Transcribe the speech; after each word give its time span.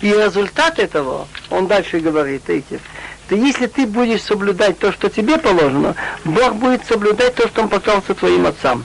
И 0.00 0.10
результат 0.10 0.78
этого, 0.78 1.26
он 1.50 1.66
дальше 1.66 2.00
говорит, 2.00 2.48
Эйкев, 2.48 2.80
то 3.28 3.34
если 3.34 3.66
ты 3.66 3.86
будешь 3.86 4.22
соблюдать 4.22 4.78
то, 4.78 4.92
что 4.92 5.08
тебе 5.08 5.38
положено, 5.38 5.94
Бог 6.24 6.54
будет 6.56 6.82
соблюдать 6.86 7.34
то, 7.34 7.48
что 7.48 7.62
Он 7.62 7.68
поклялся 7.68 8.14
твоим 8.14 8.46
отцам. 8.46 8.84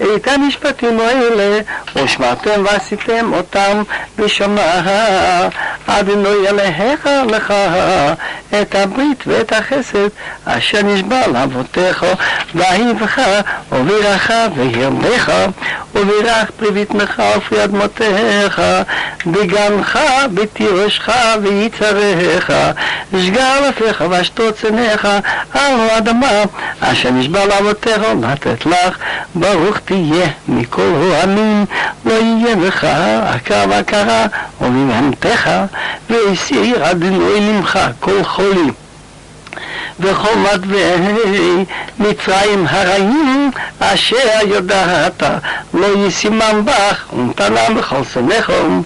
והיה 0.00 0.14
עקב 0.14 0.14
תשמעון 0.14 0.16
את 0.16 0.28
המשפטים 0.28 1.00
האלה 1.00 1.60
ושמעתם 1.96 2.64
ועשיתם 2.64 3.32
אותם 3.32 3.82
בשומעה 4.18 5.48
אדוני 5.86 6.48
אלוהיך 6.48 7.08
לך 7.30 7.54
את 8.62 8.74
הברית 8.74 9.24
ואת 9.26 9.52
החסד 9.52 10.08
אשר 10.44 10.82
נשבע 10.82 11.26
לאבותיך 11.26 12.06
ואהיבך 12.54 13.18
ובירך 13.72 14.30
וירדך 14.56 15.32
ובירך 15.94 16.50
פרי 16.50 16.70
בטנך 16.70 17.22
ופרי 17.36 17.64
אדמותיך 17.64 18.62
בגנך 19.26 19.98
בתירשך 20.34 21.08
ויצריך 21.42 22.52
שגר 23.12 23.68
לפך 23.68 24.02
ואשתות 24.10 24.54
צנך 24.56 25.08
על 25.54 25.80
האדמה 25.80 26.42
אשר 26.80 27.10
נשבע 27.10 27.46
לאבותיך 27.46 28.00
לתת 28.22 28.66
לך, 28.66 28.98
ברוך 29.34 29.78
תהיה 29.88 30.26
מכל 30.48 31.12
העמים, 31.12 31.64
לא 32.04 32.12
יהיה 32.12 32.54
לך 32.56 32.84
עקה 33.26 33.64
ועקרה, 33.70 34.26
ובבהמתך, 34.60 35.50
והסיר 36.10 36.90
אדינוי 36.90 37.40
ממך 37.40 37.78
כל 38.00 38.24
חולי. 38.24 38.70
וכל 40.00 40.36
מטבעי 40.36 41.64
מצרים 41.98 42.66
הרעים 42.68 43.50
אשר 43.78 44.38
יודעת 44.46 45.22
לא 45.74 46.06
ישימם 46.06 46.62
בך 46.64 47.12
ונתנה 47.12 47.70
בכל 47.76 48.02
сынехом. 48.14 48.84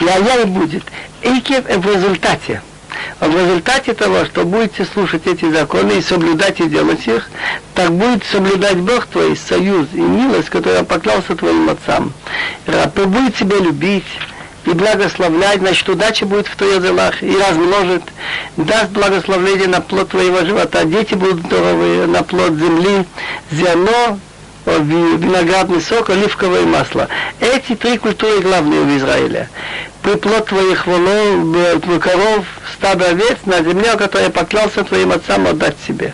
Я 0.00 0.46
будет. 0.46 0.82
Икев 1.22 1.64
в 1.66 1.86
результате. 1.86 2.60
в 3.19 3.35
результате 3.35 3.93
того, 3.93 4.25
что 4.25 4.45
будете 4.45 4.85
слушать 4.85 5.25
эти 5.25 5.49
законы 5.51 5.93
и 5.93 6.01
соблюдать 6.01 6.59
и 6.59 6.67
делать 6.67 7.07
их, 7.07 7.29
так 7.73 7.91
будет 7.91 8.23
соблюдать 8.23 8.77
Бог 8.77 9.07
твой 9.07 9.35
союз 9.35 9.87
и 9.93 10.01
милость, 10.01 10.49
которую 10.49 10.85
поклялся 10.85 11.35
твоим 11.35 11.67
отцам. 11.69 12.13
Раб 12.67 12.95
будет 13.07 13.35
тебя 13.35 13.57
любить, 13.57 14.05
и 14.65 14.69
благословлять, 14.71 15.61
значит, 15.61 15.89
удача 15.89 16.25
будет 16.25 16.47
в 16.47 16.55
твоих 16.55 16.81
делах, 16.81 17.23
и 17.23 17.35
размножит, 17.35 18.03
даст 18.57 18.89
благословление 18.91 19.67
на 19.67 19.81
плод 19.81 20.09
твоего 20.09 20.45
живота, 20.45 20.83
дети 20.83 21.15
будут 21.15 21.39
здоровые 21.39 22.05
на 22.05 22.21
плод 22.21 22.53
земли, 22.53 23.05
зерно, 23.49 24.19
виноградный 24.65 25.81
сок, 25.81 26.09
оливковое 26.09 26.63
масло. 26.63 27.07
Эти 27.39 27.75
три 27.75 27.97
культуры 27.97 28.41
главные 28.41 28.81
в 28.81 28.97
Израиле. 28.97 29.49
Приплод 30.01 30.45
твоих 30.45 30.87
волов, 30.87 32.01
коров, 32.01 32.45
стадо 32.73 33.09
овец 33.09 33.37
на 33.45 33.61
земле, 33.61 33.91
которую 33.97 34.25
я 34.25 34.29
поклялся 34.29 34.83
твоим 34.83 35.11
отцам 35.11 35.47
отдать 35.47 35.75
себе. 35.85 36.13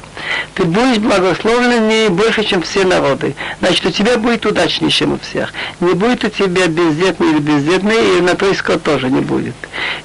Ты 0.56 0.64
будешь 0.64 0.98
благословлен 0.98 1.88
не 1.88 2.09
больше, 2.09 2.44
чем 2.44 2.61
все 2.61 2.86
народы. 2.86 3.36
Значит, 3.59 3.86
у 3.86 3.92
тебя 3.92 4.17
будет 4.17 4.45
удачнее, 4.45 4.89
чем 4.89 5.14
у 5.14 5.20
всех. 5.20 5.54
Не 5.80 5.94
будет 5.94 6.23
у 6.23 6.30
тебя 6.30 6.67
бездетный 6.67 7.31
или 7.31 7.39
бездетный, 7.39 8.17
и 8.17 8.22
на 8.22 8.36
твой 8.36 8.56
скот 8.56 8.84
тоже 8.84 9.09
не 9.09 9.22
будет. 9.22 9.56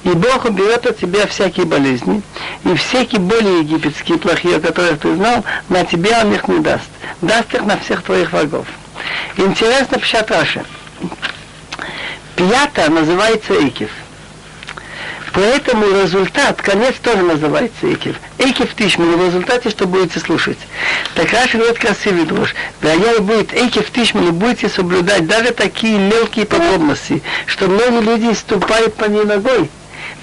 И 0.03 0.09
Бог 0.09 0.45
уберет 0.45 0.85
от 0.85 0.97
тебя 0.99 1.25
всякие 1.27 1.65
болезни, 1.65 2.21
и 2.65 2.75
всякие 2.75 3.21
боли 3.21 3.59
египетские, 3.59 4.17
плохие, 4.17 4.59
которые 4.59 4.95
ты 4.95 5.15
знал, 5.15 5.43
на 5.69 5.85
тебя 5.85 6.21
он 6.23 6.33
их 6.33 6.47
не 6.47 6.59
даст. 6.59 6.89
Даст 7.21 7.53
их 7.53 7.63
на 7.63 7.77
всех 7.77 8.03
твоих 8.03 8.31
врагов. 8.31 8.67
Интересно, 9.37 9.99
פשט. 9.99 10.29
Пята 12.39 12.89
называется 12.89 13.53
עקב. 13.67 13.89
Поэтому 15.33 15.85
результат, 16.01 16.61
конец 16.61 16.95
тоже 17.03 17.21
называется 17.21 17.93
עקב. 17.93 18.15
עקב 18.37 18.73
תשמעון, 18.75 19.17
в 19.17 19.25
результате, 19.25 19.69
что 19.69 19.85
будете 19.85 20.21
слушать. 20.21 20.57
Так 21.15 21.33
Раши 21.33 21.57
говорит 21.57 21.79
красивый 21.79 22.23
דרש. 22.23 22.55
והיה 22.81 23.19
будет 23.19 23.53
עקב 23.53 23.91
תשמעון, 23.91 24.31
будете 24.31 24.69
соблюдать 24.69 25.27
даже 25.27 25.51
такие 25.51 25.99
мелкие 25.99 26.45
подробности, 26.45 27.21
что 27.45 27.67
многие 27.67 28.03
люди 28.03 28.33
ступают 28.33 28.95
по 28.95 29.03
ней 29.03 29.25
ногой. 29.25 29.69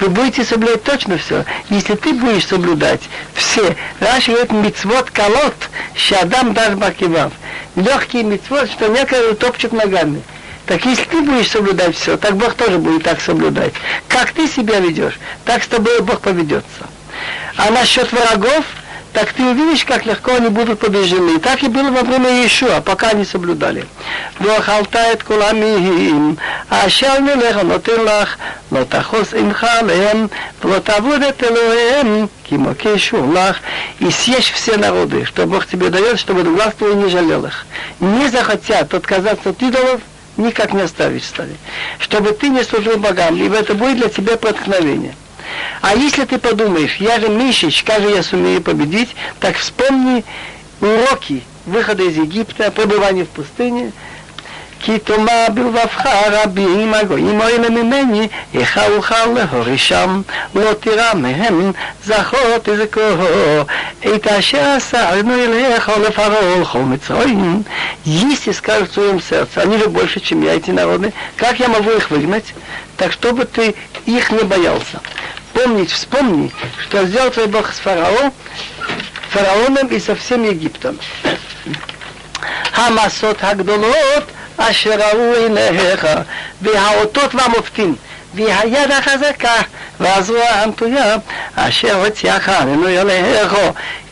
Вы 0.00 0.08
будете 0.08 0.42
соблюдать 0.42 0.84
точно 0.84 1.18
все. 1.18 1.44
Если 1.68 1.96
ты 1.96 2.14
будешь 2.14 2.46
соблюдать 2.46 3.02
все, 3.34 3.76
Раши 4.00 4.30
говорит 4.30 4.52
мицвод 4.52 5.10
колот, 5.10 5.54
шадам 5.94 6.54
даш 6.54 6.76
бакивав. 6.76 7.34
Легкий 7.74 8.22
мицвод, 8.22 8.70
что 8.70 8.86
некоторые 8.86 9.34
топчут 9.34 9.74
ногами. 9.74 10.22
Так 10.65 10.85
если 10.85 11.03
ты 11.03 11.21
будешь 11.21 11.49
соблюдать 11.49 11.95
все, 11.95 12.17
так 12.17 12.35
Бог 12.35 12.53
тоже 12.53 12.77
будет 12.77 13.03
так 13.03 13.19
соблюдать. 13.19 13.73
Как 14.07 14.31
ты 14.31 14.47
себя 14.47 14.79
ведешь, 14.79 15.19
так 15.43 15.63
с 15.63 15.67
тобой 15.67 16.01
Бог 16.01 16.21
поведется. 16.21 16.87
А 17.57 17.69
насчет 17.71 18.11
врагов, 18.11 18.63
так 19.13 19.33
ты 19.33 19.43
увидишь, 19.43 19.83
как 19.83 20.05
легко 20.05 20.35
они 20.35 20.47
будут 20.47 20.79
побеждены. 20.79 21.35
И 21.35 21.39
так 21.39 21.61
и 21.63 21.67
было 21.67 21.89
во 21.91 22.03
время 22.03 22.29
Иешуа, 22.29 22.79
пока 22.81 23.09
они 23.09 23.25
соблюдали. 23.25 23.85
ואכלת 24.41 24.95
את 24.95 25.23
כל 25.23 25.41
עמים, 25.41 26.35
אשר 26.69 27.19
נלך 27.19 27.57
נותן 27.57 28.01
לך, 28.05 28.35
לא 28.71 28.83
תחוס 28.89 29.33
עמך 29.33 29.63
עליהם, 29.63 30.27
ולא 30.63 30.79
תעבוד 30.79 31.23
את 31.23 31.43
אלוהיהם, 31.43 32.25
כי 32.43 32.57
מוקי 32.57 32.99
שור 32.99 33.33
לך, 33.33 33.57
и 33.99 34.09
съешь 34.09 34.51
все 34.51 34.77
народы, 34.77 35.25
что 35.25 35.45
Бог 35.45 35.67
тебе 35.67 35.89
дает, 35.89 36.19
чтобы 36.19 36.43
глаз 36.43 36.73
твой 36.77 36.95
не 36.95 37.09
жалел 37.09 37.45
их. 37.45 37.65
Не 37.99 38.29
захотят 38.29 38.93
отказаться 38.93 39.49
от 39.49 39.61
идолов, 39.61 40.01
никак 40.36 40.72
не 40.72 40.82
оставить 40.82 41.24
стали. 41.24 41.56
Чтобы 41.98 42.32
ты 42.32 42.48
не 42.48 42.62
служил 42.62 42.98
богам, 42.98 43.36
ибо 43.36 43.56
это 43.56 43.74
будет 43.74 43.98
для 43.98 44.08
тебя 44.08 44.36
проткновение. 44.36 45.14
А 45.80 45.94
если 45.94 46.24
ты 46.24 46.38
подумаешь, 46.38 46.96
я 46.96 47.20
же 47.20 47.28
Мишич, 47.28 47.82
как 47.84 48.02
же 48.02 48.10
я 48.10 48.22
сумею 48.22 48.62
победить, 48.62 49.14
так 49.40 49.56
вспомни 49.56 50.24
уроки 50.80 51.42
выхода 51.64 52.02
из 52.02 52.16
Египта, 52.16 52.70
пребывания 52.70 53.24
в 53.24 53.28
пустыне, 53.28 53.92
כי 54.83 54.99
תאמר 54.99 55.45
בלבבך 55.53 56.05
רבים 56.31 56.93
הגויים 56.93 57.41
האלה 57.41 57.69
ממני, 57.69 58.27
איך 58.53 58.79
אוכל 58.95 59.15
להורישם, 59.35 60.21
לא 60.55 60.73
תירא 60.73 61.13
מהם 61.13 61.71
זכור 62.05 62.57
תזכור, 62.63 63.63
את 64.15 64.27
אשר 64.27 64.73
עשה 64.77 65.19
אדוני 65.19 65.45
אליך 65.45 65.91
לפרעה 66.07 66.57
ולכל 66.57 66.79
מצרים. 66.79 67.63
Если 68.05 68.51
скажут 68.51 68.89
в 68.89 68.93
своем 68.93 69.21
сердце, 69.21 69.61
они 69.61 69.77
же 69.77 69.87
больше, 69.87 70.19
чем 70.19 70.41
я, 70.41 70.55
эти 70.55 70.71
народы, 70.71 71.13
как 71.35 71.59
я 71.59 71.67
могу 71.67 71.91
их 71.91 72.09
выгнать? 72.09 72.53
Так 72.97 73.11
чтобы 73.11 73.45
ты 73.45 73.75
их 74.07 74.31
не 74.31 74.43
боялся. 74.43 74.99
Помнить, 75.53 75.91
вспомни, 75.91 76.51
что 76.81 77.05
сделал 77.05 77.29
твой 77.29 77.47
Бог 77.47 77.71
с 77.71 77.79
фараоном, 77.79 78.33
фараоном 79.29 79.87
и 79.87 79.99
со 79.99 80.15
всем 80.15 80.43
Египтом. 80.43 80.97
המסות 82.75 83.37
הגדולות 83.43 84.31
אשר 84.56 84.90
ראו 84.90 85.32
עיניך, 85.34 86.06
והאותות 86.62 87.34
והמופתים, 87.34 87.94
והיד 88.34 88.90
החזקה, 88.90 89.54
והזרוע 90.00 90.48
המטויה, 90.48 91.16
אשר 91.56 92.04
הוציאך 92.04 92.48
עלינו 92.48 92.88
אליך, 92.88 93.56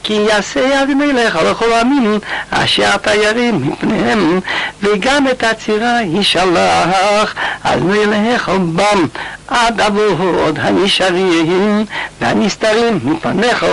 כי 0.03 0.13
יעשה 0.13 0.83
אדוני 0.83 1.13
לך 1.13 1.39
לכל 1.51 1.73
העמים, 1.73 2.19
אשר 2.51 2.91
אתה 2.95 3.15
ירים 3.15 3.69
מפניהם, 3.69 4.41
וגם 4.83 5.29
את 5.29 5.45
הצירה 5.45 5.99
ישלח, 6.03 7.35
אדוני 7.63 8.05
אליך 8.05 8.49
בם, 8.49 9.07
עד 9.49 9.81
עבוד 9.81 10.59
הנשארים 10.63 11.85
והנסתרים 12.21 13.01
מפניך, 13.05 13.67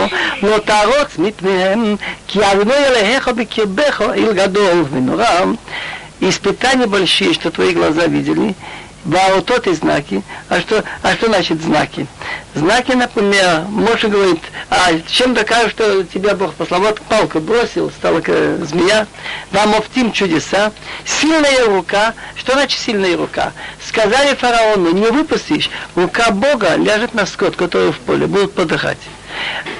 לא 0.43 0.57
תרוץ 0.57 1.17
מפניהם, 1.17 1.95
כי 2.27 2.39
אדוני 2.51 2.73
אליך 2.73 3.27
בקרבך 3.27 4.01
עיל 4.13 4.33
גדול 4.33 4.85
ונורא. 4.91 5.25
Испытания 6.21 6.87
большие, 6.87 7.33
что 7.33 7.51
твои 7.51 7.73
глаза 7.73 8.07
видели, 8.07 8.55
Ваутот 9.03 9.65
и 9.65 9.73
знаки. 9.73 10.21
А 10.47 10.59
что, 10.59 10.83
а 11.01 11.13
что 11.13 11.25
значит 11.25 11.61
знаки? 11.61 12.05
Знаки, 12.53 12.91
например, 12.91 13.63
Моша 13.69 14.07
говорит, 14.07 14.41
а 14.69 14.91
чем 15.07 15.33
докажешь, 15.33 15.71
что 15.71 16.03
тебя 16.03 16.35
Бог 16.35 16.53
послал? 16.53 16.81
Вот 16.81 17.01
палку 17.01 17.39
бросил, 17.39 17.89
стала 17.89 18.21
змея. 18.21 19.07
Вам 19.51 19.73
офтим 19.73 20.11
чудеса. 20.11 20.71
Сильная 21.03 21.65
рука. 21.65 22.13
Что 22.35 22.53
значит 22.53 22.79
сильная 22.79 23.17
рука? 23.17 23.53
Сказали 23.83 24.35
фараону, 24.35 24.91
не 24.91 25.07
выпустишь. 25.07 25.71
Рука 25.95 26.29
Бога 26.29 26.75
ляжет 26.75 27.15
на 27.15 27.25
скот, 27.25 27.55
который 27.55 27.91
в 27.91 27.99
поле, 27.99 28.27
будут 28.27 28.53
подыхать. 28.53 28.99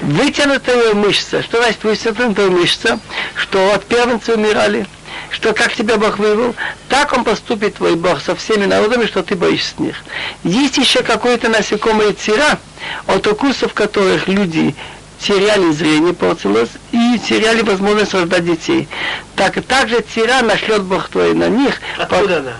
Вытянутая 0.00 0.94
мышца. 0.94 1.42
Что 1.44 1.62
значит 1.62 1.84
вытянутая 1.84 2.48
мышца? 2.48 2.98
Что 3.36 3.72
от 3.72 3.84
первенца 3.84 4.34
умирали 4.34 4.84
что 5.32 5.52
как 5.52 5.74
тебя 5.74 5.96
Бог 5.96 6.18
вывел, 6.18 6.54
так 6.88 7.12
он 7.12 7.24
поступит 7.24 7.76
твой 7.76 7.96
Бог 7.96 8.20
со 8.20 8.36
всеми 8.36 8.66
народами, 8.66 9.06
что 9.06 9.22
ты 9.22 9.34
боишься 9.34 9.74
них. 9.78 9.96
Есть 10.44 10.76
еще 10.76 11.02
какое-то 11.02 11.48
насекомое 11.48 12.12
тира, 12.12 12.58
от 13.06 13.26
укусов 13.26 13.72
которых 13.74 14.28
люди 14.28 14.74
теряли 15.18 15.70
зрение, 15.72 16.12
портилось, 16.12 16.70
и 16.90 17.18
теряли 17.18 17.62
возможность 17.62 18.12
рождать 18.14 18.44
детей. 18.44 18.88
Так 19.36 19.62
также 19.64 20.02
тира 20.02 20.42
нашлет 20.42 20.82
Бог 20.82 21.08
твой 21.08 21.34
на 21.34 21.48
них. 21.48 21.80
Откуда 21.98 22.38
она? 22.38 22.52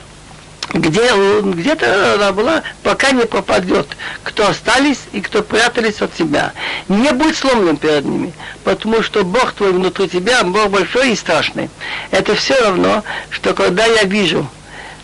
Где, 0.73 1.11
где-то 1.43 2.15
она 2.15 2.33
была, 2.33 2.63
пока 2.83 3.11
не 3.11 3.25
пропадет, 3.27 3.87
кто 4.23 4.49
остались 4.49 5.01
и 5.13 5.21
кто 5.21 5.43
прятались 5.43 6.01
от 6.01 6.15
тебя. 6.15 6.53
Не 6.89 7.13
будь 7.13 7.37
сломлен 7.37 7.77
перед 7.77 8.05
ними, 8.05 8.33
потому 8.65 9.03
что 9.03 9.25
Бог 9.25 9.53
твой 9.53 9.73
внутри 9.73 10.09
тебя, 10.09 10.43
Бог 10.45 10.71
большой 10.71 11.13
и 11.13 11.17
страшный. 11.17 11.69
Это 12.11 12.35
все 12.35 12.59
равно, 12.61 13.03
что 13.31 13.55
когда 13.55 13.85
я 13.85 14.05
вижу, 14.05 14.49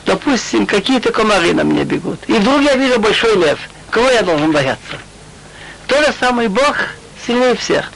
допустим, 0.06 0.66
какие-то 0.66 1.12
комары 1.12 1.52
на 1.52 1.62
меня 1.62 1.84
бегут, 1.84 2.20
и 2.26 2.32
вдруг 2.32 2.62
я 2.62 2.75
вижу 2.75 2.99
большой 2.99 3.37
лев, 3.37 3.58
кого 3.90 4.08
я 4.11 4.22
должен 4.22 4.52
бояться? 4.52 4.99
То 5.87 6.02
же 6.02 6.14
самое 6.19 6.49
Бог 6.49 6.76
сильнее 7.26 7.54
всех. 7.54 7.93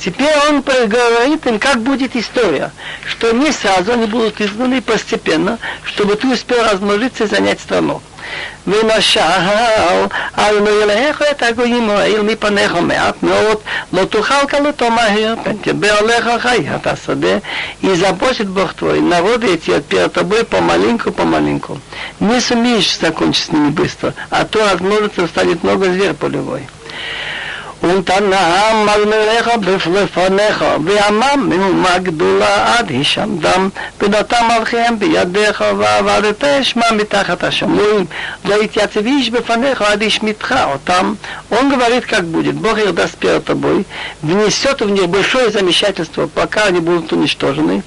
Теперь 0.00 0.34
он 0.48 0.60
говорит 0.60 1.46
им, 1.46 1.58
как 1.58 1.80
будет 1.80 2.16
история, 2.16 2.70
что 3.06 3.32
не 3.32 3.50
сразу 3.52 3.92
они 3.92 4.06
будут 4.06 4.40
изгнаны 4.40 4.82
постепенно, 4.82 5.58
чтобы 5.84 6.16
ты 6.16 6.28
успел 6.28 6.62
размножиться 6.64 7.24
и 7.24 7.28
занять 7.28 7.60
страну. 7.60 8.02
ונשל 8.66 9.20
על 10.32 10.60
נעליך 10.60 11.22
את 11.30 11.42
הגויים 11.42 11.90
האל 11.90 12.20
מפניך 12.20 12.74
מעט 12.74 13.22
מאוד, 13.22 13.58
לא 13.92 14.04
תוכל 14.04 14.46
калото 14.48 14.90
מהר, 14.90 15.34
пен 15.44 15.56
тебе 15.62 15.90
עליך 15.90 16.28
חיית 16.38 16.86
השדה, 16.86 17.38
и 17.82 17.94
заботит 17.94 18.48
Бог 18.48 18.74
твой, 18.74 19.00
народы 19.00 19.54
эти 19.54 19.80
перед 19.80 20.12
тобой 20.12 20.44
помаленьку, 20.44 21.12
помаленьку. 21.12 21.78
Не 22.20 22.40
сумеешь 22.40 22.98
закончить 22.98 23.46
с 23.46 23.52
ними 23.52 23.70
быстро, 23.70 24.14
а 24.30 24.44
то 24.44 24.68
размножится, 24.68 25.26
станет 25.28 25.62
много 25.62 25.86
зверь 25.86 26.14
полевой. 26.14 26.66
ונתנם 27.82 28.86
מגמריך 28.86 29.50
בפניך, 29.94 30.64
ועמם 30.84 31.48
מהומה 31.48 31.98
גדולה 31.98 32.78
עד 32.78 32.90
הישמדם, 32.90 33.68
ונתן 34.00 34.44
מלכיהם 34.48 34.98
בידיך, 34.98 35.64
ועבדת 35.78 36.44
שמע 36.62 36.92
מתחת 36.92 37.44
השמיים, 37.44 38.06
והתייצב 38.44 39.06
איש 39.06 39.30
בפניך 39.30 39.82
עד 39.82 40.02
השמיתך 40.02 40.54
אותם. 40.72 41.14
Он 41.50 41.70
говорит, 41.70 42.04
как 42.06 42.24
будет. 42.24 42.54
Бог 42.54 42.78
их 42.78 42.94
даст 42.94 43.16
перед 43.18 43.44
тобой, 43.44 43.84
внесет 44.22 44.80
в 44.82 44.90
них 44.90 45.08
большое 45.08 45.50
замешательство, 45.50 46.26
пока 46.26 46.64
они 46.64 46.80
будут 46.80 47.12
уничтожены. 47.12 47.82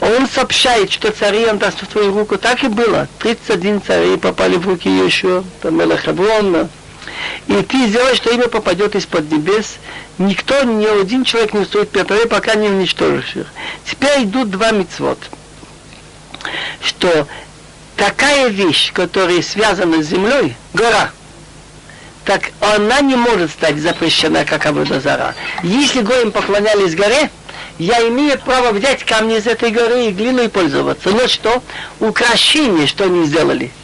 Он 0.00 0.28
сообщает, 0.28 0.92
что 0.92 1.10
цари 1.10 1.46
он 1.46 1.58
даст 1.58 1.82
в 1.82 1.86
твою 1.86 2.12
руку. 2.16 2.36
Так 2.36 2.62
и 2.62 2.68
было. 2.68 3.08
31 3.18 3.80
царей 3.82 4.18
попали 4.18 4.56
в 4.56 4.68
руки 4.68 4.88
Иешуа, 4.88 5.42
там 5.62 5.78
Мелахаброн, 5.78 6.68
и 7.47 7.61
ты 7.63 7.87
сделаешь, 7.87 8.17
что 8.17 8.31
имя 8.31 8.47
попадет 8.47 8.95
из-под 8.95 9.31
небес. 9.31 9.77
Никто, 10.17 10.63
ни 10.63 10.85
один 10.85 11.23
человек 11.23 11.53
не 11.53 11.65
стоит 11.65 11.91
тобой, 11.91 12.27
пока 12.27 12.55
не 12.55 12.67
уничтожишь 12.67 13.35
их. 13.35 13.47
Теперь 13.85 14.23
идут 14.23 14.51
два 14.51 14.71
мецвод. 14.71 15.17
Что 16.81 17.27
такая 17.95 18.49
вещь, 18.49 18.91
которая 18.93 19.41
связана 19.41 20.03
с 20.03 20.07
землей, 20.07 20.55
гора, 20.73 21.11
так 22.25 22.51
она 22.59 23.01
не 23.01 23.15
может 23.15 23.51
стать 23.51 23.77
запрещена, 23.77 24.45
как 24.45 24.65
Абудазара. 24.65 25.35
Если 25.63 26.01
гоем 26.01 26.31
поклонялись 26.31 26.95
горе, 26.95 27.29
я 27.79 28.07
имею 28.07 28.37
право 28.39 28.71
взять 28.71 29.03
камни 29.03 29.37
из 29.37 29.47
этой 29.47 29.71
горы 29.71 30.05
и 30.05 30.11
глину 30.11 30.43
и 30.43 30.47
пользоваться. 30.47 31.09
Но 31.09 31.27
что? 31.27 31.63
Украшение, 31.99 32.85
что 32.85 33.05
они 33.05 33.25
сделали– 33.25 33.71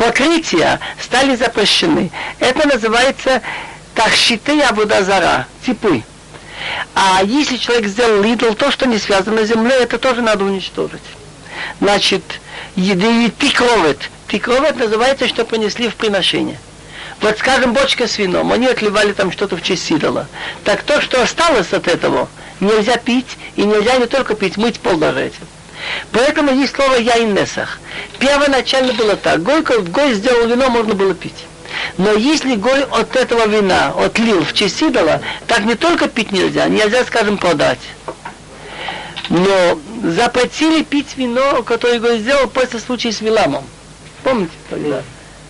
покрытия 0.00 0.80
стали 0.98 1.36
запрещены. 1.36 2.10
Это 2.38 2.66
называется 2.66 3.42
тахшиты 3.94 4.62
абудазара, 4.62 5.46
типы. 5.64 6.02
А 6.94 7.22
если 7.22 7.58
человек 7.58 7.86
сделал 7.86 8.24
идол, 8.24 8.54
то, 8.54 8.70
что 8.70 8.86
не 8.86 8.98
связано 8.98 9.44
с 9.44 9.48
землей, 9.48 9.82
это 9.82 9.98
тоже 9.98 10.22
надо 10.22 10.44
уничтожить. 10.44 11.02
Значит, 11.80 12.22
еды 12.76 13.30
тикровет. 13.38 14.10
Тикровет 14.28 14.78
называется, 14.78 15.28
что 15.28 15.44
принесли 15.44 15.90
в 15.90 15.96
приношение. 15.96 16.58
Вот, 17.20 17.38
скажем, 17.38 17.74
бочка 17.74 18.06
с 18.06 18.16
вином, 18.16 18.52
они 18.52 18.66
отливали 18.66 19.12
там 19.12 19.30
что-то 19.30 19.58
в 19.58 19.62
честь 19.62 19.90
идола. 19.90 20.26
Так 20.64 20.82
то, 20.82 21.02
что 21.02 21.22
осталось 21.22 21.74
от 21.74 21.86
этого, 21.88 22.30
нельзя 22.60 22.96
пить, 22.96 23.36
и 23.56 23.64
нельзя 23.64 23.98
не 23.98 24.06
только 24.06 24.34
пить, 24.34 24.56
мыть 24.56 24.80
пол 24.80 24.96
даже 24.96 25.20
этим. 25.20 25.46
Поэтому 26.12 26.52
есть 26.52 26.74
слово 26.74 26.96
«яйнесах». 26.96 27.78
Первоначально 28.18 28.92
было 28.92 29.16
так. 29.16 29.42
Гой, 29.42 29.62
гой 29.62 30.14
сделал 30.14 30.46
вино, 30.46 30.68
можно 30.70 30.94
было 30.94 31.14
пить. 31.14 31.46
Но 31.96 32.12
если 32.12 32.56
гой 32.56 32.82
от 32.84 33.16
этого 33.16 33.46
вина 33.46 33.94
отлил 33.96 34.44
в 34.44 34.52
честь 34.52 34.82
идола, 34.82 35.20
так 35.46 35.64
не 35.64 35.74
только 35.74 36.08
пить 36.08 36.32
нельзя, 36.32 36.66
нельзя, 36.68 37.04
скажем, 37.04 37.38
продать. 37.38 37.80
Но 39.28 39.78
запретили 40.02 40.82
пить 40.82 41.16
вино, 41.16 41.62
которое 41.62 42.00
гой 42.00 42.18
сделал 42.18 42.48
после 42.48 42.80
случая 42.80 43.12
с 43.12 43.20
Виламом. 43.20 43.64
Помните 44.24 44.52
тогда? 44.68 45.02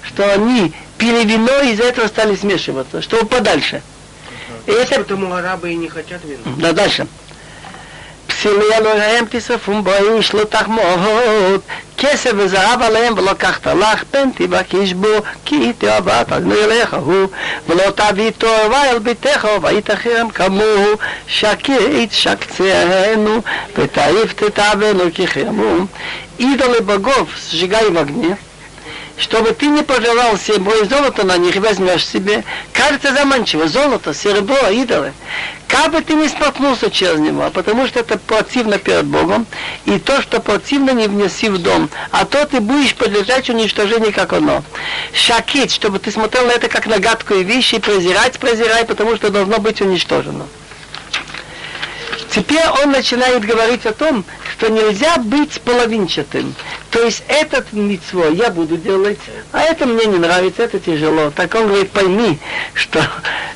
Что 0.02 0.32
они 0.32 0.72
пили 0.98 1.24
вино 1.24 1.60
и 1.62 1.72
из-за 1.72 1.84
этого 1.84 2.06
стали 2.06 2.36
смешиваться, 2.36 3.00
чтобы 3.00 3.26
подальше. 3.26 3.82
И 4.66 4.70
это... 4.70 4.96
Поэтому 4.96 5.34
арабы 5.34 5.72
и 5.72 5.76
не 5.76 5.88
хотят 5.88 6.22
вина. 6.24 6.42
Да, 6.58 6.72
дальше. 6.72 7.06
סיליה 8.42 8.80
לא 8.80 8.88
ראם 8.88 9.24
תשרפום 9.30 9.84
בו 9.84 9.90
איש 9.94 10.34
לא 10.34 10.44
תחמוד 10.44 11.60
כסף 11.98 12.30
וזהב 12.36 12.82
עליהם 12.82 13.14
ולא 13.18 13.32
קחת 13.32 13.66
לך 13.66 14.04
פן 14.10 14.28
תבקש 14.34 14.92
בו 14.92 15.08
כי 15.44 15.72
תאהבת 15.72 16.32
עגנו 16.32 16.54
אליך 16.54 16.94
הוא 16.94 17.26
ולא 17.68 17.90
תביא 17.90 18.30
תאווה 18.38 18.90
אל 18.90 18.98
ביתך 18.98 19.48
והיית 19.62 19.90
חרם 19.90 20.30
כמוהו 20.30 20.94
שקית 21.26 22.12
שקציהנו 22.12 23.40
ותעיף 23.76 24.32
תתאבנו 24.32 25.04
כי 25.14 25.26
חרמום 25.26 25.86
אידו 26.38 26.64
לבגוף 26.78 27.36
שגיא 27.50 27.78
מגניר 27.90 28.34
чтобы 29.20 29.52
ты 29.52 29.66
не 29.66 29.82
пожелал 29.82 30.36
серебро 30.38 30.74
и 30.76 30.88
золото 30.88 31.24
на 31.24 31.36
них 31.36 31.56
возьмешь 31.56 32.06
себе. 32.06 32.42
Кажется 32.72 33.12
заманчиво, 33.12 33.68
золото, 33.68 34.14
серебро, 34.14 34.68
идолы. 34.70 35.12
Как 35.68 35.92
бы 35.92 36.00
ты 36.00 36.14
не 36.14 36.26
споткнулся 36.26 36.90
через 36.90 37.20
него, 37.20 37.50
потому 37.50 37.86
что 37.86 38.00
это 38.00 38.18
противно 38.18 38.78
перед 38.78 39.04
Богом, 39.04 39.46
и 39.84 39.98
то, 39.98 40.20
что 40.22 40.40
противно, 40.40 40.90
не 40.90 41.06
внеси 41.06 41.48
в 41.48 41.58
дом, 41.58 41.90
а 42.10 42.24
то 42.24 42.44
ты 42.46 42.60
будешь 42.60 42.94
подлежать 42.94 43.48
уничтожению, 43.50 44.12
как 44.12 44.32
оно. 44.32 44.64
Шакит, 45.12 45.70
чтобы 45.70 45.98
ты 45.98 46.10
смотрел 46.10 46.46
на 46.46 46.52
это 46.52 46.68
как 46.68 46.86
на 46.86 46.98
гадкую 46.98 47.44
вещь, 47.44 47.74
и 47.74 47.78
презирать, 47.78 48.38
презирай, 48.40 48.84
потому 48.84 49.14
что 49.16 49.30
должно 49.30 49.58
быть 49.58 49.80
уничтожено. 49.80 50.46
Теперь 52.34 52.66
он 52.82 52.92
начинает 52.92 53.44
говорить 53.44 53.86
о 53.86 53.92
том, 53.92 54.24
что 54.52 54.68
нельзя 54.68 55.16
быть 55.16 55.60
половинчатым. 55.62 56.54
То 56.91 57.03
есть 57.03 57.23
этот 57.27 57.73
митцво 57.73 58.27
я 58.27 58.49
буду 58.49 58.77
делать, 58.77 59.19
а 59.51 59.61
это 59.61 59.85
мне 59.85 60.05
не 60.05 60.17
нравится, 60.17 60.63
это 60.63 60.79
тяжело. 60.79 61.31
Так 61.35 61.53
он 61.55 61.67
говорит, 61.67 61.91
пойми, 61.91 62.39
что, 62.73 63.05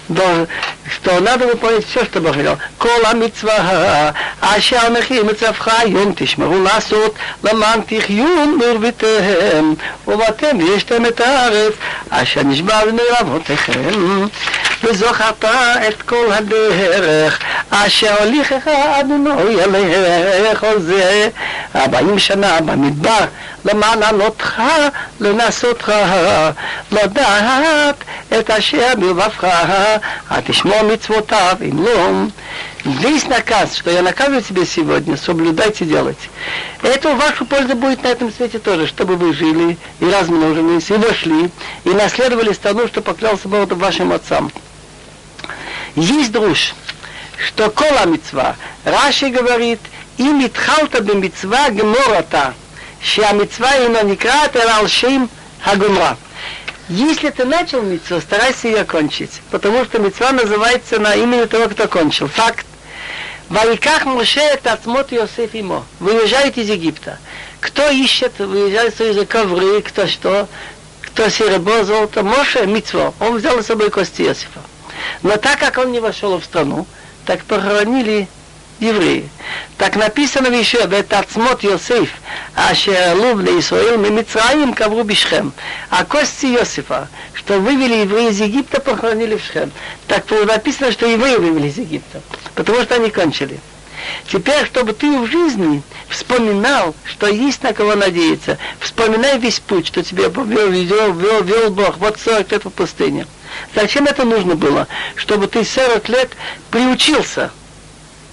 должен, 0.10 0.48
что 0.92 1.20
надо 1.20 1.48
выполнять 1.48 1.86
все, 1.86 2.04
что 2.06 2.20
Бог 2.20 2.34
говорил. 2.34 2.58
Кола 2.78 3.14
митцва, 3.14 4.14
אשר 4.42 4.90
מכיר 4.90 5.24
מצווך 5.24 5.68
היום 5.68 6.14
תשמרו 6.16 6.64
לעשות 6.64 7.16
למען 7.44 7.82
תחיו 7.82 8.48
מרביתיהם 8.60 9.74
ובאתם 10.08 10.58
וישתם 10.58 11.06
את 11.06 11.22
הארץ 11.22 11.74
אשר 12.10 12.44
נשבע 12.44 12.86
בני 12.86 13.02
אבותיכם 13.22 14.28
וזוכרת 14.84 15.46
את 15.88 16.02
כל 16.02 16.26
הדרך 16.32 17.40
אשר 17.70 18.14
הוליכך 18.20 18.68
אדוני 18.68 19.64
אליך 19.64 20.66
זה 20.78 21.30
ארבעים 21.76 22.20
שנה 22.20 22.62
במדבר 22.62 23.23
למען 23.66 24.04
ענותך 24.04 24.62
לנסותך 25.20 25.92
לדעת 26.92 27.96
את 28.40 28.50
אשר 28.50 28.94
בלבבך 28.98 29.48
התשמור 30.30 30.82
מצוותיו 30.82 31.58
אם 31.62 31.86
לא 31.86 32.10
Весь 32.86 33.26
наказ, 33.26 33.76
что 33.76 33.92
я 33.92 34.02
наказываю 34.02 34.42
тебе 34.42 34.66
сегодня, 34.66 35.18
соблюдайте, 35.18 35.84
делайте. 35.84 36.30
Это 36.82 37.14
в 37.14 37.18
вашу 37.18 37.46
пользу 37.46 37.76
будет 37.76 38.04
на 38.04 38.08
этом 38.08 38.32
свете 38.32 38.58
тоже, 38.58 38.88
чтобы 38.88 39.18
вы 39.18 39.34
жили 39.34 39.78
и 40.00 40.06
размножились, 40.06 40.90
и 40.90 40.94
вошли, 40.94 41.50
и 41.84 41.90
наследовали 41.90 42.54
страну, 42.54 42.88
что 42.88 43.02
поклялся 43.02 43.50
Бог 43.50 43.70
вашим 43.74 44.14
отцам. 44.14 44.50
Есть 45.96 46.32
друж, 46.32 46.74
что 47.48 47.70
кола 47.70 48.06
мецва. 48.06 48.56
Раши 48.86 49.28
говорит, 49.28 49.82
и 50.18 50.24
מתחלת 50.24 50.96
במצווה 50.96 51.70
גמור 51.70 52.20
אתה, 52.20 52.50
שהמצווה 53.04 53.74
אינו 53.74 54.04
נקראת 54.04 54.56
אלא 54.56 54.72
על 54.72 54.88
שם 54.88 55.26
הגומרה. 55.66 56.14
Если 56.90 57.30
ты 57.30 57.46
начал 57.46 57.84
митцву, 57.84 58.20
старайся 58.20 58.68
ее 58.68 58.84
кончить, 58.84 59.42
потому 59.52 59.86
что 59.86 60.00
митцва 60.00 60.32
называется 60.32 60.98
на 60.98 61.14
имени 61.14 61.46
того, 61.46 61.70
кто 61.70 61.88
кончил. 61.88 62.28
Факт. 62.28 62.66
Вайках 63.48 64.06
Моше 64.06 64.40
это 64.40 64.74
отсмот 64.74 65.14
Иосиф 65.14 65.54
имо. 65.54 65.86
Выезжает 66.00 66.58
из 66.58 66.68
Египта. 66.68 67.20
Кто 67.60 67.90
ищет, 67.90 68.40
выезжает 68.40 69.00
из 69.00 69.28
ковры, 69.28 69.84
кто 69.84 70.08
что, 70.08 70.48
кто 71.02 71.30
серебро, 71.30 71.84
золото. 71.84 72.24
Моше 72.24 72.66
митцво. 72.66 73.14
Он 73.20 73.38
взял 73.38 73.62
с 73.62 73.68
собой 73.68 73.92
кости 73.92 74.24
Иосифа. 74.24 74.62
Но 75.22 75.38
так 75.38 75.60
как 75.60 75.78
он 75.78 75.92
не 75.92 76.00
вошел 76.00 76.40
в 76.40 76.44
страну, 76.44 76.88
так 77.26 77.44
похоронили 77.44 78.28
евреи. 78.80 79.30
Так 79.78 79.96
написано 79.96 80.48
еще, 80.48 80.80
ותעצמות 80.90 81.64
יוסף, 81.64 82.10
אשר 82.56 83.10
עלו 83.10 83.36
בני 83.36 83.52
ישראל 83.52 83.98
ממצרים 83.98 84.74
קברו 84.74 85.04
בשכם. 85.04 85.50
А 85.92 86.06
кости 86.06 86.48
Иосифа, 86.48 87.08
что 87.34 87.60
вывели 87.60 87.96
евреи 88.04 88.30
из 88.30 88.40
Египта, 88.40 88.80
похоронили 88.80 89.36
в 89.36 89.44
Шхем. 89.44 89.72
Так 90.08 90.26
написано, 90.46 90.92
что 90.92 91.06
евреи 91.06 91.38
вывели 91.38 91.68
из 91.68 91.78
Египта, 91.78 92.22
потому 92.56 92.82
что 92.84 92.96
они 92.96 93.10
кончили. 93.10 93.60
Теперь, 94.32 94.66
чтобы 94.66 94.94
ты 94.94 95.20
в 95.20 95.28
жизни 95.28 95.82
вспоминал, 96.08 96.96
что 97.04 97.28
есть 97.28 97.64
на 97.64 97.74
кого 97.74 97.96
надеяться, 97.96 98.58
вспоминай 98.80 99.38
весь 99.38 99.60
путь, 99.60 99.88
что 99.88 100.04
тебе 100.04 100.30
вел, 100.30 100.46
вел, 100.46 101.14
вел, 101.14 101.44
вел 101.44 101.70
Бог, 101.70 101.98
вот 101.98 102.20
40 102.20 102.52
лет 102.52 102.66
в 102.66 102.70
пустыне. 102.70 103.28
Зачем 103.76 104.06
это 104.06 104.24
нужно 104.24 104.56
было? 104.56 104.88
Чтобы 105.16 105.48
ты 105.48 105.66
40 105.66 106.08
лет 106.10 106.32
приучился 106.72 107.52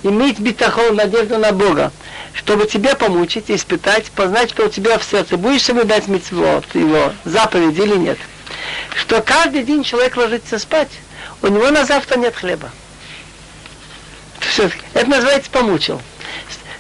иметь 0.04 0.40
битахон, 0.40 0.96
надежду 0.96 1.38
на 1.38 1.52
Бога, 1.52 1.92
чтобы 2.34 2.66
тебя 2.66 2.96
помучить, 2.96 3.50
испытать, 3.50 4.12
познать, 4.12 4.50
что 4.50 4.66
у 4.66 4.70
тебя 4.70 4.98
в 4.98 5.04
сердце. 5.04 5.38
Будешь 5.38 5.64
соблюдать 5.64 6.08
митцвот, 6.08 6.66
его 6.74 7.14
заповеди 7.26 7.82
или 7.82 7.96
нет. 7.96 8.18
Что 8.96 9.22
каждый 9.22 9.64
день 9.64 9.84
человек 9.84 10.18
ложится 10.18 10.60
спать, 10.60 10.92
у 11.42 11.48
него 11.48 11.70
на 11.72 11.86
завтра 11.86 12.18
нет 12.18 12.36
хлеба. 12.36 12.70
Это 14.94 15.10
называется 15.10 15.50
помучил. 15.50 16.02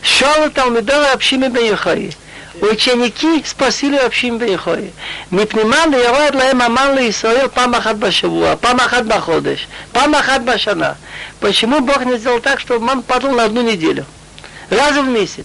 Шола 0.02 0.50
Талмидора 0.50 1.14
общими 1.14 1.48
Бейхой 1.48 2.16
ученики 2.61 3.45
спросили 3.45 3.97
общим 3.97 4.39
Бейхой. 4.39 4.91
מפנימה 5.33 5.87
ליורד 5.87 6.35
להם 6.35 6.61
המן 6.61 6.95
לישראל 6.95 7.49
פעם 7.55 7.75
אחת 7.75 7.97
בשבוע, 7.97 8.57
פעם 8.61 8.81
אחת 8.81 9.05
בחודש, 9.05 9.67
פעם 9.93 10.15
אחת 10.15 10.41
בשנה. 10.41 10.95
Почему 11.41 11.81
Бог 11.81 12.05
не 12.05 12.17
сделал 12.17 12.41
так, 12.41 12.61
чтобы 12.61 12.85
ман 12.85 13.03
падал 13.03 13.33
на 13.33 13.45
одну 13.45 13.63
неделю? 13.63 14.07
Раз 14.71 14.97
в 14.97 15.09
месяц. 15.09 15.45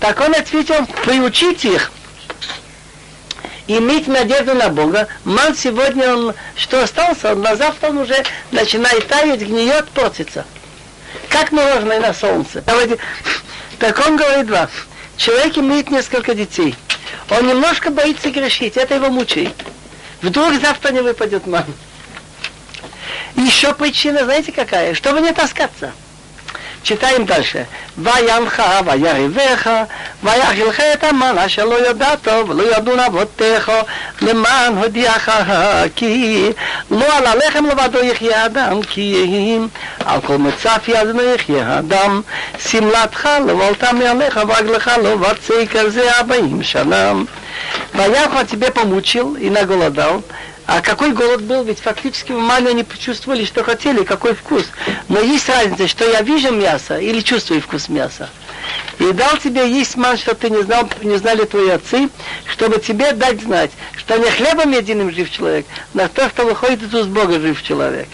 Так 0.00 0.20
он 0.20 0.34
ответил, 0.34 0.86
приучить 1.04 1.64
их 1.64 1.90
иметь 3.66 4.06
надежду 4.06 4.54
на 4.54 4.68
Бога. 4.68 5.08
Ман 5.24 5.56
сегодня, 5.56 6.14
он, 6.14 6.34
что 6.56 6.82
остался, 6.82 7.32
он 7.32 7.42
на 7.42 7.56
завтра 7.56 7.88
он 7.88 7.98
уже 7.98 8.22
начинает 8.52 9.08
таять, 9.08 9.40
гниет, 9.40 9.88
портится 9.90 10.44
как 11.28 11.52
мороженое 11.52 12.00
на 12.00 12.14
солнце. 12.14 12.62
Давайте. 12.64 12.98
Так 13.78 14.00
он 14.06 14.16
говорит 14.16 14.46
два. 14.46 14.68
Человек 15.19 15.57
имеет 15.57 15.91
несколько 15.91 16.33
детей. 16.33 16.73
Он 17.29 17.45
немножко 17.45 17.91
боится 17.91 18.31
грешить, 18.31 18.77
это 18.77 18.95
его 18.95 19.09
мучает. 19.09 19.53
Вдруг 20.21 20.53
завтра 20.61 20.93
не 20.93 21.01
выпадет 21.01 21.45
мама. 21.45 21.67
Еще 23.35 23.73
причина, 23.73 24.23
знаете 24.23 24.53
какая? 24.53 24.93
Чтобы 24.93 25.19
не 25.19 25.33
таскаться 25.33 25.91
צ'יטאים 26.84 27.24
דלשה, 27.24 27.62
וינך 27.98 28.62
ויריבך, 28.84 29.70
ויחילך 30.22 30.80
את 30.80 31.04
המן 31.04 31.38
אשר 31.38 31.64
לא 31.64 31.88
ידעתו 31.88 32.48
ולא 32.48 32.76
ידעון 32.76 33.00
אבותיך, 33.00 33.72
למען 34.22 34.76
הודיעך 34.76 35.30
כי 35.96 36.46
לא 36.90 37.16
על 37.16 37.26
הלחם 37.26 37.64
לבדו 37.66 38.04
יחיה 38.04 38.46
אדם, 38.46 38.82
כי 38.82 39.24
אם 39.24 39.66
על 40.04 40.20
כל 40.20 40.36
מצף 40.36 40.84
ידנו 40.88 41.22
יחיה 41.22 41.78
אדם, 41.78 42.20
שמלתך 42.58 43.28
לבלת 43.46 43.84
מעליך 43.84 44.40
ורגלך 44.48 44.90
לא 45.02 45.16
בצי 45.16 45.68
כזה 45.68 46.10
ארבעים 46.18 46.62
שנה. 46.62 47.12
Ваявха 47.92 48.44
тебе 48.44 48.70
помучил 48.70 49.36
и 49.36 49.48
наголодал, 49.50 50.22
а 50.71 50.81
какой 50.81 51.13
голод 51.13 51.41
был? 51.41 51.63
Ведь 51.63 51.79
фактически 51.79 52.31
в 52.31 52.37
маме 52.37 52.69
они 52.69 52.83
почувствовали, 52.83 53.43
что 53.43 53.63
хотели, 53.63 54.03
какой 54.03 54.35
вкус. 54.35 54.65
Но 55.07 55.19
есть 55.19 55.49
разница, 55.49 55.87
что 55.87 56.07
я 56.07 56.21
вижу 56.21 56.51
мясо 56.51 56.99
или 56.99 57.21
чувствую 57.21 57.59
вкус 57.59 57.89
мяса. 57.89 58.29
И 58.99 59.11
дал 59.13 59.35
тебе 59.37 59.67
есть 59.67 59.95
ман, 59.95 60.15
что 60.15 60.35
ты 60.35 60.51
не 60.51 60.61
знал, 60.61 60.87
не 61.01 61.17
знали 61.17 61.45
твои 61.45 61.69
отцы, 61.69 62.09
чтобы 62.45 62.77
тебе 62.79 63.13
дать 63.13 63.41
знать, 63.41 63.71
что 63.97 64.17
не 64.17 64.29
хлебом 64.29 64.71
единым 64.71 65.11
жив 65.11 65.31
человек, 65.31 65.65
но 65.95 66.07
то, 66.07 66.29
что 66.29 66.45
выходит 66.45 66.83
из 66.83 66.93
уст 66.93 67.07
Бога 67.07 67.39
жив 67.39 67.63
человек. 67.63 68.07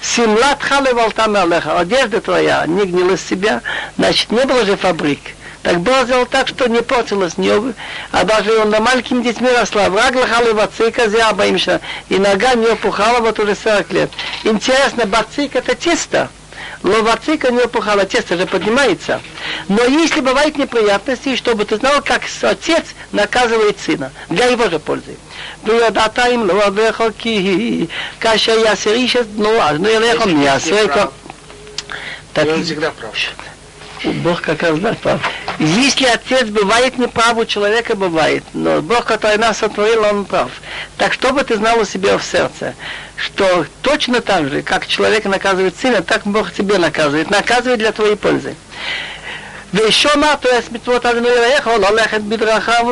Симлат 0.00 0.62
халевал 0.62 1.10
там 1.10 1.34
одежда 1.34 2.20
твоя 2.20 2.64
не 2.68 2.84
гнила 2.84 3.16
с 3.16 3.22
себя, 3.22 3.62
значит, 3.98 4.30
не 4.30 4.44
было 4.44 4.64
же 4.64 4.76
фабрик. 4.76 5.20
Так 5.65 5.79
Бог 5.81 6.05
сделал 6.05 6.25
так, 6.25 6.47
что 6.47 6.67
не 6.67 6.81
портилось 6.81 7.37
небо, 7.37 7.73
а 8.11 8.23
даже 8.23 8.57
он 8.57 8.69
на 8.69 8.79
маленькими 8.79 9.21
детьми 9.21 9.49
росла. 9.49 9.89
Враг 9.89 10.15
лохал 10.15 10.47
и 10.47 10.53
бацика 10.53 11.07
зябаимша, 11.07 11.81
и 12.09 12.17
нога 12.17 12.55
не 12.55 12.65
опухала 12.67 13.19
вот 13.19 13.39
уже 13.39 13.55
40 13.55 13.91
лет. 13.91 14.11
Интересно, 14.43 15.05
бацик 15.05 15.55
это 15.55 15.75
тесто. 15.75 16.29
Ловацика 16.83 17.51
не 17.51 17.59
опухала, 17.59 18.05
тесто 18.05 18.37
же 18.37 18.47
поднимается. 18.47 19.21
Но 19.67 19.83
если 19.83 20.19
бывают 20.21 20.57
неприятности, 20.57 21.35
чтобы 21.35 21.65
ты 21.65 21.77
знал, 21.77 22.01
как 22.01 22.23
отец 22.41 22.85
наказывает 23.11 23.79
сына, 23.79 24.11
для 24.29 24.45
его 24.45 24.69
же 24.69 24.79
пользы. 24.79 25.15
וידעת 25.63 26.19
אם 26.19 26.47
לא 26.47 26.67
אביך 26.67 27.03
כי 27.17 27.85
כאשר 28.19 28.57
יעשר 28.59 28.91
איש 28.91 29.15
את 29.15 29.27
בנו, 29.27 29.61
אז 29.61 29.81
לא 29.81 29.89
ילך 29.89 30.25
ומייסר 30.25 30.85
И 32.35 32.47
он 32.47 32.63
всегда 32.63 32.91
прав. 32.91 33.13
Бог 34.12 34.40
как 34.42 34.62
раз 34.62 34.78
да, 34.78 34.94
прав. 34.94 35.20
Если 35.58 36.06
отец 36.06 36.48
бывает 36.48 36.98
неправ, 36.98 37.36
у 37.36 37.44
человека 37.44 37.96
бывает, 37.96 38.44
но 38.52 38.82
Бог, 38.82 39.04
который 39.04 39.38
нас 39.38 39.58
сотворил, 39.58 40.02
он 40.04 40.24
прав. 40.24 40.50
Так 40.96 41.12
чтобы 41.12 41.42
ты 41.44 41.56
знал 41.56 41.80
у 41.80 41.84
себя 41.84 42.18
в 42.18 42.24
сердце, 42.24 42.74
что 43.16 43.66
точно 43.82 44.20
так 44.20 44.48
же, 44.48 44.62
как 44.62 44.86
человек 44.86 45.24
наказывает 45.24 45.76
сына, 45.76 46.02
так 46.02 46.22
Бог 46.24 46.52
тебе 46.52 46.78
наказывает, 46.78 47.30
наказывает 47.30 47.78
для 47.78 47.92
твоей 47.92 48.16
пользы. 48.16 48.54
Вещома, 49.72 50.36
то 50.40 50.48
есть 50.48 50.70
митцвот 50.70 51.04
Авинуэха, 51.04 51.68
он 51.70 51.84
алехет 51.84 52.22
бидраха 52.22 52.82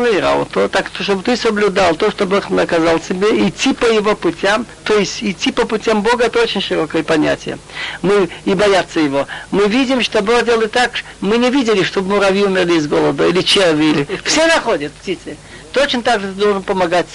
то 0.52 0.68
так, 0.68 0.90
чтобы 1.00 1.22
ты 1.22 1.36
соблюдал 1.36 1.94
то, 1.94 2.10
что 2.10 2.26
Бог 2.26 2.50
наказал 2.50 2.98
тебе, 2.98 3.48
идти 3.48 3.72
по 3.72 3.86
его 3.86 4.16
путям, 4.16 4.66
то 4.82 4.98
есть 4.98 5.22
идти 5.22 5.52
по 5.52 5.66
путям 5.66 6.02
Бога, 6.02 6.24
это 6.24 6.42
очень 6.42 6.60
широкое 6.60 7.04
понятие. 7.04 7.58
Мы 8.02 8.28
и 8.44 8.54
бояться 8.54 8.98
его. 8.98 9.26
Мы 9.52 9.68
видим, 9.68 10.02
что 10.02 10.20
Бог 10.20 10.44
делает 10.44 10.72
так, 10.72 10.90
мы 11.20 11.38
не 11.38 11.50
видели, 11.50 11.84
чтобы 11.84 12.14
муравьи 12.14 12.42
умерли 12.42 12.74
из 12.74 12.88
голода, 12.88 13.28
или 13.28 13.40
черви, 13.42 13.84
или... 13.84 14.08
Все 14.24 14.46
находят 14.46 14.92
птицы. 14.92 15.36
Точно 15.72 16.02
так 16.02 16.20
же 16.20 16.28
ты 16.28 16.34
должен 16.34 16.62
помогать 16.62 17.06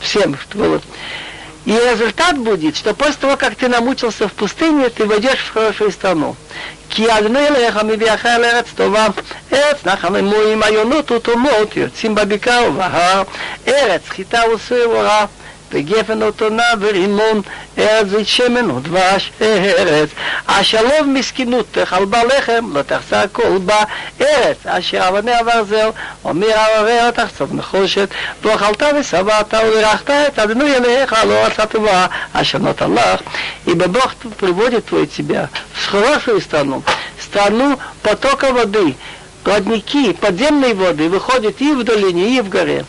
всем, 0.00 0.36
что 0.38 0.58
вот. 0.58 0.82
и 1.65 1.71
результат 1.71 2.37
будет, 2.37 2.75
что 2.75 2.93
после 2.93 3.15
того, 3.15 3.37
как 3.37 3.55
ты 3.55 3.67
намучился 3.67 4.27
в 4.27 4.33
пустыне, 4.33 4.89
ты 4.89 5.05
войдешь 5.05 5.39
в 5.39 5.53
хорошую 5.53 5.91
страну. 5.91 6.35
כי 6.93 7.17
אדוני 7.17 7.47
אליך 7.47 7.79
מביאך 7.83 8.25
אל 8.25 8.43
ארץ 8.43 8.65
טובה, 8.75 9.07
ארץ 9.53 9.85
נחם 9.85 10.15
אמורים, 10.15 10.63
עיונות 10.63 11.11
ותומות, 11.11 11.77
יוצאים 11.77 12.15
בבקעה 12.15 12.69
ובהר, 12.69 13.23
ארץ 13.67 14.01
חיטה 14.09 14.41
וסיר 14.55 14.89
ורע. 14.89 15.25
וגפן 15.73 16.21
אותונה 16.21 16.63
ורימון, 16.79 17.41
ארץ 17.77 18.07
זית 18.07 18.27
שמן 18.27 18.71
ודבש, 18.71 19.31
ארץ 19.41 20.09
אשר 20.45 20.83
לא 20.83 21.05
מסכנות 21.05 21.65
תאכל 21.71 22.05
בה 22.05 22.23
לחם, 22.23 22.65
לא 22.73 22.81
תחסר 22.81 23.23
כל 23.31 23.57
בה, 23.65 23.83
ארץ 24.21 24.57
אשר 24.65 25.07
אבניה 25.07 25.43
ברזל, 25.43 25.89
אומר 26.25 26.47
הרריה 26.53 27.11
תחצוב 27.11 27.55
נחושת, 27.55 28.09
ואכלת 28.41 28.83
ושבעת 28.99 29.53
וברכת 29.53 30.09
את 30.09 30.39
אדוני 30.39 30.75
אליך 30.75 31.15
לא 31.27 31.33
רצה 31.33 31.65
טובה, 31.65 32.05
אשר 32.33 32.57
נותן 32.57 32.93
לך, 32.93 33.21
ибо 33.67 33.87
Бог 33.87 34.15
приводит 34.39 34.85
твой 34.87 35.07
тебя 35.07 35.49
в 35.73 35.87
хорошую 35.87 36.41
страну, 36.41 36.83
страну 37.19 37.77
потока 38.01 38.51
воды, 38.51 38.95
родники, 39.45 40.13
подземной 40.13 40.73
воды 40.73 41.09
выходят 41.09 41.61
и 41.61 41.73
в 41.73 41.83
долине, 41.83 42.37
и 42.37 42.41
в 42.41 42.49
горе 42.49 42.85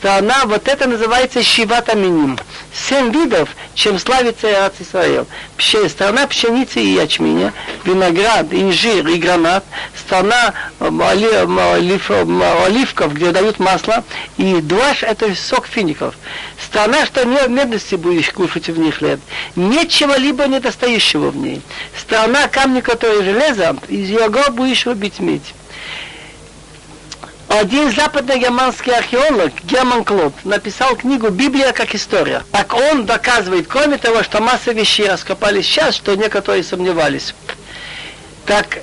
страна, 0.00 0.46
вот 0.46 0.66
это 0.66 0.88
называется 0.88 1.42
Шивата 1.42 1.94
Миним. 1.94 2.38
Семь 2.72 3.12
видов, 3.12 3.50
чем 3.74 3.98
славится 3.98 4.50
Иац 4.50 4.72
Исраил. 4.80 5.26
Страна 5.88 6.26
пшеницы 6.26 6.80
и 6.80 6.94
ячменя, 6.94 7.52
виноград, 7.84 8.46
инжир 8.50 9.06
и 9.08 9.18
гранат, 9.18 9.62
страна 9.94 10.54
олив, 10.80 12.10
оливков, 12.10 13.12
где 13.12 13.30
дают 13.30 13.58
масло, 13.58 14.02
и 14.38 14.54
дуаш 14.62 15.02
это 15.02 15.34
сок 15.34 15.66
фиников. 15.66 16.14
Страна, 16.64 17.04
что 17.04 17.26
не 17.26 17.46
медности 17.48 17.96
будешь 17.96 18.30
кушать 18.30 18.68
в 18.68 18.78
них 18.78 19.02
лет. 19.02 19.20
Нечего 19.54 20.16
либо 20.16 20.46
недостающего 20.46 21.30
в 21.30 21.36
ней. 21.36 21.60
Страна, 21.98 22.48
камни, 22.48 22.80
которые 22.80 23.22
железо, 23.22 23.76
из 23.88 24.08
его 24.08 24.50
будешь 24.50 24.86
рубить 24.86 25.20
медь. 25.20 25.54
Один 27.50 27.90
западно-германский 27.90 28.92
археолог, 28.92 29.52
Герман 29.64 30.04
Клод, 30.04 30.32
написал 30.44 30.94
книгу 30.94 31.30
«Библия 31.30 31.72
как 31.72 31.96
история». 31.96 32.44
Так 32.52 32.72
он 32.72 33.06
доказывает, 33.06 33.66
кроме 33.66 33.98
того, 33.98 34.22
что 34.22 34.40
масса 34.40 34.70
вещей 34.70 35.08
раскопались 35.08 35.66
сейчас, 35.66 35.96
что 35.96 36.14
некоторые 36.14 36.62
сомневались. 36.62 37.34
Так 38.46 38.78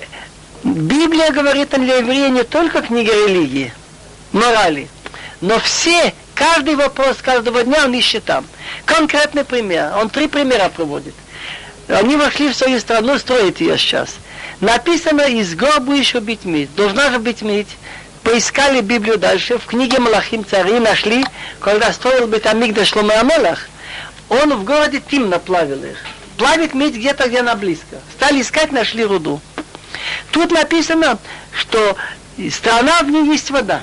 Библия 0.65 1.31
говорит 1.31 1.69
для 1.69 1.99
еврея 1.99 2.27
не 2.27 2.43
только 2.43 2.81
книга 2.81 3.13
религии, 3.13 3.73
морали, 4.33 4.89
но 5.39 5.59
все, 5.59 6.13
каждый 6.35 6.75
вопрос 6.75 7.19
каждого 7.21 7.63
дня 7.63 7.85
он 7.85 7.93
ищет 7.93 8.25
там. 8.25 8.45
Конкретный 8.83 9.45
пример, 9.45 9.93
он 9.95 10.09
три 10.09 10.27
примера 10.27 10.67
приводит. 10.67 11.15
Они 11.87 12.17
вошли 12.17 12.49
в 12.49 12.55
свою 12.55 12.81
страну, 12.81 13.17
строят 13.17 13.61
ее 13.61 13.77
сейчас. 13.77 14.15
Написано, 14.59 15.21
из 15.21 15.55
будешь 15.55 16.15
убить 16.15 16.43
медь. 16.43 16.75
Должна 16.75 17.11
же 17.11 17.19
быть 17.19 17.41
медь. 17.43 17.67
Поискали 18.27 18.81
Библию 18.81 19.17
дальше, 19.17 19.57
в 19.57 19.65
книге 19.65 19.99
Малахим 19.99 20.45
цари 20.45 20.79
нашли, 20.79 21.23
когда 21.61 21.93
строил 21.93 22.27
Бетамик 22.27 22.85
Шломе 22.85 23.15
Амелах, 23.15 23.69
он 24.27 24.53
в 24.53 24.65
городе 24.65 25.01
Тим 25.09 25.29
наплавил 25.29 25.81
их. 25.81 25.95
Плавит 26.35 26.73
медь 26.73 26.95
где-то, 26.95 27.29
где 27.29 27.39
она 27.39 27.55
близко. 27.55 28.01
Стали 28.11 28.41
искать, 28.41 28.73
нашли 28.73 29.05
руду. 29.05 29.39
Тут 30.31 30.51
написано, 30.51 31.19
что 31.53 31.95
страна 32.51 32.99
в 32.99 33.09
ней 33.09 33.23
есть 33.27 33.49
вода. 33.49 33.81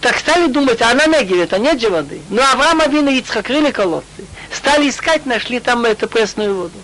Так 0.00 0.18
стали 0.18 0.46
думать, 0.46 0.80
а 0.80 0.94
на 0.94 1.06
Негеве 1.06 1.42
это 1.42 1.58
нет 1.58 1.78
же 1.78 1.90
воды. 1.90 2.22
Но 2.30 2.40
Авраам 2.50 2.80
Авин 2.80 3.06
и 3.10 3.18
Ицхак 3.18 3.44
крыли 3.44 3.70
колодцы. 3.70 4.24
Стали 4.50 4.88
искать, 4.88 5.26
нашли 5.26 5.60
там 5.60 5.84
эту 5.84 6.08
пресную 6.08 6.54
воду. 6.54 6.78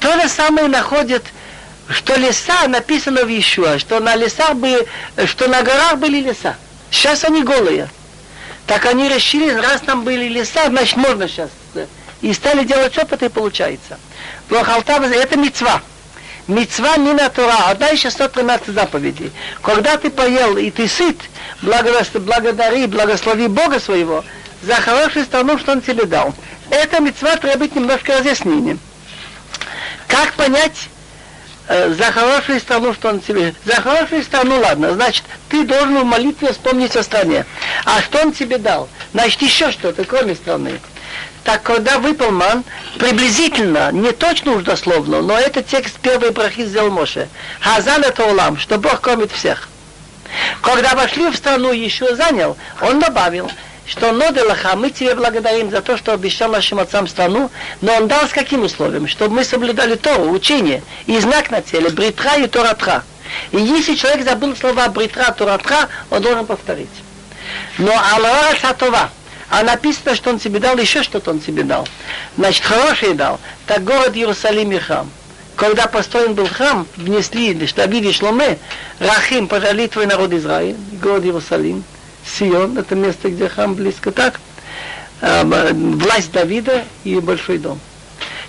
То 0.00 0.20
же 0.20 0.28
самое 0.28 0.66
находят, 0.66 1.22
что 1.90 2.16
леса 2.16 2.68
написано 2.68 3.24
в 3.24 3.28
Ишуа, 3.28 3.78
что 3.78 4.00
на 4.00 4.14
лесах 4.14 4.54
были, 4.54 4.86
что 5.26 5.48
на 5.48 5.62
горах 5.62 5.98
были 5.98 6.20
леса. 6.20 6.56
Сейчас 6.90 7.24
они 7.24 7.42
голые. 7.42 7.88
Так 8.66 8.86
они 8.86 9.08
решили, 9.08 9.50
раз 9.50 9.80
там 9.80 10.04
были 10.04 10.28
леса, 10.28 10.68
значит 10.68 10.96
можно 10.96 11.28
сейчас. 11.28 11.50
И 12.20 12.32
стали 12.32 12.64
делать 12.64 12.96
опыт, 12.98 13.22
и 13.22 13.28
получается. 13.28 13.98
Это 14.50 15.36
мецва. 15.36 15.82
Мецва 16.46 16.96
мина 16.96 17.28
Тора, 17.30 17.68
одна 17.68 17.90
из 17.90 18.00
613 18.00 18.68
заповедей. 18.68 19.32
Когда 19.62 19.96
ты 19.96 20.10
поел 20.10 20.56
и 20.56 20.70
ты 20.70 20.86
сыт, 20.86 21.16
благодари, 21.62 22.86
благослови 22.86 23.48
Бога 23.48 23.80
своего 23.80 24.24
за 24.62 24.74
хорошую 24.74 25.24
страну, 25.24 25.58
что 25.58 25.72
Он 25.72 25.80
тебе 25.80 26.04
дал. 26.04 26.34
Эта 26.70 27.00
мецва 27.00 27.36
требует 27.36 27.74
немножко 27.74 28.18
разъяснения. 28.18 28.78
Как 30.06 30.34
понять 30.34 30.88
за 31.70 32.10
хорошую 32.10 32.58
страну, 32.58 32.92
что 32.94 33.10
он 33.10 33.20
тебе... 33.20 33.54
За 33.64 33.76
хорошую 33.76 34.24
страну, 34.24 34.58
ладно, 34.58 34.92
значит, 34.94 35.24
ты 35.48 35.62
должен 35.64 36.00
в 36.00 36.04
молитве 36.04 36.52
вспомнить 36.52 36.96
о 36.96 37.02
стране. 37.04 37.46
А 37.84 38.02
что 38.02 38.22
он 38.22 38.32
тебе 38.32 38.58
дал? 38.58 38.88
Значит, 39.12 39.40
еще 39.42 39.70
что-то, 39.70 40.04
кроме 40.04 40.34
страны. 40.34 40.80
Так 41.44 41.62
когда 41.62 41.98
выпал 41.98 42.32
ман, 42.32 42.64
приблизительно, 42.98 43.92
не 43.92 44.12
точно 44.12 44.52
уж 44.52 44.64
дословно, 44.64 45.22
но 45.22 45.38
это 45.38 45.62
текст 45.62 45.98
первой 46.00 46.30
брахи 46.32 46.64
сделал 46.64 46.90
Моше. 46.90 47.28
Хазан 47.60 48.02
это 48.02 48.24
улам, 48.24 48.58
что 48.58 48.76
Бог 48.78 49.00
кормит 49.00 49.30
всех. 49.30 49.68
Когда 50.62 50.94
вошли 50.94 51.30
в 51.30 51.36
страну, 51.36 51.72
еще 51.72 52.14
занял, 52.16 52.56
он 52.80 52.98
добавил, 52.98 53.50
что 53.90 54.12
Ноделаха, 54.12 54.76
мы 54.76 54.90
тебе 54.90 55.16
благодарим 55.16 55.68
за 55.68 55.82
то, 55.82 55.96
что 55.96 56.12
обещал 56.12 56.48
нашим 56.48 56.78
отцам 56.78 57.08
страну, 57.08 57.50
но 57.80 57.92
он 57.94 58.06
дал 58.06 58.28
с 58.28 58.30
каким 58.30 58.62
условием? 58.62 59.08
Чтобы 59.08 59.34
мы 59.34 59.44
соблюдали 59.44 59.96
то 59.96 60.16
учение 60.16 60.84
и 61.06 61.18
знак 61.18 61.50
на 61.50 61.60
теле, 61.60 61.90
бритра 61.90 62.36
и 62.36 62.46
торатра. 62.46 63.02
И 63.50 63.58
если 63.58 63.96
человек 63.96 64.24
забыл 64.24 64.54
слова 64.54 64.88
бритра, 64.90 65.32
торатра, 65.32 65.88
он 66.08 66.22
должен 66.22 66.46
повторить. 66.46 66.88
Но 67.78 67.90
Аллах 67.90 68.60
Сатова, 68.62 69.10
а 69.48 69.64
написано, 69.64 70.14
что 70.14 70.30
он 70.30 70.38
тебе 70.38 70.60
дал, 70.60 70.78
еще 70.78 71.02
что-то 71.02 71.32
он 71.32 71.40
тебе 71.40 71.64
дал. 71.64 71.88
Значит, 72.38 72.64
хороший 72.64 73.14
дал. 73.14 73.40
Так 73.66 73.82
город 73.82 74.14
Иерусалим 74.14 74.70
и 74.70 74.78
храм. 74.78 75.10
Когда 75.56 75.88
построен 75.88 76.34
был 76.34 76.46
храм, 76.46 76.86
внесли 76.94 77.66
штабили 77.66 78.10
и 78.10 78.12
шломе, 78.12 78.56
Рахим, 79.00 79.48
пожали 79.48 79.88
твой 79.88 80.06
народ 80.06 80.32
Израиль, 80.32 80.76
город 81.02 81.24
Иерусалим, 81.24 81.82
Сион, 82.24 82.78
это 82.78 82.94
место, 82.94 83.30
где 83.30 83.48
храм 83.48 83.74
близко 83.74 84.10
так, 84.10 84.40
власть 85.20 86.32
Давида 86.32 86.84
и 87.04 87.18
большой 87.20 87.58
дом. 87.58 87.80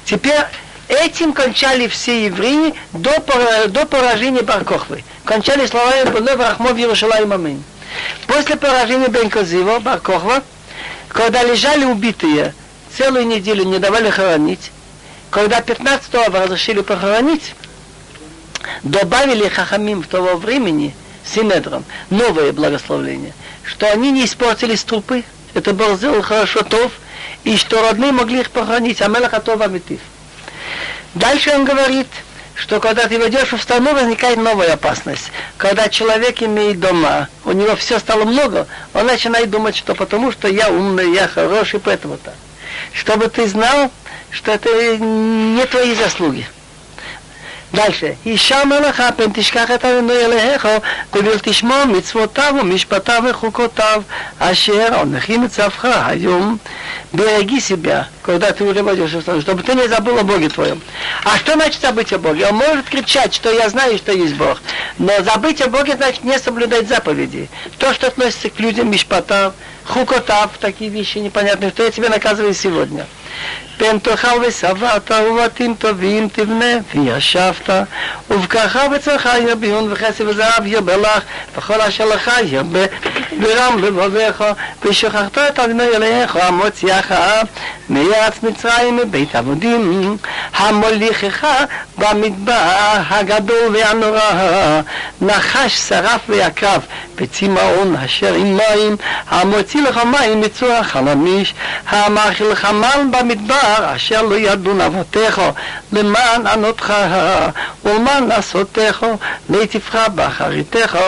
Теперь 0.05 0.39
этим 0.87 1.33
кончали 1.33 1.87
все 1.87 2.25
евреи 2.25 2.73
до, 2.93 3.23
до 3.67 3.85
поражения 3.85 4.41
Баркохвы. 4.41 5.03
Кончали 5.25 5.65
словами 5.65 6.09
«Бонев 6.09 6.39
Рахмов 6.39 6.77
Иерушалаим 6.77 7.31
Амин». 7.31 7.63
После 8.27 8.55
поражения 8.55 9.07
Бенкозива, 9.07 9.79
Баркохва, 9.79 10.43
когда 11.09 11.43
лежали 11.43 11.85
убитые, 11.85 12.53
целую 12.95 13.27
неделю 13.27 13.65
не 13.65 13.79
давали 13.79 14.09
хоронить. 14.09 14.71
Когда 15.29 15.59
15-го 15.59 16.37
разрешили 16.37 16.81
похоронить, 16.81 17.55
добавили 18.83 19.47
хахамим 19.47 20.03
в 20.03 20.07
того 20.07 20.35
времени 20.35 20.93
Синедром 21.23 21.85
новое 22.09 22.51
благословление, 22.51 23.33
что 23.63 23.91
они 23.91 24.11
не 24.11 24.25
испортились 24.25 24.83
трупы, 24.83 25.23
это 25.53 25.73
был 25.73 25.95
сделал 25.97 26.21
хорошо 26.21 26.63
Тов, 26.63 26.91
и 27.43 27.57
что 27.57 27.81
родные 27.81 28.11
могли 28.11 28.41
их 28.41 28.51
похоронить, 28.51 29.01
а 29.01 29.07
Мелаха 29.07 29.39
Това 29.39 29.67
Митив. 29.67 29.99
Дальше 31.13 31.51
он 31.51 31.65
говорит, 31.65 32.07
что 32.55 32.79
когда 32.79 33.07
ты 33.07 33.19
войдешь 33.19 33.51
в 33.51 33.61
страну, 33.61 33.93
возникает 33.93 34.37
новая 34.37 34.73
опасность. 34.73 35.31
Когда 35.57 35.89
человек 35.89 36.41
имеет 36.43 36.79
дома, 36.79 37.27
у 37.43 37.51
него 37.51 37.75
все 37.75 37.99
стало 37.99 38.23
много, 38.23 38.67
он 38.93 39.07
начинает 39.07 39.49
думать, 39.49 39.75
что 39.75 39.95
потому 39.95 40.31
что 40.31 40.47
я 40.47 40.69
умный, 40.69 41.13
я 41.13 41.27
хороший, 41.27 41.79
поэтому 41.79 42.17
так. 42.17 42.35
Чтобы 42.93 43.27
ты 43.27 43.47
знал, 43.47 43.91
что 44.29 44.51
это 44.51 44.97
не 44.97 45.65
твои 45.65 45.95
заслуги. 45.95 46.47
דלשה, 47.74 48.10
אישה 48.26 48.64
מלאכה 48.64 49.12
פן 49.12 49.32
תשכח 49.34 49.70
את 49.70 49.84
אדוני 49.84 50.12
אלוהיך 50.12 50.68
ובל 51.14 51.38
תשמור 51.42 51.84
מצוותיו 51.84 52.54
ומשפטיו 52.60 53.22
וחוקותיו 53.30 54.02
אשר 54.38 54.94
הונחים 54.94 55.44
מצווך 55.44 55.84
היום 55.84 56.56
береги 57.12 57.60
себя, 57.60 58.08
когда 58.22 58.52
ты 58.52 58.64
уже 58.64 58.82
войдешь 58.82 59.12
в 59.12 59.20
страну, 59.20 59.40
чтобы 59.40 59.62
ты 59.62 59.74
не 59.74 59.88
забыл 59.88 60.18
о 60.18 60.22
Боге 60.22 60.48
твоем. 60.48 60.80
А 61.24 61.38
что 61.38 61.54
значит 61.54 61.80
забыть 61.80 62.12
о 62.12 62.18
Боге? 62.18 62.46
Он 62.46 62.56
может 62.56 62.88
кричать, 62.88 63.34
что 63.34 63.50
я 63.50 63.68
знаю, 63.68 63.96
что 63.98 64.12
есть 64.12 64.34
Бог. 64.34 64.60
Но 64.98 65.12
забыть 65.22 65.60
о 65.62 65.68
Боге 65.68 65.96
значит 65.96 66.24
не 66.24 66.38
соблюдать 66.38 66.88
заповеди. 66.88 67.48
То, 67.78 67.92
что 67.94 68.08
относится 68.08 68.50
к 68.50 68.60
людям, 68.60 68.90
мишпатав, 68.90 69.54
хукотав, 69.84 70.58
такие 70.58 70.90
вещи 70.90 71.18
непонятные, 71.18 71.70
что 71.70 71.84
я 71.84 71.90
тебе 71.90 72.08
наказываю 72.08 72.54
сегодня. 72.54 73.06
פן 73.80 73.98
תאכל 73.98 74.44
ושבעת 74.46 75.10
ובתים 75.10 75.74
טובים 75.78 76.28
תבנה 76.28 76.66
וישבת 76.94 77.70
ובקרך 78.30 78.76
וצריך 78.92 79.28
יביון 79.48 79.92
וכסף 79.92 80.24
וזהב 80.26 80.66
ירבה 80.66 80.96
לך 80.96 81.22
וכל 81.56 81.80
אשר 81.80 82.04
לך 82.04 82.30
ירבה 82.44 82.84
ברם 83.40 83.78
לבביך 83.78 84.44
ושכחת 84.82 85.38
את 85.38 85.58
אדוני 85.58 85.88
אליך 85.96 86.36
המוציאך 86.36 87.12
מארץ 87.90 88.34
מצרים 88.42 88.96
מבית 88.96 89.36
עבודים 89.36 90.16
המוליכך 90.54 91.46
במדבר 91.98 92.72
הגדול 93.08 93.76
והנורא 93.76 94.80
נחש 95.20 95.76
שרף 95.88 96.20
ויקרב 96.28 96.82
בצמאון 97.16 97.96
אשר 97.96 98.34
עם 98.34 98.56
מים 98.56 98.96
המוציא 99.28 99.82
לך 99.82 99.96
מים 99.96 100.40
מצור 100.40 100.82
חלמיש 100.82 101.54
המאכיל 101.88 102.46
לך 102.46 102.64
מן 102.64 103.10
במדבר 103.10 103.69
אשר 103.96 104.22
לא 104.22 104.34
ידון 104.34 104.80
אבותיך 104.80 105.40
למען 105.92 106.46
ענותך 106.46 106.94
ולמען 107.84 108.32
עשותיך 108.32 109.06
ליטיבך 109.50 110.06
באחריתך 110.14 110.98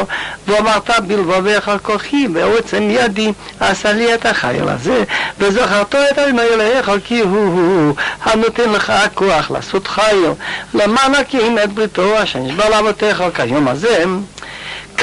ואמרת 0.47 0.91
בלבביך 1.07 1.71
כוחי 1.83 2.27
ועוצם 2.35 2.83
ידי 2.91 3.33
עשה 3.61 3.93
לי 3.93 4.15
את 4.15 4.27
החיל 4.27 4.69
הזה 4.69 5.05
וזכרתו 5.39 5.99
את 6.13 6.19
אדוני 6.19 6.43
אלוהיך 6.43 6.91
כי 7.05 7.21
הוא 7.21 7.95
הנותן 8.25 8.71
לך 8.71 8.93
כוח 9.15 9.51
לעשות 9.51 9.87
חיל 9.87 10.27
למען 10.75 11.15
הקיים 11.15 11.59
את 11.59 11.73
בריתו 11.73 12.23
אשר 12.23 12.39
נשבע 12.39 12.69
לאבותיך 12.69 13.23
כיום 13.35 13.69
הזה 13.69 14.05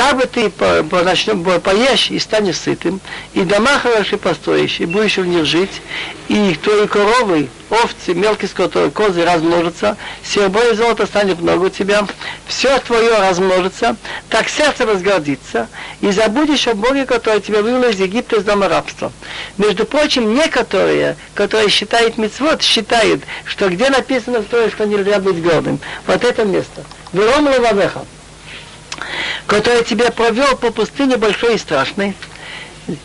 как 0.00 0.16
бы 0.16 0.24
ты 0.24 0.48
по, 0.48 0.82
начнем, 1.02 1.44
поешь 1.60 2.10
и 2.10 2.18
станешь 2.18 2.56
сытым, 2.56 3.02
и 3.34 3.42
дома 3.42 3.78
хорошие 3.78 4.18
построишь, 4.18 4.80
и 4.80 4.86
будешь 4.86 5.18
в 5.18 5.26
них 5.26 5.44
жить, 5.44 5.82
и 6.28 6.54
твои 6.54 6.86
коровы, 6.86 7.50
овцы, 7.68 8.14
мелкие 8.14 8.48
скот, 8.48 8.74
козы 8.94 9.26
размножатся, 9.26 9.98
серебро 10.24 10.62
и 10.70 10.74
золото 10.74 11.04
станет 11.04 11.42
много 11.42 11.66
у 11.66 11.68
тебя, 11.68 12.06
все 12.46 12.78
твое 12.78 13.18
размножится, 13.18 13.94
так 14.30 14.48
сердце 14.48 14.86
возгордится, 14.86 15.68
и 16.00 16.10
забудешь 16.12 16.66
о 16.66 16.74
Боге, 16.74 17.04
который 17.04 17.42
тебя 17.42 17.60
вывел 17.60 17.84
из 17.84 18.00
Египта 18.00 18.36
из 18.36 18.44
дома 18.44 18.70
рабства. 18.70 19.12
Между 19.58 19.84
прочим, 19.84 20.32
некоторые, 20.32 21.18
которые 21.34 21.68
считают 21.68 22.16
мецвод, 22.16 22.62
считают, 22.62 23.20
что 23.44 23.68
где 23.68 23.90
написано 23.90 24.42
то, 24.44 24.70
что 24.70 24.86
нельзя 24.86 25.18
быть 25.20 25.42
гордым. 25.42 25.78
Вот 26.06 26.24
это 26.24 26.46
место. 26.46 26.84
Вером 27.12 27.50
левавеха 27.50 28.06
который 29.46 29.84
тебя 29.84 30.10
провел 30.10 30.56
по 30.56 30.70
пустыне 30.70 31.16
большой 31.16 31.54
и 31.54 31.58
страшной. 31.58 32.14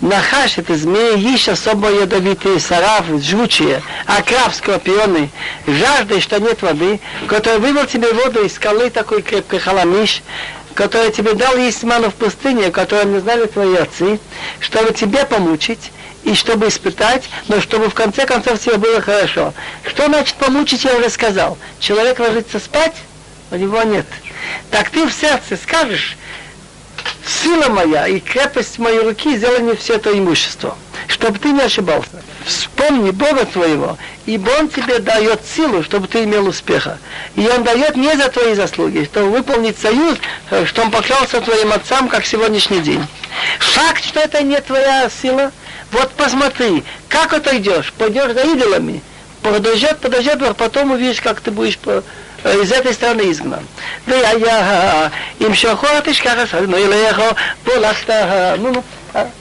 Нахаш, 0.02 0.58
это 0.58 0.76
змеи, 0.76 1.36
ищ 1.36 1.50
особо 1.50 1.92
ядовитые, 1.92 2.60
сарав, 2.60 3.06
жгучие, 3.22 3.82
а 4.08 4.22
краб, 4.24 4.54
скорпионы, 4.54 5.30
жаждой, 5.68 6.22
что 6.22 6.40
нет 6.40 6.62
воды, 6.62 7.00
который 7.28 7.60
вывел 7.60 7.86
тебе 7.86 8.12
воду 8.14 8.44
из 8.44 8.56
скалы 8.56 8.90
такой 8.90 9.22
крепкой 9.22 9.60
халамиш, 9.60 10.24
который 10.74 11.12
тебе 11.12 11.34
дал 11.34 11.56
есть 11.58 11.84
ману 11.84 12.10
в 12.10 12.16
пустыне, 12.16 12.72
которую 12.72 13.14
не 13.14 13.20
знали 13.20 13.46
твои 13.46 13.76
отцы, 13.76 14.20
чтобы 14.60 14.94
тебе 14.94 15.26
помучить, 15.26 15.92
и 16.26 16.34
чтобы 16.34 16.68
испытать, 16.68 17.30
но 17.48 17.62
чтобы 17.62 17.90
в 17.90 17.94
конце 17.94 18.26
концов 18.26 18.60
тебе 18.60 18.78
было 18.78 19.00
хорошо. 19.00 19.54
Что 19.88 20.08
значит 20.08 20.36
помучить, 20.36 20.84
я 20.84 20.96
уже 20.96 21.10
сказал. 21.10 21.58
Человек 21.80 22.20
ложится 22.20 22.60
спать, 22.60 22.96
У 23.52 23.56
него 23.56 23.82
нет. 23.84 24.08
Так 24.72 24.90
ты 24.90 25.06
в 25.06 25.14
сердце 25.14 25.58
скажешь, 25.58 26.18
сила 27.26 27.70
моя 27.70 28.08
и 28.08 28.20
крепость 28.20 28.80
моей 28.80 29.00
руки 29.00 29.38
сделали 29.38 29.62
мне 29.62 29.76
все 29.76 29.96
это 29.96 30.18
имущество, 30.18 30.78
чтобы 31.08 31.40
ты 31.40 31.52
не 31.52 31.62
ошибался. 31.62 32.24
Вспомни 32.46 33.10
Бога 33.12 33.46
твоего, 33.46 33.98
ибо 34.26 34.52
Он 34.60 34.70
тебе 34.70 35.00
дает 35.00 35.42
силу, 35.46 35.84
чтобы 35.84 36.08
ты 36.08 36.24
имел 36.24 36.48
успеха. 36.48 37.00
И 37.36 37.48
Он 37.48 37.64
дает 37.64 37.96
не 37.96 38.16
за 38.16 38.30
твои 38.30 38.54
заслуги, 38.54 39.06
чтобы 39.12 39.32
выполнить 39.32 39.80
союз, 39.80 40.18
э, 40.52 40.66
что 40.66 40.84
Он 40.84 40.92
поклялся 40.92 41.42
твоим 41.42 41.72
отцам, 41.72 42.08
как 42.08 42.26
сегодняшний 42.26 42.82
день. 42.82 43.04
Факт, 43.60 44.04
что 44.04 44.20
это 44.20 44.44
не 44.44 44.60
твоя 44.62 45.10
сила, 45.10 45.52
вот 45.92 46.12
посмотри, 46.12 46.84
как 47.10 47.34
отойдешь, 47.34 47.94
пойдешь 47.98 48.34
за 48.34 48.42
идолами, 48.42 49.02
подождет, 49.42 50.00
подождет, 50.00 50.42
а 50.42 50.54
потом 50.54 50.92
увидишь, 50.92 51.22
как 51.22 51.40
ты 51.42 51.52
будешь 51.52 51.80
из 52.45 52.73
этой 52.73 52.95
страны 52.95 53.31
изгнан. 53.31 53.65
והיה 54.09 55.09
ימשכו 55.41 55.87
תשכח 56.05 56.35
אסנו 56.45 56.77
אליך 56.77 57.21
פולחת, 57.65 58.11
נו 58.59 58.71
נו, 58.71 58.83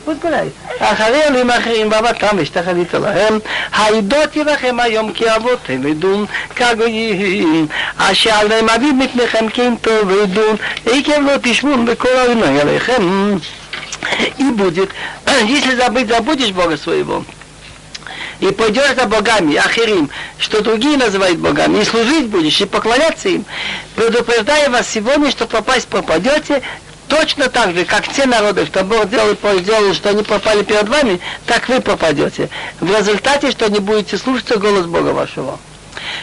ותגולי. 0.07 0.49
אחרי 0.79 1.23
עולים 1.23 1.49
אחרים 1.49 1.91
ועבדתם 1.91 2.37
והשתחווית 2.37 2.93
להם, 2.93 3.39
העדות 3.73 4.35
יבכם 4.35 4.79
היום 4.79 5.11
כי 5.11 5.35
אבותיהם 5.35 5.87
ידון 5.87 6.25
כגויים, 6.55 7.67
אשר 7.97 8.33
עליהם 8.33 8.69
אביב 8.69 8.95
מפניכם 8.95 9.49
כי 9.49 9.67
אם 9.67 9.75
טוב 9.81 10.07
וידון, 10.07 10.55
עקב 10.85 11.19
לא 11.19 11.33
תשמעון 11.41 11.85
בכל 11.85 12.17
אבינו 12.25 12.61
אליכם. 12.61 13.37
И 14.37 14.43
будет, 14.51 14.89
если 15.43 15.75
забыть, 15.75 16.07
забудешь 16.07 16.51
Бога 16.51 16.77
своего, 16.77 17.23
и 18.40 18.50
пойдешь 18.50 18.94
за 18.96 19.06
богами, 19.06 19.56
ахирим, 19.56 20.10
что 20.38 20.62
другие 20.62 20.96
называют 20.96 21.38
богами, 21.38 21.80
и 21.80 21.84
служить 21.84 22.26
будешь, 22.26 22.60
и 22.60 22.64
поклоняться 22.64 23.28
им, 23.28 23.44
предупреждаю 23.96 24.70
вас 24.70 24.88
сегодня, 24.88 25.30
что 25.30 25.46
попасть 25.46 25.88
попадете, 25.88 26.62
точно 27.08 27.48
так 27.48 27.74
же, 27.74 27.84
как 27.84 28.08
те 28.08 28.26
народы, 28.26 28.66
что 28.66 28.84
Бог 28.84 29.08
делал, 29.08 29.36
сделал, 29.58 29.94
что 29.94 30.10
они 30.10 30.22
попали 30.22 30.62
перед 30.62 30.88
вами, 30.88 31.20
так 31.46 31.68
вы 31.68 31.80
попадете. 31.80 32.48
В 32.80 32.90
результате, 32.90 33.50
что 33.50 33.68
не 33.70 33.78
будете 33.78 34.18
слушаться 34.18 34.58
голос 34.58 34.86
Бога 34.86 35.08
вашего. 35.08 35.58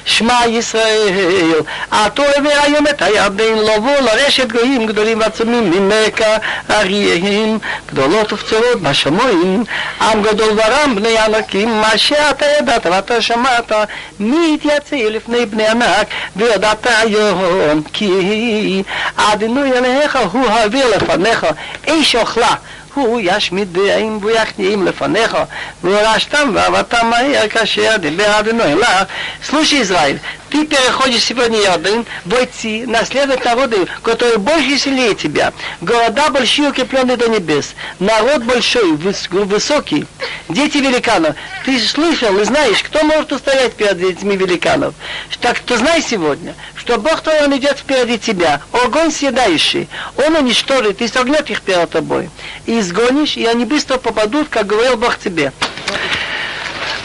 שמע 0.04 0.40
ישראל, 0.48 1.52
עתו 1.90 2.22
העבר 2.22 2.50
היום 2.62 2.86
את 2.86 3.02
הירדן 3.02 3.54
לבוא 3.58 3.96
לרשת 4.00 4.52
גויים 4.52 4.86
גדולים 4.86 5.20
ועצומים 5.20 5.70
ממכה 5.70 6.36
אריים 6.70 7.58
גדולות 7.88 8.32
ופצורות 8.32 8.82
בשמיים 8.82 9.64
עם 10.00 10.22
גדול 10.22 10.48
ורם 10.56 10.94
בני 10.96 11.18
ענקים 11.18 11.80
מה 11.80 11.98
שאתה 11.98 12.46
ידעת 12.58 12.86
ואתה 12.86 13.22
שמעת 13.22 13.72
מי 14.20 14.54
יתייצא 14.54 14.96
לפני 14.96 15.46
בני 15.46 15.66
ענק 15.66 16.06
וידעת 16.36 16.86
היום 16.86 17.82
כי 17.92 18.82
אדינוי 19.16 19.72
אליך 19.72 20.18
הוא 20.32 20.48
העביר 20.48 20.96
לפניך 20.96 21.46
איש 21.86 22.16
אוכלה 22.16 22.54
הוא 22.93 23.19
ישמיד 23.23 23.73
דעים 23.73 24.19
ויחטאים 24.21 24.85
לפניך, 24.85 25.37
ורשתם 25.83 26.51
ואהבתם 26.53 27.07
מהר 27.09 27.47
כאשר 27.49 27.97
דיבר 27.97 28.39
אדוני 28.39 28.75
לך. 28.75 29.03
סלושי 29.43 29.75
ישראל, 29.75 30.17
ты 30.51 30.65
переходишь 30.65 31.23
сегодня 31.23 31.59
Иордан, 31.61 32.05
бойцы, 32.25 32.85
наследовать 32.85 33.45
народы, 33.45 33.87
которые 34.03 34.37
больше 34.37 34.77
сильнее 34.77 35.15
тебя. 35.15 35.53
Города 35.79 36.29
большие, 36.29 36.69
укрепленные 36.69 37.15
до 37.15 37.29
небес. 37.29 37.73
Народ 37.99 38.43
большой, 38.43 38.91
высокий. 38.93 40.05
Дети 40.49 40.77
великанов. 40.77 41.35
Ты 41.65 41.79
слышал 41.79 42.37
и 42.37 42.43
знаешь, 42.43 42.83
кто 42.83 43.03
может 43.03 43.31
устоять 43.31 43.73
перед 43.73 43.97
детьми 43.97 44.35
великанов. 44.35 44.93
Так 45.39 45.59
ты 45.59 45.77
знай 45.77 46.01
сегодня, 46.01 46.53
что 46.75 46.97
Бог 46.97 47.21
твой, 47.21 47.45
Он 47.45 47.55
идет 47.57 47.79
впереди 47.79 48.19
тебя. 48.19 48.61
Огонь 48.73 49.11
съедающий. 49.11 49.87
Он 50.17 50.35
уничтожит 50.35 51.01
и 51.01 51.07
согнет 51.07 51.49
их 51.49 51.61
перед 51.61 51.89
тобой. 51.89 52.29
И 52.65 52.79
изгонишь, 52.79 53.37
и 53.37 53.45
они 53.45 53.63
быстро 53.63 53.97
попадут, 53.97 54.49
как 54.49 54.67
говорил 54.67 54.97
Бог 54.97 55.17
тебе. 55.17 55.53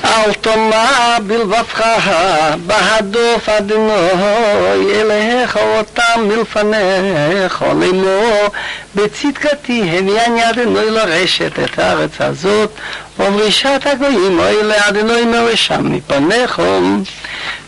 אל 0.06 0.34
תאמר 0.34 1.17
בלבבך 1.28 1.82
בהדוף 2.65 3.50
אדינוי 3.50 5.02
אליך 5.02 5.58
אותם 5.58 6.28
מלפניך 6.28 7.62
לאמור 7.62 8.47
בצדקתי 8.95 9.97
הביאני 9.97 10.50
אדינוי 10.50 10.89
לרשת 10.89 11.60
את 11.60 11.80
הארץ 11.80 12.12
הזאת 12.19 12.69
וברישת 13.19 13.82
הגויים 13.86 14.39
אוי 14.39 14.63
לאדינוי 14.63 15.26
מרשם 15.26 15.91
מפניכם 15.91 17.02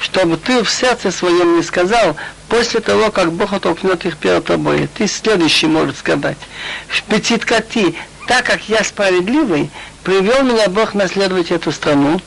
чтобы 0.03 0.35
ты 0.35 0.63
в 0.63 0.69
сердце 0.69 1.11
своем 1.11 1.55
не 1.55 1.63
сказал, 1.63 2.17
после 2.49 2.81
того, 2.81 3.09
как 3.09 3.31
Бог 3.31 3.53
оттолкнет 3.53 4.05
их 4.05 4.17
перед 4.17 4.43
тобой, 4.45 4.89
ты 4.93 5.07
следующий 5.07 5.67
может 5.67 5.97
сказать, 5.97 6.37
«Шпецитка 6.89 7.63
так 8.27 8.45
как 8.45 8.61
я 8.69 8.83
справедливый, 8.83 9.69
привел 10.08 10.42
меня 10.42 10.70
Бог 10.70 10.94
наследовать 10.94 11.50
эту 11.50 11.70
страну, 11.70 12.18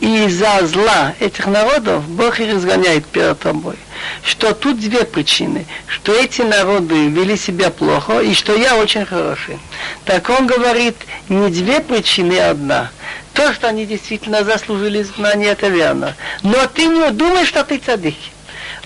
и 0.00 0.24
из-за 0.24 0.66
зла 0.66 1.12
этих 1.20 1.46
народов 1.46 2.08
Бог 2.08 2.40
их 2.40 2.54
разгоняет 2.54 3.04
перед 3.04 3.38
тобой. 3.38 3.76
Что 4.22 4.54
тут 4.54 4.80
две 4.80 5.04
причины. 5.04 5.66
Что 5.88 6.14
эти 6.14 6.40
народы 6.40 7.08
вели 7.08 7.36
себя 7.36 7.68
плохо, 7.68 8.20
и 8.20 8.32
что 8.32 8.56
я 8.56 8.76
очень 8.76 9.04
хороший. 9.04 9.58
Так 10.06 10.30
он 10.30 10.46
говорит, 10.46 10.96
не 11.28 11.50
две 11.50 11.80
причины, 11.80 12.38
а 12.38 12.52
одна. 12.52 12.90
То, 13.34 13.52
что 13.52 13.68
они 13.68 13.84
действительно 13.84 14.42
заслужили 14.42 15.02
изгнание, 15.02 15.50
это 15.50 15.68
верно. 15.68 16.16
Но 16.42 16.66
ты 16.66 16.86
не 16.86 17.10
думаешь, 17.10 17.48
что 17.48 17.62
ты 17.62 17.76
цадик. 17.76 18.16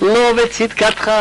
לא 0.02 0.34
בצדקתך 0.34 1.12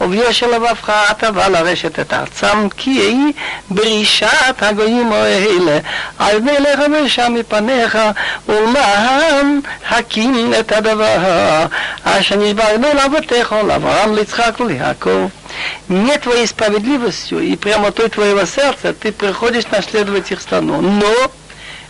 וביושר 0.00 0.46
לבבך 0.46 0.92
אתה 1.10 1.30
בא 1.30 1.48
לרשת 1.48 1.98
את 2.00 2.12
ארצם 2.12 2.68
כי 2.76 2.90
היא 2.90 3.32
ברישת 3.70 4.62
הגויים 4.62 5.12
האלה 5.12 5.78
על 6.18 6.40
מלך 6.40 6.80
ושם 6.92 7.34
מפניך 7.38 7.98
ולמען 8.48 9.60
הקים 9.90 10.52
את 10.60 10.72
הדבר 10.72 11.66
אשר 12.04 12.36
נשברנו 12.36 12.88
לאבותיך 12.94 13.52
לאברהם 13.52 14.14
ליצחק 14.14 14.60
וליעקב 14.60 15.28
не 15.88 16.18
твоей 16.18 16.46
справедливостью 16.46 17.40
и 17.40 17.56
прямотой 17.56 18.08
твоего 18.08 18.44
сердца 18.44 18.92
ты 18.92 19.12
приходишь 19.12 19.66
наследовать 19.70 20.30
их 20.30 20.40
страну. 20.40 20.80
Но 20.80 21.06
в 21.06 21.30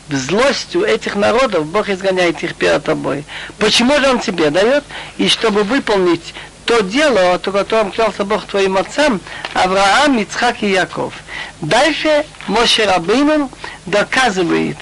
злостью 0.08 0.84
этих 0.84 1.16
народов 1.16 1.66
Бог 1.66 1.88
изгоняет 1.88 2.42
их 2.42 2.54
перед 2.54 2.84
тобой. 2.84 3.24
Почему 3.58 3.98
же 3.98 4.08
Он 4.08 4.18
тебе 4.18 4.50
дает? 4.50 4.84
И 5.18 5.28
чтобы 5.28 5.62
выполнить 5.62 6.34
то 6.66 6.80
дело, 6.80 7.34
о 7.34 7.38
котором 7.38 7.90
клялся 7.90 8.24
Бог 8.24 8.44
твоим 8.46 8.78
отцам, 8.78 9.20
Авраам, 9.52 10.18
Ицхак 10.18 10.62
и 10.62 10.70
Яков. 10.70 11.12
Дальше 11.60 12.24
Моше 12.46 12.86
Рабейну 12.86 13.50
доказывает 13.86 14.76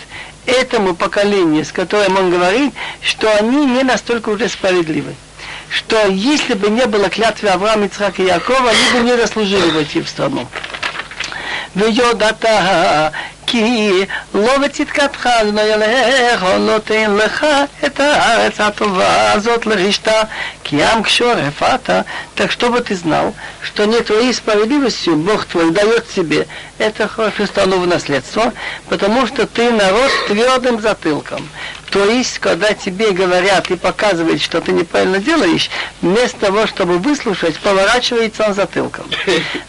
этому 0.47 0.95
поколению, 0.95 1.65
с 1.65 1.73
которым 1.73 2.17
он 2.17 2.31
говорит, 2.31 2.73
что 3.01 3.33
они 3.37 3.67
не 3.67 3.83
настолько 3.83 4.29
уже 4.29 4.49
справедливы. 4.49 5.15
Что 5.71 6.07
если 6.07 6.55
бы 6.55 6.69
не 6.69 6.87
было 6.87 7.09
клятвы 7.09 7.49
Авраама, 7.49 7.87
Ицхака 7.87 8.23
и 8.23 8.27
Якова, 8.27 8.71
они 8.71 9.01
бы 9.01 9.11
не 9.11 9.17
заслужили 9.17 9.71
войти 9.71 10.03
в 10.03 10.09
страну. 10.09 10.47
ויודעת 11.77 12.45
כי 13.47 14.05
לא 14.35 14.59
בצדקתך 14.59 15.29
ילך 15.65 16.45
נותן 16.59 17.17
לך 17.17 17.47
את 17.87 18.01
הארץ 18.01 18.61
הטובה 18.61 19.33
הזאת 19.33 19.67
לרשתה, 19.67 20.23
כי 20.65 20.77
ям 20.77 21.03
кшор 21.03 21.37
эфата, 21.49 22.05
так 22.35 22.51
чтобы 22.51 22.81
ты 22.81 22.95
знал, 22.95 23.35
что 23.63 23.85
не 23.85 24.01
твоей 24.01 24.33
справедливостью 24.33 25.17
Бог 25.17 25.45
твой 25.45 25.71
дает 25.71 26.09
тебе 26.09 26.47
это 26.79 27.09
хорошее 27.09 27.47
страну 27.47 27.79
в 27.81 27.87
наследство, 27.87 28.53
потому 28.89 29.27
что 29.27 29.47
ты 29.47 29.71
народ 29.71 30.11
с 30.11 30.29
твердым 30.29 30.81
затылком. 30.81 31.47
То 31.91 32.05
есть, 32.05 32.39
когда 32.39 32.73
тебе 32.73 33.11
говорят 33.11 33.71
и 33.71 33.77
показывают, 33.77 34.41
что 34.41 34.63
ты 34.63 34.73
неправильно 34.73 35.19
делаешь, 35.19 35.69
вместо 36.01 36.39
того, 36.41 36.67
чтобы 36.67 36.99
выслушать, 36.99 37.59
поворачивается 37.59 38.45
он 38.47 38.55
затылком. 38.55 39.05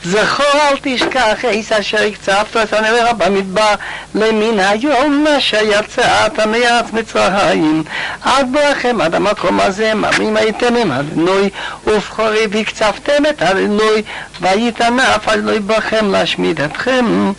זכור 0.03 0.45
אל 0.69 0.77
תשכח 0.81 1.45
איס 1.45 1.71
אשר 1.71 1.97
הקצבת 1.97 2.57
את 2.63 2.73
הנבך 2.73 3.13
במדבר 3.17 3.73
למין 4.15 4.59
היום 4.59 5.27
אשר 5.27 5.59
יצאת 5.63 6.39
מארץ 6.39 6.85
מצרים 6.93 7.83
עד 8.21 8.51
ברכם 8.51 9.01
עד 9.01 9.15
המקום 9.15 9.59
הזה 9.59 9.93
מרים 9.93 10.37
הייתם 10.37 10.75
עם 10.75 10.91
אדינוי 10.91 11.49
ובכורי 11.87 12.47
והקצבתם 12.51 13.25
את 13.29 13.41
אדינוי 13.41 14.03
ויתן 14.41 14.99
אף 14.99 15.27
אדינוי 15.27 15.59
בכם 15.59 16.11
להשמיד 16.11 16.61
אתכם 16.61 17.31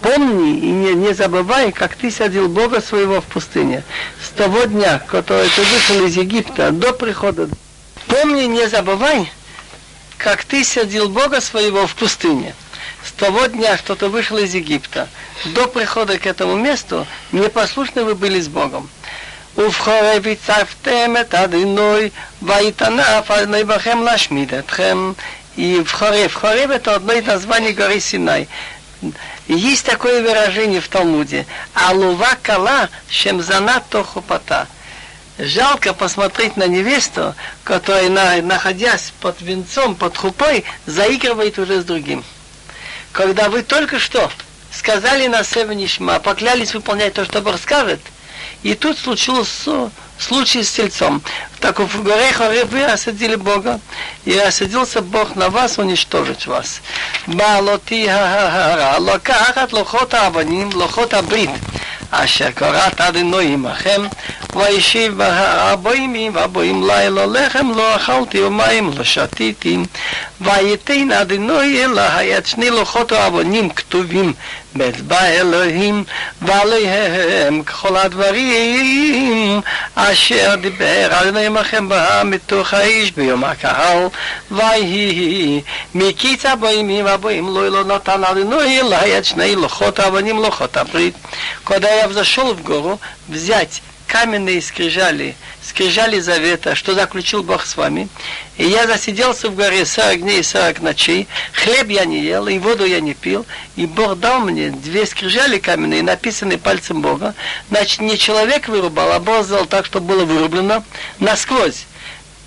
помни 0.00 0.58
и 0.58 0.70
не, 0.70 0.94
не 0.94 1.14
забывай, 1.14 1.72
как 1.72 1.96
ты 1.96 2.10
садил 2.10 2.48
Бога 2.48 2.80
своего 2.80 3.20
в 3.20 3.24
пустыне. 3.24 3.82
С 4.22 4.30
того 4.30 4.64
дня, 4.64 5.00
который 5.06 5.48
ты 5.48 5.62
вышел 5.62 6.06
из 6.06 6.16
Египта 6.16 6.70
до 6.70 6.92
прихода. 6.92 7.48
Помни, 8.06 8.42
не 8.42 8.68
забывай, 8.68 9.30
как 10.16 10.44
ты 10.44 10.64
садил 10.64 11.08
Бога 11.08 11.40
своего 11.40 11.86
в 11.86 11.94
пустыне. 11.94 12.54
С 13.04 13.12
того 13.12 13.46
дня, 13.46 13.76
что 13.76 13.94
ты 13.94 14.08
вышел 14.08 14.38
из 14.38 14.54
Египта, 14.54 15.08
до 15.46 15.66
прихода 15.68 16.18
к 16.18 16.26
этому 16.26 16.56
месту, 16.56 17.06
непослушны 17.32 18.04
вы 18.04 18.14
были 18.14 18.40
с 18.40 18.48
Богом. 18.48 18.88
ובחורב 19.58 20.26
הצפתם 20.26 21.14
את 21.20 21.34
אדינוי, 21.34 22.10
ויתנף 22.42 23.30
על 23.30 23.46
נבכם 23.46 24.02
להשמיד 24.02 24.54
אתכם. 24.54 25.12
И 25.56 25.82
в 25.82 25.90
Хоре, 25.90 26.28
в 26.28 26.34
Хоре 26.34 26.64
это 26.64 26.94
одно 26.94 27.14
из 27.14 27.24
названий 27.24 27.72
горы 27.72 27.98
Синай. 27.98 28.46
Есть 29.55 29.85
такое 29.85 30.21
выражение 30.21 30.79
в 30.79 30.87
Талмуде. 30.87 31.45
Алува 31.73 32.37
кала 32.41 32.89
шемзана 33.09 33.83
тохупата. 33.89 34.65
Жалко 35.37 35.93
посмотреть 35.93 36.55
на 36.55 36.67
невесту, 36.67 37.35
которая, 37.65 38.41
находясь 38.41 39.11
под 39.19 39.41
венцом, 39.41 39.95
под 39.95 40.15
хупой, 40.15 40.63
заигрывает 40.85 41.59
уже 41.59 41.81
с 41.81 41.83
другим. 41.83 42.23
Когда 43.11 43.49
вы 43.49 43.63
только 43.63 43.99
что 43.99 44.31
сказали 44.71 45.27
на 45.27 45.43
Севенишма, 45.43 46.19
поклялись 46.19 46.73
выполнять 46.73 47.13
то, 47.13 47.25
что 47.25 47.41
Бог 47.41 47.59
скажет, 47.59 47.99
и 48.62 48.74
тут 48.74 48.98
случился 48.98 49.90
случай 50.18 50.62
с 50.62 50.72
тельцом. 50.72 51.22
Так 51.60 51.80
в 51.80 52.02
горе 52.02 52.32
Хоре 52.32 52.64
вы 52.64 52.84
осадили 52.84 53.36
Бога, 53.36 53.80
и 54.24 54.36
осадился 54.36 55.00
Бог 55.00 55.36
на 55.36 55.50
вас 55.50 55.78
уничтожить 55.78 56.46
вас. 56.46 56.80
Балоти 57.26 58.06
ха-ха-ха, 58.06 58.96
локахат 58.98 59.72
лохота 59.72 60.26
аваним, 60.26 60.70
лохота 60.74 61.22
брит. 61.22 61.50
אשר 62.10 62.50
קראת 62.50 63.00
אדינוי 63.00 63.52
עמכם, 63.52 64.02
וישיב 64.56 65.16
בהר 65.16 65.60
הבוימים 65.60 66.34
והבוים 66.34 66.86
לילה 66.86 67.26
לחם 67.26 67.72
לא 67.76 67.96
אכלתי 67.96 68.40
ומים 68.42 68.90
לא 68.96 69.04
שתיתי, 69.04 69.78
ויתן 70.40 71.12
אדינוי 71.12 71.84
אלי 71.84 72.38
את 72.38 72.46
שני 72.46 72.70
לוחות 72.70 73.12
העוונים 73.12 73.70
כתובים 73.70 74.32
באצבע 74.74 75.24
אלוהים, 75.24 76.04
ועליהם 76.42 77.62
ככל 77.62 77.96
הדברים 77.96 79.60
אשר 79.94 80.54
דיבר 80.60 81.08
אדינוי 81.10 81.46
עמכם 81.46 81.88
בהר 81.88 82.22
מתוך 82.24 82.74
האיש 82.74 83.10
ביום 83.10 83.44
הקהל, 83.44 84.06
ויהי 84.50 85.60
מקיץ 85.94 86.46
הבוימים 86.46 87.04
והבוים 87.04 87.54
לא 87.54 87.68
לא 87.68 87.84
נתן 87.84 88.24
אדינוי 88.24 88.80
אלי 88.80 89.18
את 89.18 89.24
שני 89.24 89.54
לוחות 89.54 89.98
העוונים 89.98 90.36
לוחות 90.42 90.76
הברית. 90.76 91.14
Когда 91.64 91.90
я 91.90 92.06
взошел 92.08 92.54
в 92.54 92.62
гору, 92.62 93.00
взять 93.28 93.82
каменные 94.08 94.62
скрижали, 94.62 95.34
скрижали 95.63 96.19
завета, 96.19 96.75
что 96.75 96.93
заключил 96.93 97.43
Бог 97.43 97.65
с 97.65 97.77
вами. 97.77 98.07
И 98.57 98.65
я 98.65 98.87
засиделся 98.87 99.49
в 99.49 99.55
горе 99.55 99.85
40 99.85 100.21
дней 100.21 100.39
и 100.39 100.43
40 100.43 100.81
ночей, 100.81 101.27
хлеб 101.53 101.89
я 101.89 102.05
не 102.05 102.21
ел, 102.21 102.47
и 102.47 102.57
воду 102.57 102.85
я 102.85 102.99
не 102.99 103.13
пил, 103.13 103.45
и 103.75 103.85
Бог 103.85 104.19
дал 104.19 104.39
мне 104.39 104.69
две 104.69 105.05
скрижали 105.05 105.57
каменные, 105.57 106.03
написанные 106.03 106.57
пальцем 106.57 107.01
Бога. 107.01 107.35
Значит, 107.69 108.01
не 108.01 108.17
человек 108.17 108.67
вырубал, 108.67 109.11
а 109.11 109.19
Бог 109.19 109.45
сделал 109.45 109.65
так, 109.65 109.85
чтобы 109.85 110.07
было 110.07 110.25
вырублено 110.25 110.83
насквозь. 111.19 111.85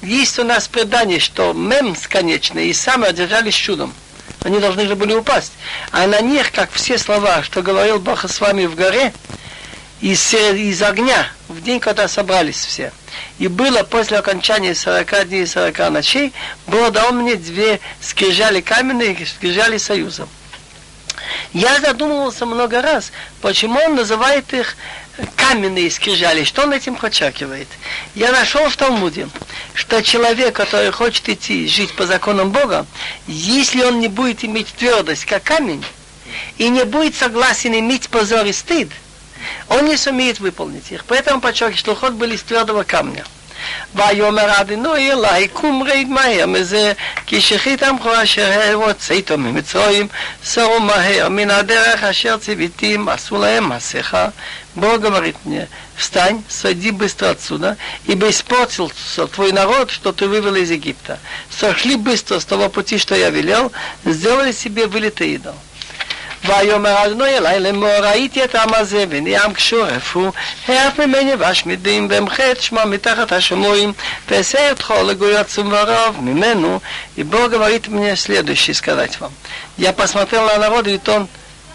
Есть 0.02 0.38
у 0.38 0.44
нас 0.44 0.68
предание, 0.68 1.18
что 1.18 1.52
мем 1.52 1.96
сконечные 1.96 2.68
и 2.68 2.74
самые 2.74 3.10
одержались 3.10 3.54
чудом. 3.54 3.94
Они 4.42 4.58
должны 4.58 4.86
же 4.86 4.94
были 4.94 5.14
упасть. 5.14 5.52
А 5.90 6.06
на 6.06 6.20
них, 6.20 6.52
как 6.52 6.70
все 6.72 6.98
слова, 6.98 7.42
что 7.42 7.62
говорил 7.62 7.98
Бог 7.98 8.28
с 8.28 8.40
вами 8.40 8.66
в 8.66 8.74
горе, 8.74 9.12
из, 10.00 10.34
из 10.34 10.82
огня, 10.82 11.28
в 11.48 11.62
день, 11.62 11.80
когда 11.80 12.08
собрались 12.08 12.64
все. 12.64 12.92
И 13.38 13.48
было 13.48 13.82
после 13.82 14.18
окончания 14.18 14.74
40 14.74 15.28
дней 15.28 15.42
и 15.42 15.46
40 15.46 15.90
ночей, 15.90 16.32
было 16.66 16.90
дал 16.90 17.12
мне 17.12 17.36
две 17.36 17.80
скрижали 18.00 18.60
каменные, 18.60 19.16
скрижали 19.26 19.78
союза. 19.78 20.28
Я 21.52 21.80
задумывался 21.80 22.44
много 22.46 22.82
раз, 22.82 23.12
почему 23.40 23.80
он 23.80 23.94
называет 23.94 24.52
их 24.52 24.76
каменные 25.36 25.90
скрижали, 25.90 26.44
что 26.44 26.62
он 26.62 26.72
этим 26.72 26.96
подчеркивает. 26.96 27.68
Я 28.14 28.32
нашел 28.32 28.68
в 28.68 28.76
Талмуде, 28.76 29.28
что 29.72 30.02
человек, 30.02 30.54
который 30.54 30.90
хочет 30.90 31.28
идти 31.28 31.68
жить 31.68 31.94
по 31.94 32.06
законам 32.06 32.50
Бога, 32.50 32.86
если 33.26 33.82
он 33.84 34.00
не 34.00 34.08
будет 34.08 34.44
иметь 34.44 34.68
твердость, 34.74 35.24
как 35.24 35.44
камень, 35.44 35.84
и 36.58 36.68
не 36.68 36.84
будет 36.84 37.14
согласен 37.14 37.74
иметь 37.78 38.08
позор 38.08 38.44
и 38.44 38.52
стыд, 38.52 38.90
он 39.69 39.85
не 39.85 39.97
сумеет 39.97 40.39
выполнить 40.39 40.91
их. 40.91 41.05
Поэтому 41.05 41.41
подчеркивает, 41.41 41.79
что 41.79 41.95
ход 41.95 42.13
были 42.13 42.35
из 42.35 42.41
твердого 42.41 42.83
камня. 42.83 43.25
ויאמר 43.95 44.61
אדינוי 44.61 45.11
אלי 45.11 45.47
קום 45.47 45.83
רד 45.83 46.07
מהר 46.07 46.45
מזה 46.45 46.93
כי 47.25 47.41
שחית 47.41 47.83
עמך 47.83 48.05
אשר 48.05 48.73
הוצאתו 48.73 49.37
ממצרים 49.37 50.07
סרו 50.43 50.79
מהר 50.79 51.29
מן 51.29 51.49
הדרך 51.49 52.03
אשר 52.03 52.37
ציוויתים 52.37 53.09
עשו 53.09 53.37
להם 53.37 53.69
מסכה 53.69 54.27
Бог 54.75 55.01
говорит 55.01 55.35
мне, 55.45 55.67
встань, 55.95 56.43
сойди 56.47 56.91
быстро 56.91 57.31
отсюда, 57.31 57.75
ибо 58.05 58.29
испортился 58.29 59.27
твой 59.27 59.51
народ, 59.51 59.89
что 59.91 60.13
ты 60.13 60.27
вывел 60.27 60.55
из 60.55 60.69
Египта. 60.71 61.19
Сошли 61.49 61.95
быстро 61.95 62.39
с 62.39 62.45
того 62.45 62.69
пути, 62.69 62.97
что 62.97 63.15
я 63.15 63.29
велел, 63.29 63.71
сделали 64.05 64.51
себе 64.51 64.85
вылитый 64.85 65.33
идол. 65.33 65.55
ויאמר 66.45 67.05
אדוני 67.05 67.37
אלי 67.37 67.59
לאמור 67.59 67.89
ראיתי 67.89 68.43
את 68.43 68.55
העם 68.55 68.73
הזה 68.73 69.05
ונהיה 69.09 69.53
כשורף 69.53 70.15
הוא 70.15 70.31
העף 70.67 70.99
ממני 70.99 71.35
ואשמידים 71.39 72.07
ואמחה 72.09 72.51
את 72.51 72.61
שמו 72.61 72.79
מתחת 72.85 73.31
השמועים 73.31 73.93
ואעשה 74.29 74.69
אותך 74.69 74.93
לגוי 75.07 75.37
עצום 75.37 75.69
ורב 75.71 76.17
ממנו 76.21 76.79
и 77.17 77.23
Бог 77.23 77.51
говорит 77.51 77.87
мне 77.87 78.15
следующее 78.15 78.73
сказать 78.73 79.19
вам. 79.19 79.31
Я 79.77 79.91
посмотрел 79.91 80.45
на 80.45 80.57
народ, 80.57 80.87
и 80.87 80.99
он 81.07 81.27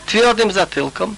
твердым 0.06 0.50
затылком, 0.50 1.16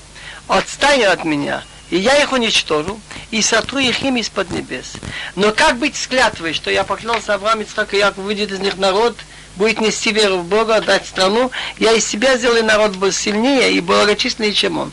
отстань 0.48 1.04
от 1.04 1.24
меня, 1.24 1.62
и 1.91 1.97
я 1.97 2.15
их 2.21 2.31
уничтожу, 2.31 2.99
и 3.29 3.41
сотру 3.41 3.77
их 3.77 4.01
им 4.01 4.15
из-под 4.15 4.49
небес. 4.49 4.93
Но 5.35 5.51
как 5.51 5.77
быть 5.77 5.95
с 5.95 6.07
клятвой, 6.07 6.53
что 6.53 6.71
я 6.71 6.83
поклялся 6.83 7.35
Авраам, 7.35 7.61
Ицхак 7.61 7.93
и 7.93 7.97
Яков, 7.97 8.23
выйдет 8.23 8.51
из 8.51 8.59
них 8.59 8.77
народ, 8.77 9.15
будет 9.57 9.81
нести 9.81 10.11
веру 10.11 10.37
в 10.37 10.45
Бога, 10.45 10.81
дать 10.81 11.05
страну, 11.05 11.51
я 11.77 11.91
из 11.91 12.07
себя 12.07 12.37
сделаю 12.37 12.63
народ 12.63 12.95
был 12.95 13.11
сильнее 13.11 13.73
и 13.73 13.81
благочисленнее, 13.81 14.53
чем 14.53 14.77
он. 14.77 14.91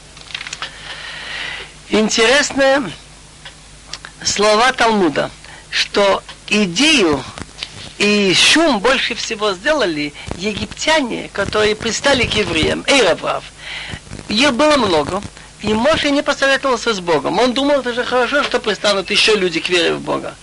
Интересные 1.89 2.91
слова 4.25 4.73
Талмуда, 4.73 5.31
что 5.71 6.23
идею 6.49 7.23
и 7.99 8.35
шум 8.35 8.81
больше 8.81 9.15
всего 9.15 9.53
сделали 9.53 10.13
египтяне, 10.37 11.31
которые 11.33 11.77
пристали 11.77 12.25
к 12.25 12.35
евреям, 12.35 12.85
Эйраврав. 12.89 13.45
Их 14.29 14.53
было 14.53 14.77
много, 14.77 15.23
и 15.61 15.75
Моше 15.75 16.11
не 16.11 16.23
посоветовался 16.23 16.95
с 16.95 17.01
Богом. 17.01 17.39
Он 17.39 17.53
думал, 17.53 17.81
это 17.81 17.93
же 17.93 18.05
хорошо, 18.05 18.45
что 18.45 18.61
пристанут 18.61 19.11
еще 19.11 19.35
люди 19.35 19.61
к 19.61 19.69
вере 19.69 19.95
в 19.95 20.01
Бога. 20.01 20.35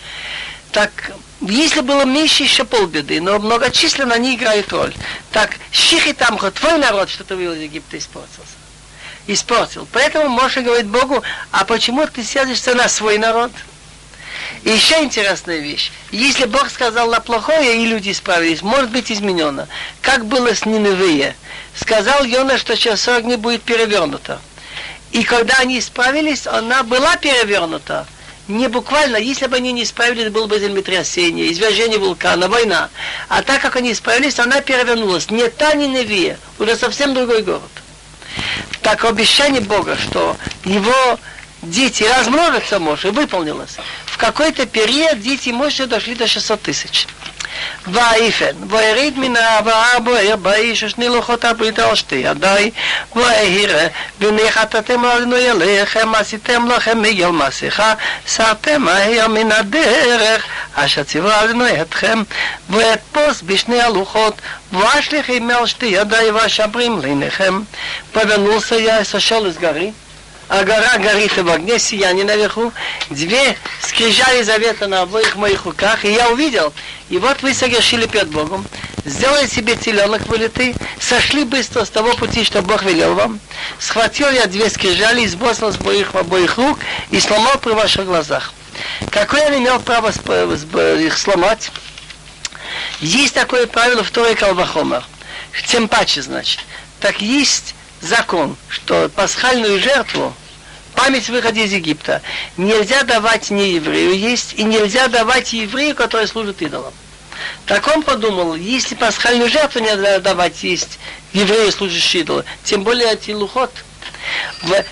Так, 0.71 1.11
если 1.41 1.81
было 1.81 2.03
меньше, 2.03 2.43
еще 2.43 2.65
полбеды, 2.65 3.21
но 3.21 3.39
многочисленно 3.39 4.15
они 4.15 4.35
играют 4.35 4.71
роль. 4.73 4.93
Так, 5.31 5.57
щихи 5.71 6.13
там, 6.13 6.37
твой 6.37 6.77
народ, 6.77 7.09
что 7.09 7.23
ты 7.23 7.35
вывел 7.35 7.53
из 7.53 7.61
Египта, 7.61 7.97
испортился. 7.97 8.41
Испортил. 9.27 9.87
Поэтому 9.91 10.29
Моше 10.29 10.61
говорит 10.61 10.87
Богу, 10.87 11.23
а 11.51 11.65
почему 11.65 12.05
ты 12.07 12.23
сядешься 12.23 12.75
на 12.75 12.89
свой 12.89 13.17
народ? 13.17 13.51
И 14.63 14.69
еще 14.69 15.01
интересная 15.03 15.59
вещь. 15.59 15.91
Если 16.11 16.45
Бог 16.45 16.69
сказал 16.69 17.09
на 17.09 17.19
плохое, 17.19 17.81
и 17.81 17.85
люди 17.85 18.11
справились, 18.11 18.61
может 18.61 18.91
быть 18.91 19.11
изменено. 19.11 19.67
Как 20.01 20.25
было 20.25 20.53
с 20.53 20.65
Ниневые? 20.65 21.35
Сказал 21.75 22.23
Йона, 22.23 22.57
что 22.57 22.75
через 22.75 23.01
40 23.01 23.23
дней 23.23 23.37
будет 23.37 23.61
перевернуто. 23.63 24.39
И 25.15 25.23
когда 25.23 25.55
они 25.59 25.79
справились, 25.79 26.45
она 26.45 26.83
была 26.83 27.15
перевернута 27.15 28.05
не 28.49 28.67
буквально, 28.67 29.15
если 29.15 29.47
бы 29.47 29.55
они 29.55 29.71
не 29.71 29.85
справились, 29.85 30.29
было 30.29 30.45
бы 30.45 30.59
землетрясение, 30.59 31.49
извержение 31.53 31.97
вулкана, 31.97 32.49
война. 32.49 32.89
А 33.29 33.41
так 33.41 33.61
как 33.61 33.77
они 33.77 33.93
справились, 33.93 34.39
она 34.39 34.59
перевернулась. 34.59 35.31
Не 35.31 35.47
та, 35.47 35.73
не 35.73 35.87
Невия, 35.87 36.37
уже 36.59 36.75
совсем 36.75 37.13
другой 37.13 37.43
город. 37.43 37.61
Так 38.81 39.05
обещание 39.05 39.61
Бога, 39.61 39.95
что 39.95 40.35
его 40.65 41.17
дети 41.61 42.03
размножатся, 42.03 42.79
может, 42.79 43.13
выполнилось. 43.13 43.77
В 44.05 44.17
какой-то 44.17 44.65
период 44.65 45.21
дети 45.21 45.51
Моше 45.51 45.85
дошли 45.85 46.15
до 46.15 46.27
600 46.27 46.61
тысяч. 46.61 47.07
ויפן, 47.87 48.55
ואיריד 48.69 49.19
מן 49.19 49.35
העבר 49.35 49.99
בוער 50.03 50.35
באיש 50.35 50.83
ושני 50.83 51.07
לוחות 51.07 51.45
הברית 51.45 51.79
על 51.79 51.95
שתי 51.95 52.15
ידי, 52.15 52.71
וירא, 53.15 53.87
וניחתתם 54.19 54.65
חטאתם 54.75 55.05
רגנו 55.05 55.35
אליכם, 55.35 56.15
עשיתם 56.15 56.67
לכם 56.67 57.01
מגל 57.01 57.27
מסכה, 57.27 57.93
סרתם 58.27 58.81
מהר 58.81 59.27
מן 59.27 59.51
הדרך, 59.51 60.45
אשר 60.75 61.03
ציווה 61.03 61.41
רגנו 61.41 61.65
אתכם, 61.81 62.23
ואתפוס 62.69 63.41
בשני 63.45 63.81
הלוחות, 63.81 64.33
ואשליכם 64.73 65.49
על 65.49 65.67
שתי 65.67 65.85
ידי, 65.85 66.31
ואשברים 66.33 66.99
לעיניכם, 66.99 67.61
ובנוסיה 68.15 69.01
אשר 69.01 69.39
לסגרי. 69.39 69.91
А 70.47 70.63
гора 70.63 70.97
горит 70.97 71.37
в 71.37 71.49
огне, 71.49 71.79
сияние 71.79 72.25
наверху, 72.25 72.71
две 73.09 73.57
скрижали 73.81 74.43
завета 74.43 74.87
на 74.87 75.01
обоих 75.01 75.35
моих 75.35 75.65
руках, 75.65 76.05
и 76.05 76.13
я 76.13 76.29
увидел, 76.29 76.73
и 77.09 77.17
вот 77.17 77.41
вы 77.41 77.53
согрешили 77.53 78.05
перед 78.05 78.29
Богом, 78.29 78.65
сделали 79.05 79.47
себе 79.47 79.75
теленок 79.75 80.27
вылитый, 80.27 80.75
сошли 80.99 81.43
быстро 81.43 81.85
с 81.85 81.89
того 81.89 82.13
пути, 82.13 82.43
что 82.43 82.61
Бог 82.61 82.83
велел 82.83 83.15
вам, 83.15 83.39
схватил 83.79 84.29
я 84.29 84.45
две 84.45 84.69
скрижали, 84.69 85.25
сбросил 85.25 85.71
с 85.71 85.79
моих 85.79 86.13
обоих 86.15 86.57
рук 86.57 86.79
и 87.11 87.19
сломал 87.19 87.57
при 87.57 87.71
ваших 87.71 88.05
глазах. 88.05 88.53
Какое 89.11 89.47
он 89.47 89.57
имел 89.57 89.79
право 89.79 90.11
их 90.11 91.17
сломать? 91.17 91.71
Есть 92.99 93.33
такое 93.33 93.67
правило 93.67 94.03
в 94.03 94.11
Торе 94.11 94.35
Калвахомер. 94.35 95.03
Тем 95.67 95.87
паче, 95.87 96.21
значит. 96.21 96.59
Так 96.99 97.21
есть 97.21 97.75
закон, 98.05 98.55
что 98.69 99.09
пасхальную 99.09 99.79
жертву, 99.79 100.33
память 100.95 101.29
выхода 101.29 101.59
из 101.59 101.71
Египта, 101.73 102.21
нельзя 102.57 103.03
давать 103.03 103.49
не 103.49 103.73
еврею 103.73 104.17
есть, 104.17 104.53
и 104.53 104.63
нельзя 104.63 105.07
давать 105.07 105.53
еврею, 105.53 105.95
который 105.95 106.27
служит 106.27 106.61
идолам. 106.61 106.93
Так 107.65 107.87
он 107.87 108.03
подумал, 108.03 108.55
если 108.55 108.95
пасхальную 108.95 109.49
жертву 109.49 109.81
нельзя 109.81 110.19
давать 110.19 110.63
есть 110.63 110.99
еврею, 111.33 111.71
служащий 111.71 112.21
идолу, 112.21 112.43
тем 112.63 112.83
более 112.83 113.11
эти 113.11 113.31
лухот. 113.31 113.71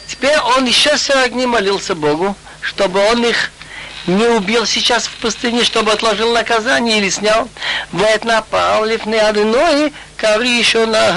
Теперь 0.07 0.37
он 0.39 0.65
еще 0.65 0.97
40 0.97 1.31
дней 1.31 1.45
молился 1.45 1.95
Богу, 1.95 2.35
чтобы 2.61 2.99
он 2.99 3.25
их 3.25 3.51
не 4.08 4.26
убил 4.26 4.64
сейчас 4.64 5.06
в 5.06 5.12
пустыне, 5.16 5.64
чтобы 5.64 5.92
отложил 5.92 6.32
наказание 6.32 6.98
или 6.98 7.10
снял. 7.10 7.48
ואת 7.92 8.24
נפל 8.24 8.84
לפני 8.84 9.28
אדינוי 9.28 9.90
כראשונה. 10.18 11.10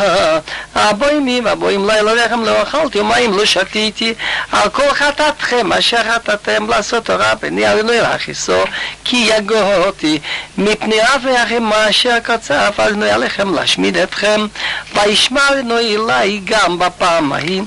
הבוים 0.76 1.28
אם 1.28 1.48
הבוים 1.48 1.90
לילה 1.90 2.14
לחם 2.14 2.44
לא 2.46 2.62
אכלתי 2.62 3.00
ומים 3.00 3.38
לא 3.38 3.46
שתיתי. 3.46 4.14
על 4.52 4.70
כל 4.70 4.94
חטאתכם 4.94 5.74
אשר 5.74 6.04
חטאתם 6.04 6.70
לעשות 6.70 7.06
תורה 7.06 7.36
פני 7.36 7.74
אדינוי 7.74 8.02
להכיסו 8.02 8.64
כי 9.04 9.30
יגוהותי 9.38 10.20
מפני 10.58 11.04
אף 11.04 11.22
החמה 11.38 11.90
אשר 11.90 12.20
קצף 12.20 12.74
אדינוי 12.78 13.12
עליכם 13.12 13.56
להשמיד 13.56 13.98
אתכם. 13.98 14.48
וישמע 14.96 15.50
אדינוי 15.52 15.98
אלי 15.98 16.42
גם 16.46 16.80
בפעם 16.80 17.34
ההיא. 17.34 17.62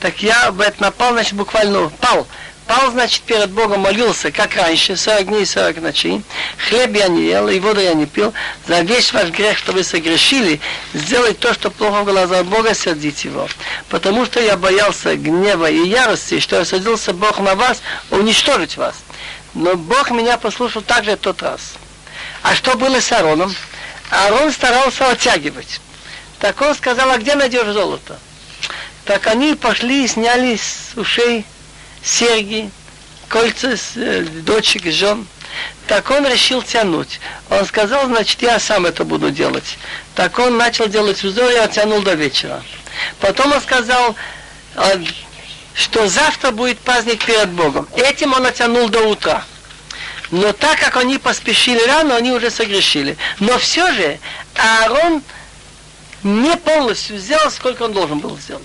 Так 0.00 0.22
я 0.22 0.52
в 0.52 0.60
это 0.60 0.80
напал, 0.80 1.14
значит, 1.14 1.32
буквально 1.32 1.90
пал. 2.73 2.91
Значит, 2.91 3.21
перед 3.23 3.51
Богом 3.51 3.81
молился, 3.81 4.31
как 4.31 4.55
раньше, 4.55 4.95
40 4.95 5.27
дней 5.27 5.43
и 5.43 5.45
40 5.45 5.81
ночей. 5.81 6.21
Хлеб 6.57 6.95
я 6.95 7.07
не 7.07 7.23
ел, 7.23 7.47
и 7.47 7.59
воду 7.59 7.81
я 7.81 7.93
не 7.93 8.05
пил. 8.05 8.33
За 8.67 8.81
весь 8.81 9.13
ваш 9.13 9.29
грех, 9.29 9.57
что 9.57 9.71
вы 9.71 9.83
согрешили, 9.83 10.59
сделать 10.93 11.39
то, 11.39 11.53
что 11.53 11.69
плохо 11.69 12.01
в 12.01 12.05
глазах 12.05 12.45
Бога, 12.45 12.73
сердить 12.73 13.25
его. 13.25 13.47
Потому 13.89 14.25
что 14.25 14.39
я 14.41 14.57
боялся 14.57 15.15
гнева 15.15 15.69
и 15.69 15.87
ярости, 15.87 16.39
что 16.39 16.57
я 16.57 16.65
садился 16.65 17.13
Бог 17.13 17.39
на 17.39 17.55
вас, 17.55 17.81
уничтожить 18.09 18.77
вас. 18.77 18.95
Но 19.53 19.75
Бог 19.75 20.11
меня 20.11 20.37
послушал 20.37 20.81
также 20.81 21.15
тот 21.15 21.41
раз. 21.41 21.73
А 22.41 22.55
что 22.55 22.75
было 22.75 22.99
с 22.99 23.11
Аароном? 23.11 23.53
Аарон 24.09 24.51
старался 24.51 25.09
оттягивать. 25.09 25.79
Так 26.39 26.59
он 26.61 26.75
сказал, 26.75 27.09
а 27.11 27.17
где 27.17 27.35
найдешь 27.35 27.67
золото? 27.67 28.17
Так 29.05 29.27
они 29.27 29.55
пошли 29.55 30.05
и 30.05 30.07
сняли 30.07 30.55
с 30.55 30.97
ушей 30.97 31.45
серьги, 32.03 32.69
кольца 33.29 33.77
с 33.77 33.93
э, 33.95 34.21
дочек, 34.21 34.85
жен. 34.91 35.25
Так 35.87 36.09
он 36.11 36.25
решил 36.27 36.61
тянуть. 36.61 37.19
Он 37.49 37.65
сказал, 37.65 38.07
значит, 38.07 38.41
я 38.41 38.59
сам 38.59 38.85
это 38.85 39.03
буду 39.03 39.31
делать. 39.31 39.77
Так 40.15 40.39
он 40.39 40.57
начал 40.57 40.87
делать 40.87 41.23
узор 41.23 41.51
и 41.51 41.55
оттянул 41.55 42.01
до 42.01 42.13
вечера. 42.13 42.63
Потом 43.19 43.51
он 43.51 43.61
сказал, 43.61 44.15
э, 44.75 45.03
что 45.73 46.07
завтра 46.07 46.51
будет 46.51 46.79
праздник 46.79 47.25
перед 47.25 47.49
Богом. 47.49 47.87
Этим 47.95 48.33
он 48.33 48.45
оттянул 48.45 48.89
до 48.89 49.07
утра. 49.07 49.43
Но 50.31 50.51
так 50.51 50.79
как 50.79 50.97
они 50.97 51.17
поспешили 51.17 51.85
рано, 51.85 52.15
они 52.15 52.31
уже 52.31 52.49
согрешили. 52.49 53.17
Но 53.39 53.57
все 53.59 53.91
же 53.93 54.19
Аарон 54.55 55.21
не 56.23 56.55
полностью 56.57 57.17
сделал, 57.17 57.51
сколько 57.51 57.83
он 57.83 57.93
должен 57.93 58.19
был 58.19 58.37
сделать. 58.37 58.63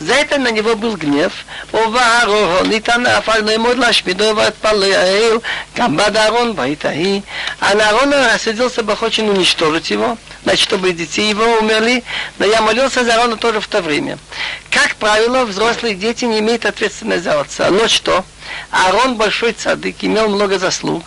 За 0.00 0.14
это 0.14 0.38
на 0.38 0.50
него 0.50 0.76
был 0.76 0.96
гнев. 0.96 1.32
ובערו 1.74 2.62
ניתן 2.64 3.06
אף 3.06 3.28
על 3.28 3.42
נעמוד 3.42 3.78
להשמידו 3.78 4.36
והתפלל 4.36 5.38
גם 5.76 5.96
בד 5.96 6.16
אהרון 6.16 6.56
בעת 6.56 6.84
ההיא. 6.84 7.20
А 7.60 7.72
Аарон 7.72 8.12
рассадился 8.12 8.82
бы 8.82 8.96
очень 9.00 9.28
уничтожить 9.28 9.90
его, 9.90 10.18
значит, 10.44 10.64
чтобы 10.64 10.92
детей 10.92 11.30
его 11.30 11.44
умерли, 11.60 12.04
но 12.38 12.46
я 12.46 12.60
молился 12.60 13.04
за 13.04 13.14
Аарона 13.14 13.36
тоже 13.36 13.60
в 13.60 13.66
то 13.68 13.80
время. 13.80 14.18
Как 14.70 14.96
правило, 14.96 15.44
взрослые 15.44 15.94
дети 15.94 16.24
не 16.24 16.40
имеют 16.40 16.66
ответственности 16.66 17.24
за 17.24 17.40
отца. 17.40 17.70
Но 17.70 17.88
что? 17.88 18.24
Аарон 18.70 19.16
большой 19.16 19.52
цадык, 19.52 19.96
имел 20.00 20.28
много 20.28 20.58
заслуг. 20.58 21.04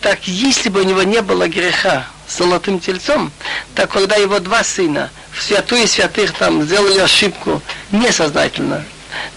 Так 0.00 0.26
если 0.26 0.68
бы 0.68 0.80
у 0.80 0.84
него 0.84 1.02
не 1.02 1.22
было 1.22 1.48
греха 1.48 2.06
с 2.17 2.17
золотым 2.29 2.79
тельцом, 2.79 3.31
так 3.75 3.91
когда 3.91 4.15
его 4.15 4.39
два 4.39 4.63
сына 4.63 5.09
в 5.31 5.41
святую 5.41 5.87
святых 5.87 6.33
там 6.33 6.63
сделали 6.63 6.99
ошибку 6.99 7.61
несознательно, 7.91 8.83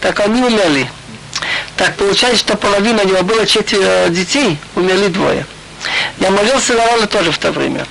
так 0.00 0.20
они 0.20 0.42
умерли. 0.42 0.90
Так 1.76 1.96
получается, 1.96 2.38
что 2.40 2.56
половина 2.56 3.02
у 3.02 3.08
него 3.08 3.22
было 3.22 3.46
четыре 3.46 4.06
детей, 4.10 4.58
умерли 4.76 5.08
двое. 5.08 5.46
Я 6.19 6.31
молился 6.31 6.73
за 6.73 6.85
Рона 6.85 7.07
тоже 7.07 7.31
в 7.31 7.37
то 7.37 7.51
время. 7.51 7.85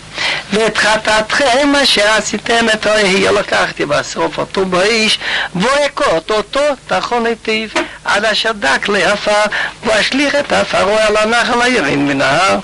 ואת 0.52 0.78
חטאתכם 0.78 1.72
אשר 1.82 2.08
עשיתם 2.08 2.66
את 2.74 2.86
אהיה 2.86 3.32
לקחתי 3.32 3.84
ואשרוף 3.84 4.38
אותו 4.38 4.64
באיש 4.64 5.18
ואכות 5.54 6.30
אותו 6.30 6.60
תחון 6.86 7.26
היטיב 7.26 7.74
עד 8.04 8.24
אשר 8.24 8.52
דק 8.52 8.88
לעפר 8.88 9.42
ואשליך 9.84 10.34
את 10.34 10.52
עפרו 10.52 10.96
על 10.98 11.16
הנחל 11.16 11.62
הירין 11.62 12.08
ונהר. 12.10 12.58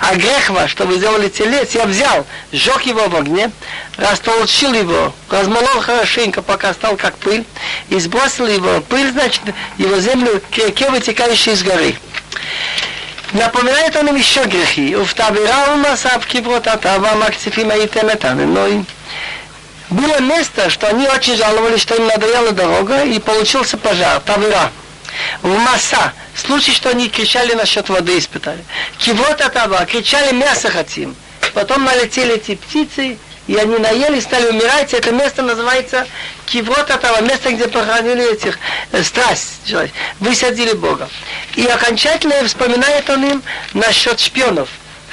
А 0.00 0.16
грех 0.16 0.50
ваш, 0.50 0.70
что 0.72 0.84
вы 0.84 0.96
сделали 0.96 1.28
телец, 1.28 1.74
я 1.74 1.86
взял, 1.86 2.26
сжег 2.52 2.82
его 2.82 3.08
в 3.08 3.16
огне, 3.16 3.50
растолчил 3.96 4.72
его, 4.72 5.14
размолол 5.30 5.80
хорошенько, 5.80 6.42
пока 6.42 6.74
стал 6.74 6.96
как 6.96 7.16
пыль, 7.16 7.44
и 7.88 7.98
сбросил 8.00 8.46
его, 8.48 8.80
пыль, 8.80 9.12
значит, 9.12 9.42
его 9.78 9.98
землю 10.00 10.42
к 10.50 10.58
реке, 10.58 10.90
вытекающей 10.90 11.52
из 11.52 11.62
горы. 11.62 11.94
Напоминает 13.33 13.95
он 13.95 14.07
им 14.09 14.15
еще 14.15 14.43
грехи. 14.45 14.95
Уфтабирал 14.95 15.75
масав 15.77 16.25
киброт 16.25 16.67
атава 16.67 17.15
макцифим 17.15 17.71
аитем 17.71 18.07
этаненой. 18.09 18.85
Было 19.89 20.19
место, 20.19 20.69
что 20.69 20.87
они 20.87 21.07
очень 21.07 21.35
жаловались, 21.35 21.81
что 21.81 21.95
им 21.95 22.07
надоела 22.07 22.51
дорога, 22.51 23.03
и 23.03 23.19
получился 23.19 23.77
пожар, 23.77 24.19
тавира. 24.21 24.71
В 25.41 25.57
масса, 25.57 26.13
случай, 26.35 26.73
что 26.73 26.89
они 26.89 27.09
кричали 27.09 27.53
насчет 27.53 27.87
воды, 27.89 28.17
испытали. 28.17 28.63
Кивот 28.97 29.41
атава, 29.41 29.85
кричали 29.85 30.33
мясо 30.33 30.69
хотим. 30.69 31.15
Потом 31.53 31.85
налетели 31.85 32.35
эти 32.35 32.55
птицы, 32.55 33.17
и 33.46 33.56
они 33.56 33.76
наели, 33.78 34.20
стали 34.20 34.46
умирать. 34.46 34.94
Это 34.94 35.10
место 35.10 35.42
называется 35.42 36.06
Киврот 36.46 36.90
этого, 36.90 37.20
место, 37.22 37.52
где 37.52 37.66
похоронили 37.66 38.32
этих 38.32 38.58
э, 38.92 39.02
страсть, 39.02 39.74
высадили 40.20 40.72
Бога. 40.74 41.08
И 41.56 41.66
окончательно 41.66 42.34
вспоминает 42.46 43.08
он 43.10 43.24
им 43.24 43.42
насчет 43.74 44.20
шпионов 44.20 44.68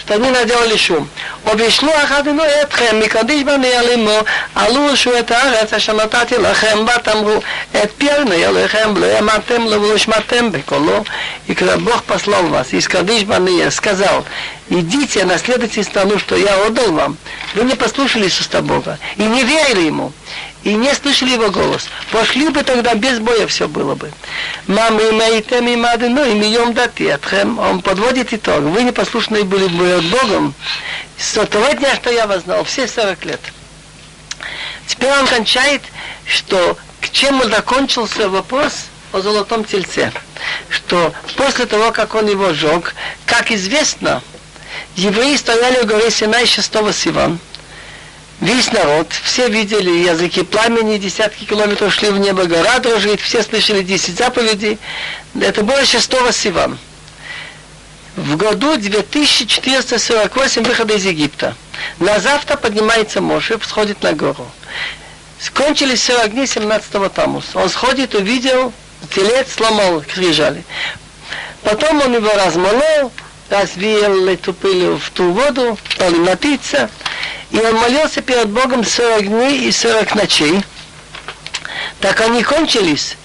что 0.10 0.16
они 0.16 0.32
наделали 0.32 0.76
шум. 0.78 1.08
ובשלוח 1.46 2.12
אדוני 2.12 2.44
אתכם 2.62 3.00
מקדיש 3.00 3.44
בני 3.44 3.80
אלימו, 3.80 4.20
עלו 4.56 4.82
ושו 4.94 5.20
את 5.20 5.32
הארץ 5.32 5.74
אשר 5.74 5.94
נתתי 5.94 6.38
לכם, 6.38 6.86
ותאמרו, 6.96 7.40
את 7.84 7.92
פי 7.98 8.12
אדוני 8.12 8.46
אליכם, 8.48 8.98
לא 8.98 9.06
האמנתם 9.06 9.64
לו 9.64 9.82
ולא 9.82 9.98
שמעתם 9.98 10.52
בקולו. 10.52 11.04
и 11.47 11.55
когда 11.55 11.77
Бог 11.77 12.03
послал 12.05 12.45
вас 12.45 12.73
из 12.73 12.89
Кадиш 12.89 13.25
Бания, 13.25 13.71
сказал, 13.71 14.25
идите, 14.71 15.25
наследуйте 15.25 15.83
страну, 15.83 16.19
что 16.19 16.37
я 16.37 16.67
отдал 16.67 16.93
вам, 16.93 17.19
вы 17.55 17.65
не 17.65 17.75
послушались 17.75 18.41
уста 18.41 18.63
Бога 18.63 18.99
и 19.17 19.25
не 19.25 19.43
верили 19.43 19.87
Ему 19.87 20.13
и 20.65 20.73
не 20.73 20.95
слышали 20.95 21.33
его 21.33 21.51
голос. 21.51 21.89
Пошли 22.11 22.49
бы 22.49 22.63
тогда 22.63 22.95
без 22.95 23.19
боя 23.19 23.47
все 23.47 23.69
было 23.69 23.95
бы. 23.95 24.11
Мамы 24.67 25.03
имейтем 25.11 25.69
и 25.69 25.77
мадыну 25.77 26.25
и 26.25 26.35
мием 26.35 26.73
дати 26.73 27.09
атхем. 27.09 27.59
Он 27.59 27.83
подводит 27.83 28.33
итог. 28.33 28.61
Вы 28.61 28.83
непослушные 28.83 29.45
были 29.45 29.67
бы 29.67 29.93
от 29.93 30.05
Богом 30.07 30.55
с 31.19 31.35
того 31.47 31.69
дня, 31.73 31.95
что 31.97 32.11
я 32.11 32.27
вас 32.27 32.45
знал, 32.45 32.65
все 32.65 32.89
40 32.89 33.25
лет. 33.27 33.41
Теперь 34.87 35.13
он 35.13 35.27
кончает, 35.27 35.83
что 36.27 36.79
к 37.01 37.11
чему 37.11 37.45
закончился 37.45 38.31
вопрос 38.31 38.87
о 39.15 39.21
золотом 39.21 39.65
тельце. 39.65 40.13
Что 40.69 41.15
после 41.37 41.67
того, 41.67 41.93
как 41.93 42.15
он 42.17 42.29
его 42.29 42.53
сжег, 42.53 42.95
как 43.27 43.53
известно, 43.53 44.23
евреи 44.97 45.37
стояли 45.37 45.83
у 45.83 45.87
горы 45.87 46.11
Синай 46.11 46.47
6 46.47 46.69
Сиван, 46.93 47.39
весь 48.41 48.73
народ, 48.73 49.13
все 49.23 49.49
видели 49.49 50.09
языки 50.09 50.43
пламени, 50.43 50.99
десятки 50.99 51.45
километров 51.45 51.95
шли 51.95 52.11
в 52.11 52.19
небо, 52.19 52.47
гора 52.47 52.81
дрожит, 52.81 53.21
все 53.21 53.45
слышали 53.45 53.83
10 53.83 54.19
заповедей. 54.19 54.79
Это 55.41 55.63
было 55.63 55.85
6 55.85 56.11
Сиван. 56.33 56.77
В 58.17 58.37
году 58.37 58.77
2448 58.77 60.65
выхода 60.65 60.95
из 60.95 61.05
Египта. 61.05 61.55
На 62.01 62.19
завтра 62.19 62.57
поднимается 62.57 63.21
Моше, 63.21 63.61
сходит 63.63 64.03
на 64.03 64.13
гору. 64.13 64.49
Скончились 65.41 66.03
40 66.03 66.33
дней 66.33 66.47
17-го 66.47 67.09
Тамус. 67.09 67.55
Он 67.55 67.69
сходит, 67.69 68.15
увидел, 68.15 68.73
телец 69.07 69.55
сломал, 69.55 70.03
крижали. 70.03 70.65
Потом 71.63 72.01
он 72.03 72.15
его 72.15 72.31
размолол, 72.33 73.13
развеял 73.51 74.27
эту 74.29 74.53
пыль 74.53 74.97
в 74.97 75.11
ту 75.11 75.33
воду, 75.33 75.79
стал 75.91 76.11
напиться. 76.11 76.91
И 77.51 77.59
он 77.59 77.75
молился 77.77 78.21
перед 78.21 78.49
Богом 78.49 78.85
40 78.85 79.27
дней 79.27 79.69
и 79.69 79.73
40 79.73 80.15
ночей. 80.15 80.65
Так 82.01 82.21
они 82.21 82.43
кончились. 82.43 83.17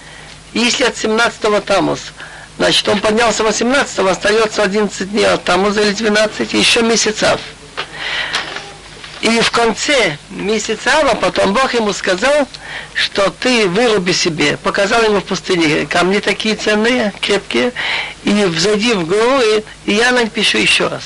Если 0.53 0.83
от 0.83 0.95
17-го 0.95 1.59
Тамус 1.61 1.99
Значит, 2.59 2.89
он 2.89 2.99
поднялся 2.99 3.41
18 3.43 3.99
остается 3.99 4.63
11 4.63 5.11
дней 5.11 5.25
от 5.25 5.45
Тамуза 5.45 5.81
или 5.81 5.93
12, 5.93 6.51
еще 6.51 6.81
месяцев. 6.81 7.39
И 9.21 9.39
в 9.41 9.51
конце 9.51 10.17
месяца 10.29 10.99
Ава 10.99 11.13
потом 11.13 11.53
Бог 11.53 11.73
ему 11.73 11.91
сказал, 11.91 12.47
что 12.93 13.29
ты 13.29 13.67
выруби 13.67 14.13
себе. 14.13 14.57
Показал 14.57 15.03
ему 15.03 15.19
в 15.19 15.25
пустыне 15.25 15.85
камни 15.85 16.19
такие 16.19 16.55
ценные, 16.55 17.11
крепкие, 17.19 17.73
и 18.23 18.45
взойди 18.45 18.93
в 18.93 19.05
гору, 19.05 19.41
и, 19.85 19.91
я 19.91 20.11
напишу 20.11 20.57
еще 20.57 20.87
раз. 20.87 21.03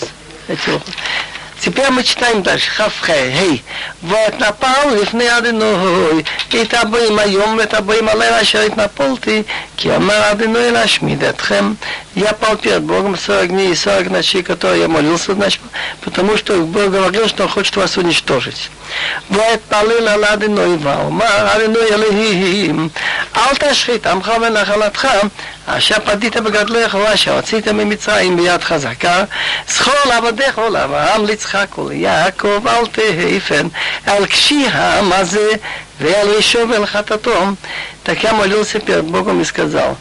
Теперь 1.64 1.90
мы 1.92 2.04
читаем 2.04 2.44
дальше. 2.44 2.70
Хавхе, 2.72 3.32
гей. 3.32 3.64
Вот 4.02 4.38
напал 4.38 4.94
лифны 4.94 5.26
адыной. 5.30 6.26
И 6.52 6.66
табоим 6.66 7.18
айом, 7.18 7.62
и 7.62 7.66
табоим 7.66 8.10
алева, 8.10 8.40
ашер 8.40 8.68
итнаполти. 8.68 9.46
Ки 9.78 9.88
амар 9.88 10.32
адыной 10.32 10.72
лашмид 10.72 11.24
этхем. 11.24 11.78
Я 12.16 12.34
пал 12.34 12.58
перед 12.58 12.82
Богом 12.82 13.18
40 13.18 13.48
дней 13.48 13.72
и 13.72 13.76
40 13.76 14.10
ночей, 14.10 14.44
которые 14.44 14.82
я 14.82 14.88
молился, 14.90 15.34
значит, 15.36 15.62
потому 16.02 16.36
что 16.36 16.58
Бог 16.58 16.92
говорил, 16.92 17.30
что 17.30 17.44
Он 17.44 17.50
хочет 17.50 17.78
вас 17.78 17.96
уничтожить. 17.96 18.70
Вот 19.30 19.62
палил 19.64 20.06
аладыной 20.06 20.76
вау. 20.78 21.12
Ма 21.12 21.26
адыной 21.56 21.88
алейхим. 21.94 22.92
Алташхит, 23.32 24.06
амхавен 24.06 24.58
ахалатха. 24.58 25.30
אשר 25.67 25.97
פדית 26.05 26.37
בגדלך 26.37 26.95
ואשר 26.95 27.37
הוצאת 27.37 27.69
ממצרים 27.69 28.37
ביד 28.37 28.63
חזקה 28.63 29.25
זכור 29.69 29.95
לעבדיך 30.09 30.59
ולאברהם 30.59 31.27
ליצחק 31.27 31.79
וליעקב 31.79 32.67
אל 32.67 32.87
תהפן 32.87 33.69
על 34.07 34.27
קשי 34.27 34.67
העם 34.73 35.13
הזה 35.13 35.51
ועל 36.01 36.29
רישו 36.29 36.69
ועל 36.69 36.87
חטאתו 36.87 37.45
Так 38.09 38.23
я 38.23 38.33
молился 38.33 38.81
перед 38.81 39.05
Богом 39.05 39.43
и 39.43 39.45
сказал, 39.45 39.99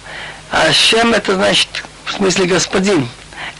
Ашем 0.49 1.13
это 1.13 1.35
значит, 1.35 1.67
в 2.05 2.13
смысле 2.13 2.45
господин, 2.45 3.09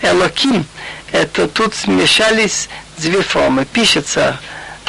Элоким, 0.02 0.66
это 1.12 1.50
тут 1.50 1.76
смешались 1.76 2.70
две 2.98 3.22
формы, 3.22 3.66
пишется 3.66 4.40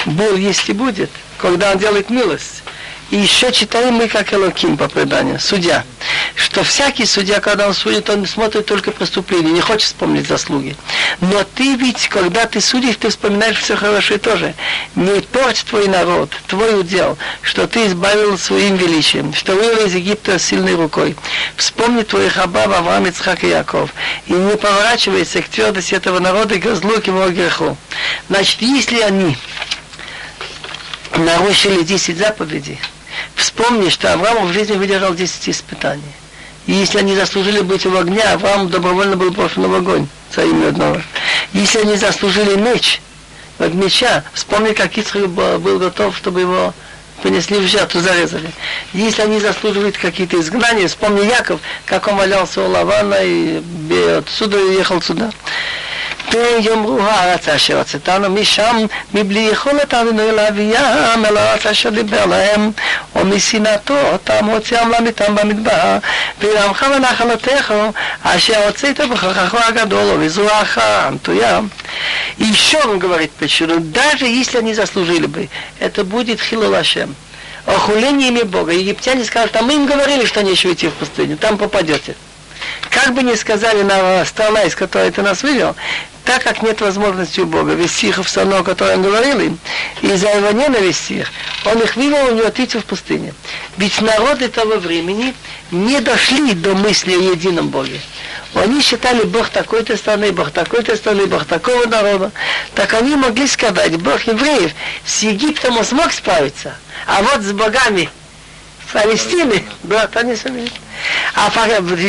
был, 0.07 0.37
если 0.37 0.73
будет, 0.73 1.11
когда 1.39 1.73
он 1.73 1.79
делает 1.79 2.09
милость. 2.09 2.63
И 3.14 3.18
еще 3.18 3.52
читаем 3.52 3.94
мы, 3.94 4.08
как 4.08 4.34
Элоким 4.34 4.76
по 4.76 4.88
преданию, 4.88 5.40
судья, 5.40 5.84
что 6.34 6.64
всякий 6.64 7.06
судья, 7.06 7.40
когда 7.42 7.68
он 7.68 7.76
судит, 7.76 8.10
он 8.10 8.26
смотрит 8.26 8.66
только 8.66 8.90
преступления, 8.90 9.52
не 9.52 9.62
хочет 9.62 9.84
вспомнить 9.84 10.28
заслуги. 10.28 10.76
Но 11.22 11.44
ты 11.44 11.76
ведь, 11.76 12.08
когда 12.08 12.48
ты 12.48 12.60
судишь, 12.60 12.96
ты 12.96 13.10
вспоминаешь 13.10 13.60
все 13.60 13.76
хорошее 13.76 14.18
тоже. 14.18 14.56
Не 14.96 15.22
порть 15.22 15.64
твой 15.70 15.88
народ, 15.88 16.32
твой 16.48 16.80
удел, 16.80 17.16
что 17.44 17.68
ты 17.68 17.86
избавил 17.86 18.36
своим 18.40 18.78
величием, 18.78 19.32
что 19.36 19.54
вывел 19.54 19.86
из 19.86 19.94
Египта 19.94 20.40
сильной 20.40 20.74
рукой. 20.74 21.16
Вспомни 21.56 22.02
твоих 22.02 22.40
Абав, 22.40 22.76
Авраам, 22.76 23.06
Ицхак 23.06 23.44
и 23.44 23.50
Яков. 23.50 23.92
И 24.26 24.34
не 24.34 24.58
поворачивайся 24.58 25.44
к 25.44 25.50
твердости 25.50 25.94
этого 25.94 26.18
народа 26.18 26.56
и 26.56 26.60
к 26.60 26.76
злу, 26.76 27.00
к 27.00 27.06
его 27.06 27.30
греху. 27.30 27.78
Значит, 28.28 28.64
если 28.64 29.02
они 29.02 29.38
нарушили 31.16 31.84
10 31.84 32.18
заповедей, 32.18 32.80
вспомни, 33.44 33.90
что 33.90 34.14
Авраам 34.14 34.48
в 34.48 34.54
жизни 34.54 34.76
выдержал 34.76 35.14
10 35.14 35.50
испытаний. 35.50 36.02
И 36.66 36.72
если 36.72 37.00
они 37.00 37.16
заслужили 37.16 37.60
быть 37.60 37.86
в 37.86 37.96
огне, 37.96 38.22
Авраам 38.22 38.70
добровольно 38.70 39.18
был 39.18 39.32
брошен 39.32 39.64
в 39.68 39.74
огонь 39.74 40.08
за 40.34 40.46
имя 40.46 40.70
одного. 40.70 41.02
Если 41.52 41.80
они 41.80 41.96
заслужили 41.96 42.56
меч, 42.56 43.02
от 43.60 43.74
меча, 43.74 44.24
вспомни, 44.34 44.74
как 44.74 44.98
Ицхак 44.98 45.28
был 45.30 45.78
готов, 45.78 46.18
чтобы 46.18 46.42
его 46.42 46.74
понесли 47.22 47.58
в 47.60 47.68
жертву, 47.68 48.00
зарезали. 48.00 48.50
Если 48.94 49.22
они 49.22 49.40
заслуживают 49.40 49.98
какие-то 49.98 50.40
изгнания, 50.40 50.88
вспомни 50.88 51.26
Яков, 51.26 51.60
как 51.86 52.08
он 52.08 52.16
валялся 52.16 52.62
у 52.62 52.70
Лавана 52.70 53.18
и 53.22 53.62
отсюда 54.18 54.58
уехал 54.58 55.02
сюда. 55.02 55.32
ויאמרו 56.33 57.03
הארץ 57.03 57.49
אשר 57.49 57.79
הוצאתנו 57.79 58.31
משם 58.31 58.87
מבלי 59.15 59.41
יכולת 59.41 59.95
אבינו 59.95 60.33
להביאם 60.33 61.25
אל 61.25 61.37
הארץ 61.37 61.67
אשר 61.67 61.91
דיבר 61.91 62.27
להם 62.27 62.71
או 63.17 63.25
משנאתו 63.25 64.01
אותם 64.13 64.45
הוציאם 64.45 64.91
למיתם 64.91 65.35
במדבר 65.35 65.99
וירמך 66.41 66.87
ונחלתך 66.97 67.75
אשר 68.23 68.67
הוצאת 68.67 69.01
בכוחך 69.01 69.55
הגדול 69.69 70.05
ובזרועך 70.15 70.79
המטויה 70.79 71.61
И 72.39 72.45
еще 72.45 72.79
он 72.85 72.99
говорит 72.99 73.33
почему, 73.33 73.81
даже 73.81 74.27
если 74.27 74.59
они 74.59 74.75
заслужили 74.75 75.27
бы, 75.27 75.49
это 75.81 76.05
будет 76.05 76.41
хилулашем. 76.41 77.15
Охулениями 77.67 78.43
Бога. 78.43 78.73
Египтяне 78.73 79.25
скажут, 79.25 79.57
а 79.57 79.63
мы 79.63 79.75
им 79.75 79.87
говорили, 79.87 80.25
что 80.25 80.43
нечего 80.43 80.73
идти 80.73 80.89
в 80.89 80.95
пустыню, 80.95 81.37
там 81.37 81.59
попадете. 81.59 82.15
Как 82.91 83.13
бы 83.13 83.23
ни 83.23 83.35
сказали 83.35 83.83
на 83.83 84.25
страна, 84.25 84.63
из 84.63 84.75
которой 84.75 85.11
ты 85.11 85.23
нас 85.23 85.43
вывел, 85.43 85.77
так 86.26 86.44
как 86.44 86.62
нет 86.62 86.80
возможности 86.82 87.42
у 87.42 87.46
Бога 87.46 87.74
вести 87.74 88.08
их 88.08 88.18
в 88.18 88.28
страну, 88.28 88.58
о 88.58 88.64
которой 88.64 88.96
он 88.96 89.04
говорил 89.04 89.40
им, 89.40 89.60
из-за 90.02 90.30
его 90.30 90.52
ненависти 90.52 91.14
их, 91.14 91.32
он 91.66 91.82
их 91.82 91.96
вывел 91.96 92.28
у 92.28 92.36
него 92.36 92.48
отойти 92.48 92.78
в 92.78 92.86
пустыне. 92.86 93.34
Ведь 93.78 94.00
народы 94.02 94.48
того 94.48 94.78
времени 94.78 95.34
не 95.72 96.00
дошли 96.00 96.54
до 96.54 96.76
мысли 96.76 97.14
о 97.14 97.32
едином 97.32 97.70
Боге. 97.70 98.00
Они 98.54 98.82
считали 98.82 99.24
Бог 99.24 99.50
такой-то 99.50 99.98
страны, 99.98 100.32
Бог 100.32 100.52
такой-то 100.52 100.96
страны, 100.96 101.26
Бог 101.26 101.46
такого 101.46 101.88
народа. 101.88 102.32
Так 102.76 102.94
они 102.94 103.16
могли 103.16 103.48
сказать, 103.48 103.98
Бог 103.98 104.22
евреев 104.22 104.72
с 105.06 105.24
Египтом 105.24 105.78
он 105.78 105.84
смог 105.84 106.14
справиться, 106.14 106.76
а 107.08 107.22
вот 107.24 107.42
с 107.42 107.52
богами 107.52 108.10
Палестины, 108.94 109.64
брат, 109.82 110.16
они 110.18 110.36
сумеют. 110.36 110.72
А 111.34 111.50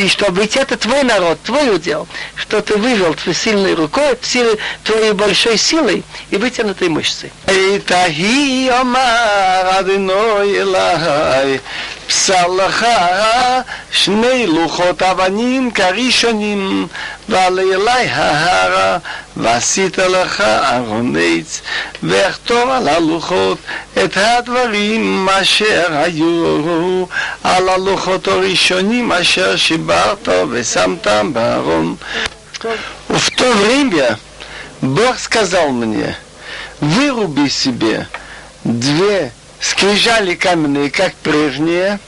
чтобы 0.07 0.43
ведь 0.43 0.55
это 0.55 0.77
твой 0.77 1.01
народ, 1.01 1.39
твой 1.41 1.75
удел, 1.75 2.07
что 2.35 2.61
ты 2.61 2.77
вывел 2.77 3.15
твоей 3.15 3.33
сильной 3.33 3.73
рукой, 3.73 4.15
силой, 4.21 4.59
твоей 4.83 5.13
большой 5.13 5.57
силой 5.57 6.03
и 6.29 6.37
вытянутой 6.37 6.89
мышцей. 6.89 7.31
פסל 12.08 12.46
לך 12.66 12.86
שני 13.92 14.46
לוחות 14.46 15.02
אבנים 15.02 15.70
כראשונים 15.70 16.86
ועלי 17.28 17.74
אלי 17.74 18.08
ההרה 18.10 18.98
ועשית 19.36 19.98
לך 19.98 20.40
ארון 20.40 21.16
עץ 21.20 21.60
ואכתוב 22.02 22.70
על 22.70 22.88
הלוחות 22.88 23.58
את 24.04 24.16
הדברים 24.16 25.28
אשר 25.28 25.86
היו 25.90 27.04
על 27.44 27.68
הלוחות 27.68 28.28
הראשונים 28.28 29.12
אשר 29.12 29.56
שיברת 29.56 30.28
ושמת 30.50 31.06
בארון. 31.32 31.96
В 33.08 33.30
то 33.30 33.52
время 33.52 34.18
Бог 34.82 35.18
сказал 35.18 35.70
мне, 35.70 36.14
выруби 36.80 37.48
себе 37.48 38.06
две 38.64 39.32
скрижали 39.69 40.35
каменные, 40.35 40.91
как 40.91 41.13
прежние, 41.15 41.99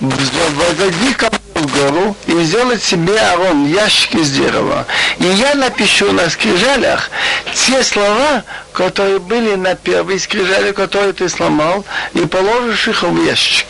возводи 0.00 1.14
ко 1.14 1.30
в 1.54 1.66
гору 1.66 2.16
и 2.26 2.42
сделать 2.42 2.82
себе 2.82 3.18
арон, 3.18 3.66
ящик 3.66 4.14
из 4.14 4.30
дерева. 4.30 4.86
И 5.18 5.24
я 5.24 5.54
напишу 5.54 6.12
на 6.12 6.30
скрижалях 6.30 7.10
те 7.54 7.82
слова, 7.82 8.44
которые 8.72 9.18
были 9.18 9.56
на 9.56 9.74
первой 9.74 10.18
скрижале, 10.18 10.72
которые 10.72 11.12
ты 11.12 11.28
сломал, 11.28 11.84
и 12.14 12.20
положишь 12.20 12.88
их 12.88 13.02
в 13.02 13.24
ящик. 13.24 13.66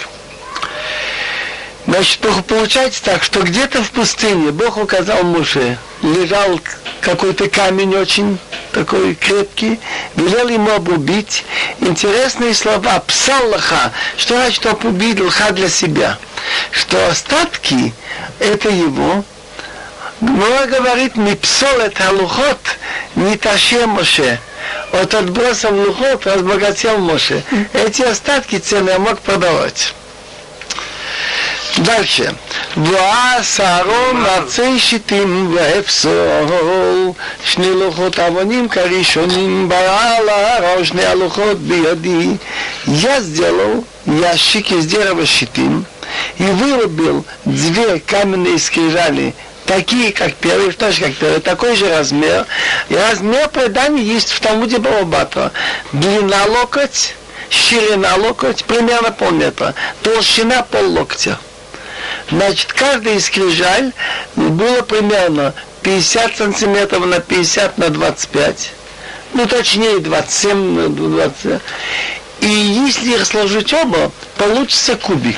Значит, 1.86 2.20
получается 2.46 3.02
так, 3.02 3.24
что 3.24 3.40
где-то 3.40 3.82
в 3.82 3.90
пустыне 3.90 4.52
Бог 4.52 4.76
указал 4.76 5.24
Муше, 5.24 5.78
лежал 6.02 6.60
какой-то 7.00 7.48
камень 7.48 7.96
очень 7.96 8.38
такой 8.72 9.14
крепкий, 9.14 9.80
велел 10.16 10.48
ему 10.48 10.70
обрубить. 10.72 11.44
Интересные 11.80 12.54
слова, 12.54 13.00
псаллаха, 13.00 13.92
что 14.16 14.34
значит 14.34 14.66
обрубить 14.66 15.20
лха 15.20 15.50
для 15.50 15.68
себя? 15.68 16.18
Что 16.70 17.08
остатки, 17.08 17.92
это 18.38 18.68
его, 18.68 19.24
Гмора 20.20 20.66
говорит, 20.66 21.16
не 21.16 21.34
псол 21.34 21.78
это 21.80 22.12
лухот, 22.12 22.58
не 23.16 23.36
таше 23.36 23.86
Моше. 23.86 24.38
От 24.92 25.14
отбросов 25.14 25.72
лухот 25.72 26.26
разбогател 26.26 26.98
Моше. 26.98 27.42
Эти 27.72 28.02
остатки 28.02 28.58
цены 28.58 28.98
мог 28.98 29.18
продавать. 29.20 29.94
Дальше. 31.77 32.31
ועש 32.77 33.59
אהרון 33.59 34.25
עצי 34.25 34.79
שיטים 34.79 35.55
ואפסול 35.55 37.11
שני 37.45 37.69
לוחות 37.69 38.19
אבנים 38.19 38.69
כראשונים 38.69 39.69
ברא 39.69 40.17
על 40.17 40.29
ההר 40.29 40.83
שני 40.83 41.05
הלוחות 41.05 41.57
биоди. 41.59 42.37
Я 42.87 43.19
сделал 43.19 43.83
ящик 44.05 44.71
из 44.71 44.85
дерева 44.85 45.25
щитим 45.25 45.85
и 46.37 46.43
вырубил 46.43 47.25
две 47.45 47.99
каменные 47.99 48.59
скрижали, 48.59 49.33
такие, 49.65 50.11
как 50.11 50.33
первый, 50.35 50.71
точно 50.71 51.07
как 51.07 51.15
первый, 51.15 51.39
такой 51.39 51.75
же 51.75 51.89
размер. 51.89 52.45
И 52.89 52.95
размер 52.95 53.49
предания 53.49 54.03
есть 54.03 54.31
в 54.31 54.39
Талмуде 54.39 54.77
Балабатра. 54.77 55.51
Длина 55.93 56.45
локоть, 56.45 57.15
ширина 57.49 58.15
локоть, 58.15 58.63
примерно 58.65 59.11
полметра, 59.11 59.73
толщина 60.03 60.61
пол 60.61 60.91
локтя 60.91 61.39
Значит, 62.30 62.72
каждая 62.72 63.16
из 63.16 63.26
скрижаль 63.26 63.92
было 64.36 64.82
примерно 64.82 65.52
50 65.82 66.36
сантиметров 66.36 67.06
на 67.06 67.20
50 67.20 67.78
на 67.78 67.88
25. 67.88 68.72
Ну, 69.34 69.46
точнее, 69.46 69.98
27 69.98 70.56
на 70.56 70.88
20. 70.88 71.60
И 72.40 72.46
если 72.46 73.14
их 73.14 73.26
сложить 73.26 73.72
оба, 73.72 74.10
получится 74.36 74.96
кубик. 74.96 75.36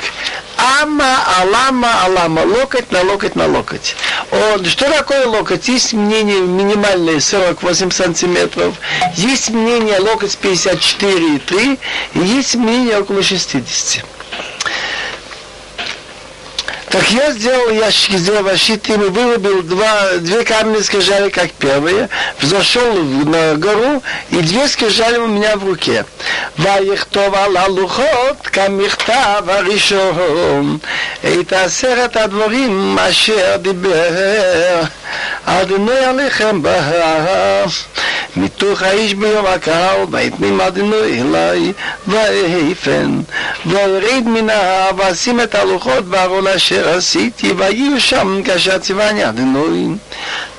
Ама, 0.55 1.17
алама, 1.41 2.05
алама, 2.05 2.41
локоть 2.41 2.91
на 2.91 3.01
локоть 3.01 3.35
на 3.35 3.47
локоть. 3.47 3.95
Он, 4.31 4.63
что 4.65 4.89
такое 4.89 5.27
локоть? 5.27 5.67
Есть 5.67 5.93
мнение 5.93 6.39
минимальное 6.39 7.19
48 7.19 7.91
сантиметров, 7.91 8.75
есть 9.15 9.49
мнение 9.49 9.99
локоть 9.99 10.37
54,3, 10.41 11.79
и 12.13 12.19
есть 12.19 12.55
мнение 12.55 12.99
около 12.99 13.21
60. 13.21 14.05
Так 16.92 17.10
я 17.10 17.32
сделал 17.32 17.70
ящик 17.70 18.14
из 18.14 18.24
дерева 18.24 18.56
щитым 18.56 19.02
и 19.02 19.08
вырубил 19.08 19.62
два, 19.62 20.12
две 20.20 20.44
каменные 20.44 20.82
скрижали, 20.82 21.28
как 21.28 21.50
первые, 21.52 22.08
взошел 22.40 22.94
на 22.94 23.54
гору, 23.56 24.02
и 24.30 24.36
две 24.36 24.68
скрижали 24.68 25.18
у 25.18 25.26
меня 25.26 25.56
в 25.56 25.64
руке. 25.64 26.04
ויכתוב 26.58 27.34
על 27.34 27.56
הלוחות 27.56 28.46
כמכתב 28.52 29.42
הראשון 29.46 30.78
את 31.40 31.52
עשרת 31.52 32.16
הדברים 32.16 32.98
אשר 32.98 33.56
דיבר 33.56 34.80
אדוני 35.44 35.98
עליכם 35.98 36.62
בהר 36.62 37.64
מתוך 38.36 38.82
האיש 38.82 39.14
ביום 39.14 39.46
הקהל 39.46 40.00
ויתנים 40.10 40.60
אדוני 40.60 41.22
אלי 41.22 41.72
ויפן 42.06 43.20
וירד 43.66 44.24
מן 44.26 44.50
ההר 44.50 44.90
ואשים 44.96 45.40
את 45.40 45.54
הלוחות 45.54 46.04
בארון 46.04 46.46
אשר 46.46 46.88
עשיתי 46.88 47.52
ויהיו 47.52 48.00
שם 48.00 48.40
כאשר 48.44 48.78
ציווני 48.78 49.28
אדוני 49.28 49.88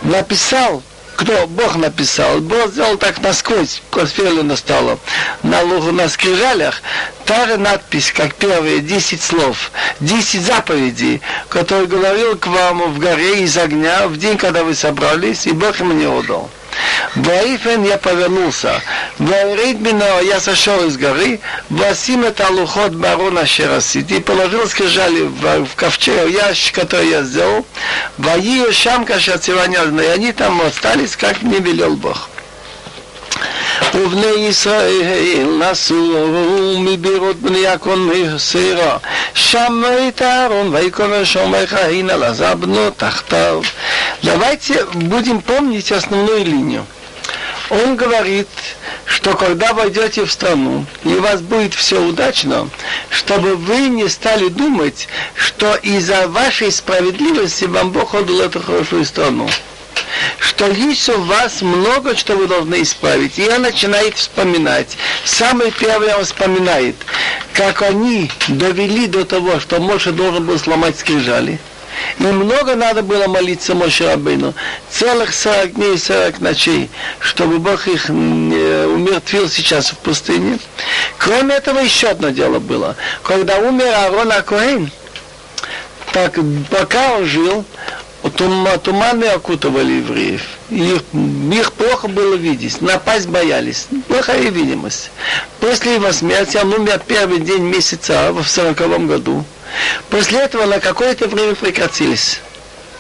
написал 0.04 0.82
кто 1.20 1.48
Бог 1.48 1.76
написал, 1.76 2.40
Бог 2.40 2.70
сделал 2.72 2.96
так 2.96 3.20
насквозь, 3.20 3.82
просверлено 3.92 4.56
стало. 4.56 5.00
На 5.44 5.62
лугу 5.64 5.92
на 5.92 6.08
скрижалях 6.08 6.82
та 7.26 7.58
надпись, 7.58 8.14
как 8.16 8.36
первые 8.36 8.80
десять 8.80 9.22
слов, 9.22 9.72
десять 10.00 10.44
заповедей, 10.44 11.20
которые 11.50 11.88
говорил 11.88 12.38
к 12.38 12.48
вам 12.48 12.94
в 12.94 13.00
горе 13.00 13.44
из 13.44 13.58
огня 13.58 14.08
в 14.08 14.16
день, 14.16 14.38
когда 14.38 14.64
вы 14.64 14.74
собрались, 14.74 15.46
и 15.46 15.52
Бог 15.52 15.82
им 15.82 16.00
не 16.00 16.06
отдал. 16.06 16.50
Ваифен 17.15 17.85
я 17.85 17.99
повернулся. 17.99 18.81
Вайрид 19.19 19.81
меня, 19.81 20.21
я 20.21 20.41
сошел 20.41 20.85
из 20.87 20.97
горы, 20.97 21.41
Васим 21.71 22.25
это 22.25 22.49
лухот 22.51 22.93
барона 22.93 23.47
Шерасити, 23.47 24.15
и 24.15 24.21
положил 24.21 24.67
скрижали 24.69 25.23
в, 25.23 25.65
в 25.65 25.75
ковчег, 25.77 26.29
ящик, 26.29 26.75
который 26.75 27.09
я 27.09 27.23
сделал, 27.23 27.65
Ваию 28.19 28.73
шамка 28.73 29.21
шациваня, 29.21 29.85
и 29.85 30.07
они 30.07 30.33
там 30.33 30.61
остались, 30.63 31.17
как 31.17 31.43
мне 31.43 31.59
велел 31.59 31.95
Бог. 31.97 32.29
ובני 33.94 34.26
ישראל 34.28 35.46
נסעו 35.60 36.78
מבירות 36.80 37.36
בני 37.36 37.58
יעקון 37.60 38.10
מסירה 38.10 38.98
שם 39.34 39.84
את 40.08 40.22
אהרון 40.22 40.76
ויקומר 40.76 41.24
שומר 41.24 41.66
חיים 41.66 42.10
אלעזר 42.10 42.56
בנו 42.56 42.90
תחתיו 42.98 43.62
Давайте 44.22 44.86
будем 44.96 45.42
помнить 45.42 45.92
основную 45.94 46.44
линию. 46.44 46.86
Он 47.70 47.96
говорит, 47.96 48.50
что 49.06 49.36
когда 49.36 49.74
войдете 49.74 50.26
в 50.26 50.32
страну, 50.32 50.86
и 51.04 51.10
у 51.10 51.22
вас 51.22 51.42
будет 51.42 51.74
все 51.74 52.02
удачно, 52.02 52.68
чтобы 53.10 53.56
вы 53.56 53.88
не 53.88 54.10
стали 54.10 54.50
думать, 54.50 55.08
что 55.36 55.76
из-за 55.76 56.28
вашей 56.28 56.72
справедливости 56.72 57.66
вам 57.66 57.92
Бог 57.92 58.14
отдал 58.16 58.42
эту 58.42 58.62
хорошую 58.62 59.06
страну 59.06 59.48
что 60.39 60.67
есть 60.67 61.09
у 61.09 61.21
вас 61.23 61.63
много, 61.63 62.17
что 62.17 62.37
вы 62.37 62.47
должны 62.47 62.83
исправить. 62.83 63.39
И 63.39 63.49
он 63.49 63.63
начинает 63.63 64.17
вспоминать. 64.17 64.97
Самый 65.25 65.71
первый 65.71 66.15
он 66.15 66.25
вспоминает, 66.25 66.97
как 67.53 67.83
они 67.83 68.31
довели 68.49 69.07
до 69.07 69.25
того, 69.25 69.61
что 69.61 69.81
Моше 69.81 70.13
должен 70.13 70.45
был 70.45 70.59
сломать 70.59 70.99
скрижали. 70.99 71.59
И 72.19 72.23
много 72.25 72.75
надо 72.75 73.03
было 73.03 73.29
молиться 73.29 73.75
Моше 73.75 74.07
Рабейну. 74.07 74.55
Целых 74.91 75.33
40 75.33 75.75
дней 75.75 75.95
и 75.95 75.99
40 75.99 76.41
ночей, 76.41 76.91
чтобы 77.21 77.59
Бог 77.59 77.87
их 77.87 78.09
умертвил 78.09 79.49
сейчас 79.49 79.91
в 79.91 79.99
пустыне. 79.99 80.59
Кроме 81.19 81.55
этого, 81.57 81.79
еще 81.79 82.09
одно 82.09 82.31
дело 82.31 82.59
было. 82.59 82.97
Когда 83.23 83.59
умер 83.59 83.87
Аарон 83.87 84.33
Акоин, 84.33 84.91
так 86.13 86.39
пока 86.71 87.13
он 87.15 87.27
жил, 87.27 87.65
туманы 88.31 89.25
окутывали 89.27 89.93
евреев. 89.93 90.43
Их, 90.71 91.03
их 91.53 91.73
плохо 91.75 92.09
было 92.09 92.35
видеть, 92.35 92.81
напасть 92.81 93.29
боялись. 93.29 93.87
Плохая 94.09 94.51
видимость. 94.51 95.11
После 95.61 95.95
его 95.95 96.11
смерти 96.13 96.57
он 96.57 96.73
умер 96.73 97.03
первый 97.07 97.41
день 97.41 97.63
месяца 97.63 98.33
в 98.33 98.47
сороковом 98.47 99.07
году. 99.07 99.45
После 100.09 100.41
этого 100.41 100.65
на 100.65 100.81
какое-то 100.81 101.29
время 101.29 101.55
прекратились 101.55 102.41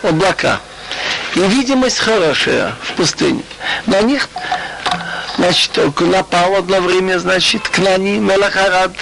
облака. 0.02 0.60
И 1.34 1.40
видимость 1.40 1.98
хорошая 1.98 2.74
в 2.82 2.92
пустыне. 2.92 3.42
На 3.86 4.02
них 4.02 4.28
значит, 5.38 5.70
напал 6.00 6.56
одно 6.56 6.80
время, 6.80 7.18
значит, 7.18 7.66
Кнани, 7.68 8.18
Мелахарад. 8.18 8.92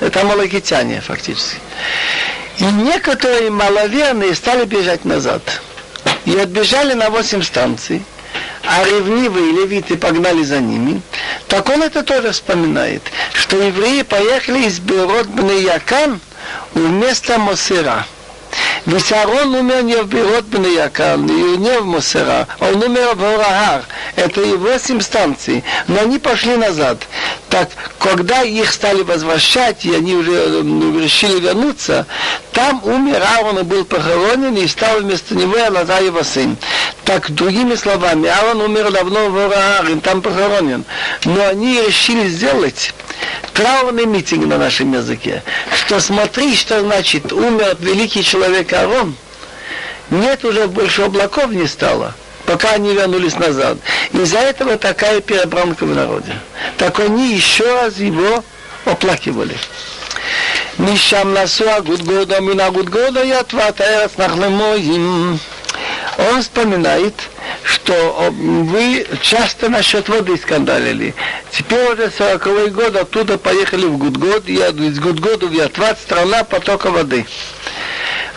Это 0.00 0.24
малакитяне, 0.24 1.00
фактически. 1.00 1.56
И 2.58 2.64
некоторые 2.64 3.50
маловерные 3.50 4.34
стали 4.34 4.64
бежать 4.64 5.04
назад 5.04 5.42
и 6.24 6.36
отбежали 6.36 6.94
на 6.94 7.10
восемь 7.10 7.42
станций, 7.42 8.02
а 8.64 8.84
ревнивые 8.84 9.52
левиты 9.52 9.96
погнали 9.96 10.42
за 10.42 10.60
ними, 10.60 11.02
так 11.48 11.68
он 11.68 11.82
это 11.82 12.02
тоже 12.02 12.32
вспоминает, 12.32 13.02
что 13.32 13.56
евреи 13.56 14.02
поехали 14.02 14.66
из 14.66 14.78
Берот 14.78 15.26
Якан 15.36 16.20
вместо 16.74 17.38
Мосера. 17.38 18.06
Ведь 18.84 19.12
Аарон 19.12 19.54
умер 19.54 19.82
не 19.84 19.96
в 19.96 20.06
Берот 20.06 20.44
Якан, 20.52 21.26
не 21.26 21.78
в 21.78 21.86
Мосера, 21.86 22.46
он 22.60 22.82
умер 22.82 23.14
в 23.14 23.24
Орахар. 23.24 23.84
Это 24.16 24.42
и 24.42 24.54
восемь 24.54 25.00
станций, 25.00 25.64
но 25.88 26.00
они 26.00 26.18
пошли 26.18 26.56
назад. 26.56 26.98
Так, 27.52 27.68
когда 27.98 28.40
их 28.44 28.72
стали 28.72 29.02
возвращать, 29.02 29.84
и 29.84 29.94
они 29.94 30.14
уже 30.14 30.62
решили 31.02 31.38
вернуться, 31.38 32.06
там 32.52 32.80
умер 32.82 33.22
Аарон 33.22 33.58
и 33.58 33.62
был 33.62 33.84
похоронен, 33.84 34.56
и 34.56 34.66
стал 34.66 35.00
вместо 35.00 35.34
него 35.34 35.62
Алаза 35.62 36.00
его 36.00 36.22
сын. 36.22 36.56
Так, 37.04 37.30
другими 37.30 37.74
словами, 37.74 38.26
Аарон 38.26 38.62
умер 38.62 38.90
давно 38.90 39.28
в 39.28 39.36
Ораар, 39.36 39.84
там 40.02 40.22
похоронен. 40.22 40.86
Но 41.26 41.46
они 41.46 41.78
решили 41.82 42.26
сделать 42.26 42.94
траурный 43.52 44.06
митинг 44.06 44.46
на 44.46 44.56
нашем 44.56 44.94
языке, 44.94 45.42
что 45.76 46.00
смотри, 46.00 46.56
что 46.56 46.80
значит 46.80 47.34
умер 47.34 47.76
великий 47.80 48.24
человек 48.24 48.72
Аарон, 48.72 49.14
нет 50.08 50.42
уже 50.46 50.68
больше 50.68 51.02
облаков 51.02 51.50
не 51.50 51.66
стало 51.66 52.14
пока 52.46 52.72
они 52.72 52.94
вернулись 52.94 53.36
назад. 53.36 53.78
Из-за 54.12 54.38
этого 54.38 54.76
такая 54.76 55.20
перебранка 55.20 55.84
в 55.84 55.94
народе. 55.94 56.34
Так 56.78 57.00
они 57.00 57.34
еще 57.34 57.64
раз 57.74 57.96
его 57.98 58.44
оплакивали. 58.84 59.56
Мишам 60.78 61.32
насу 61.34 61.68
агут 61.68 62.02
года, 62.02 62.40
мина 62.40 62.66
агут 62.66 62.88
года, 62.88 63.22
я 63.22 63.42
тватаэрат 63.42 64.16
нахлемоим. 64.18 65.38
Он 66.18 66.42
вспоминает, 66.42 67.14
что 67.64 67.92
э, 67.94 68.30
вы 68.30 69.06
часто 69.22 69.68
насчет 69.68 70.08
воды 70.08 70.36
скандалили. 70.36 71.14
Теперь 71.50 71.92
уже 71.92 72.10
40 72.10 72.72
год 72.72 72.96
оттуда 72.96 73.38
поехали 73.38 73.86
в 73.86 73.96
Гудгод, 73.96 74.48
я 74.48 74.68
из 74.68 74.98
Гудгода 74.98 75.46
в 75.46 75.52
Ятват, 75.52 75.98
страна 75.98 76.44
потока 76.44 76.90
воды. 76.90 77.26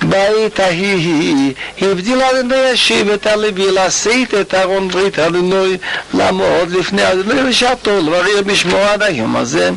בעת 0.03 0.61
ההיא 0.61 1.53
הבדיל 1.81 2.23
אדוני 2.23 2.71
השיב 2.71 3.11
את 3.11 3.27
הלוי 3.27 3.71
לשאת 3.73 4.35
את 4.41 4.55
ארון 4.55 4.89
ברית 4.89 5.19
אדוני 5.19 5.77
לעמוד 6.15 6.71
לפני 6.71 7.13
אדוני 7.13 7.43
לשעתו 7.43 8.01
לברר 8.01 8.43
בשמו 8.47 8.77
עד 8.77 9.03
היום 9.03 9.37
הזה. 9.37 9.71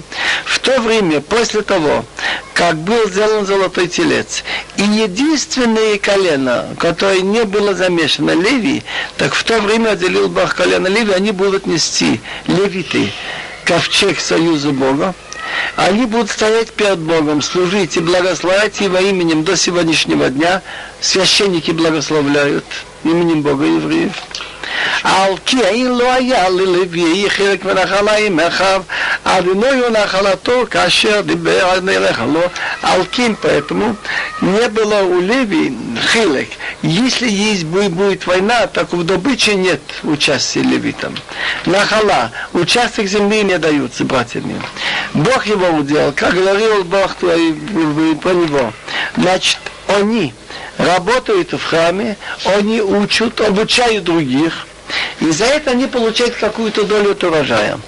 В 0.45 0.59
то 0.59 0.79
время, 0.81 1.19
после 1.21 1.61
того, 1.61 2.05
как 2.53 2.77
был 2.77 3.09
сделан 3.09 3.45
золотой 3.45 3.87
телец, 3.87 4.43
и 4.77 4.83
единственное 4.83 5.97
колено, 5.97 6.67
которое 6.79 7.21
не 7.21 7.43
было 7.43 7.73
замешано 7.73 8.31
Леви, 8.31 8.83
так 9.17 9.33
в 9.33 9.43
то 9.43 9.59
время 9.59 9.89
отделил 9.89 10.29
Бог 10.29 10.55
колено 10.55 10.87
Леви, 10.87 11.11
они 11.11 11.31
будут 11.31 11.65
нести 11.65 12.21
левиты, 12.47 13.11
ковчег 13.65 14.19
союза 14.19 14.71
Бога, 14.71 15.13
они 15.76 16.06
будут 16.06 16.30
стоять 16.30 16.72
перед 16.72 16.98
Богом, 16.98 17.40
служить 17.42 17.96
и 17.96 18.00
благословлять 18.00 18.80
Его 18.80 18.98
именем 18.98 19.44
до 19.44 19.56
сегодняшнего 19.56 20.28
дня. 20.28 20.62
Священники 21.00 21.70
благословляют 21.70 22.64
именем 23.04 23.42
Бога 23.42 23.64
евреев. 23.64 24.12
על 25.03 25.33
כי 25.45 25.61
אין 25.61 25.87
לא 25.87 26.13
היה 26.13 26.49
ללוי 26.49 27.29
חלק 27.29 27.65
ונחלה 27.65 28.17
עם 28.17 28.39
אחיו, 28.39 28.83
אדוני 29.23 29.69
הוא 29.69 29.89
נחלתו 29.89 30.65
כאשר 30.71 31.21
דיבר 31.21 31.65
על 31.65 31.81
נלך 31.81 32.21
לו, 32.33 32.41
על 32.83 33.01
כן 33.11 33.33
поэтому 33.41 33.95
не 34.41 34.67
было 34.69 35.01
у 35.03 35.21
Леви 35.21 35.73
хилек. 36.11 36.49
Если 36.81 37.29
есть 37.29 37.63
будет 37.63 38.27
война, 38.27 38.67
так 38.67 38.91
в 38.91 39.03
добыче 39.03 39.55
нет 39.55 39.81
участия 40.03 40.61
левитам. 40.61 41.15
Нахала, 41.65 42.31
участок 42.51 43.07
земли 43.07 43.43
не 43.43 43.57
даются 43.57 44.03
братьями. 44.03 44.61
Бог 45.13 45.45
его 45.45 45.67
уделал, 45.77 46.11
как 46.11 46.33
говорил 46.33 46.83
Бог 46.83 47.15
твой, 47.15 47.53
про 48.21 48.33
него. 48.33 48.73
Значит, 49.15 49.59
они 49.87 50.33
работают 50.77 51.53
в 51.53 51.63
храме, 51.63 52.17
они 52.43 52.81
учат, 52.81 53.39
обучают 53.39 54.03
других, 54.03 54.66
и 55.20 55.30
за 55.30 55.44
это 55.46 55.72
они 55.72 55.86
получают 55.86 56.34
какую-то 56.36 56.84
долю 56.84 57.12
от 57.12 57.24
урожая. 57.24 57.78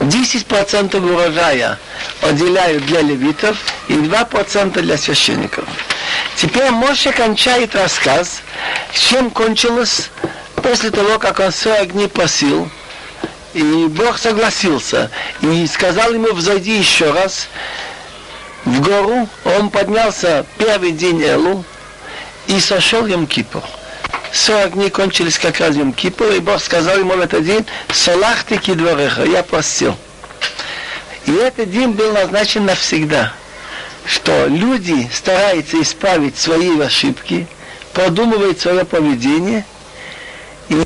10% 0.00 1.12
урожая 1.12 1.78
отделяют 2.22 2.86
для 2.86 3.00
левитов 3.00 3.56
и 3.88 3.94
2% 3.94 4.80
для 4.80 4.96
священников. 4.96 5.64
Теперь 6.36 6.70
Моше 6.70 7.12
кончает 7.12 7.74
рассказ, 7.74 8.42
чем 8.92 9.30
кончилось 9.30 10.10
после 10.56 10.90
того, 10.90 11.18
как 11.18 11.40
он 11.40 11.52
40 11.52 11.92
дней 11.92 12.08
просил, 12.08 12.68
и 13.54 13.86
Бог 13.88 14.18
согласился, 14.18 15.10
и 15.40 15.66
сказал 15.66 16.12
ему, 16.12 16.32
взойди 16.34 16.76
еще 16.76 17.10
раз 17.10 17.48
в 18.64 18.82
гору, 18.82 19.28
он 19.44 19.70
поднялся 19.70 20.44
первый 20.58 20.92
день 20.92 21.22
Элу 21.22 21.64
и 22.48 22.60
сошел 22.60 23.06
Йом 23.06 23.26
Кипур. 23.26 23.62
40 24.32 24.72
дней 24.74 24.90
кончились 24.90 25.38
как 25.38 25.60
раз 25.60 25.76
Йом 25.76 25.92
Кипур, 25.92 26.30
и 26.32 26.40
Бог 26.40 26.62
сказал 26.62 26.98
ему 26.98 27.14
в 27.14 27.20
этот 27.20 27.44
день, 27.44 27.64
салахты 27.92 28.58
кидвореха, 28.58 29.24
я 29.24 29.42
простил. 29.42 29.96
И 31.26 31.32
этот 31.32 31.70
день 31.70 31.90
был 31.90 32.12
назначен 32.12 32.64
навсегда, 32.66 33.32
что 34.04 34.46
люди 34.46 35.08
стараются 35.12 35.80
исправить 35.80 36.38
свои 36.38 36.78
ошибки, 36.80 37.46
продумывают 37.92 38.60
свое 38.60 38.84
поведение, 38.84 39.64
и 40.68 40.84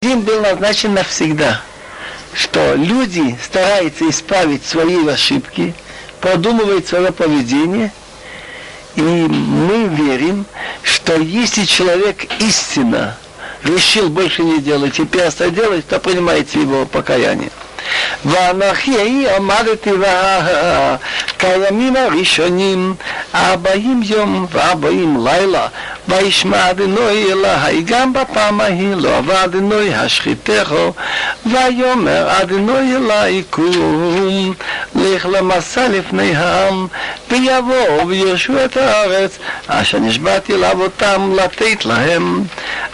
день 0.00 0.20
был 0.20 0.40
назначен 0.40 0.94
навсегда, 0.94 1.60
что 2.34 2.74
люди 2.74 3.38
стараются 3.44 4.08
исправить 4.08 4.64
свои 4.64 5.06
ошибки, 5.06 5.74
продумывают 6.20 6.86
свое 6.86 7.12
поведение, 7.12 7.92
и 8.96 9.00
мы 9.00 9.88
верим, 9.88 10.44
что 10.82 11.16
если 11.16 11.64
человек 11.64 12.26
истинно 12.40 13.16
решил 13.64 14.08
больше 14.08 14.42
не 14.42 14.58
делать 14.60 14.98
и 14.98 15.04
перестал 15.04 15.50
делать, 15.50 15.86
то 15.86 15.98
принимайте 15.98 16.60
его 16.60 16.84
покаяние. 16.86 17.50
ואנכי 18.25 19.27
עמדתי 19.35 19.91
כימים 21.39 21.95
הראשונים, 21.95 22.95
ארבעים 23.35 24.01
יום 24.03 24.45
וארבעים 24.51 25.27
לילה, 25.27 25.67
וישמע 26.07 26.69
אדינוי 26.69 27.31
אלוהי 27.31 27.81
גם 27.81 28.13
בפעם 28.13 28.61
ההיא 28.61 28.95
לא 28.95 29.17
עבר 29.17 29.43
אדינוי 29.43 29.93
השחיתךו, 29.93 30.93
ויאמר 31.45 32.41
אדינוי 32.41 32.95
אלוהי 32.95 33.43
קום, 33.49 34.53
לך 34.95 35.25
למסע 35.25 35.87
לפני 35.87 36.35
העם, 36.35 36.87
ויבואו 37.31 38.07
וירשו 38.07 38.65
את 38.65 38.77
הארץ, 38.77 39.37
אשר 39.67 39.99
נשבעתי 39.99 40.57
לאבותם 40.57 41.33
לתת 41.35 41.85
להם. 41.85 42.43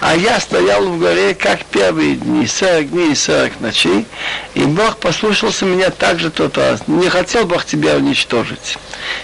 А 0.05 0.17
я 0.17 0.37
стоял 0.37 0.85
в 0.89 0.99
горе, 0.99 1.33
как 1.33 1.63
первые 1.63 2.17
дни, 2.17 2.45
40 2.45 2.91
дней 2.91 3.13
и 3.13 3.15
40 3.15 3.61
ночей, 3.61 4.05
и 4.53 4.65
Бог 4.78 4.98
послушался 4.98 5.64
меня 5.64 5.90
так 5.90 6.20
же 6.20 6.30
тот 6.30 6.56
раз. 6.56 6.86
Не 6.86 7.08
хотел 7.08 7.44
Бог 7.46 7.64
тебя 7.64 7.96
уничтожить. 7.96 8.78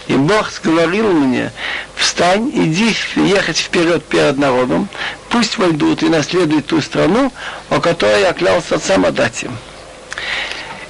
И 0.09 0.15
Бог 0.15 0.51
говорил 0.65 1.09
мне, 1.13 1.53
встань, 1.95 2.51
иди 2.53 2.93
ехать 3.15 3.59
вперед 3.59 4.05
перед 4.05 4.37
народом, 4.37 4.89
пусть 5.29 5.57
войдут 5.57 6.03
и 6.03 6.09
наследуют 6.09 6.67
ту 6.67 6.81
страну, 6.81 7.33
о 7.71 7.81
которой 7.81 8.23
я 8.23 8.33
клялся 8.33 8.75
отцам 8.75 9.07
отдать 9.07 9.45
им. 9.45 9.57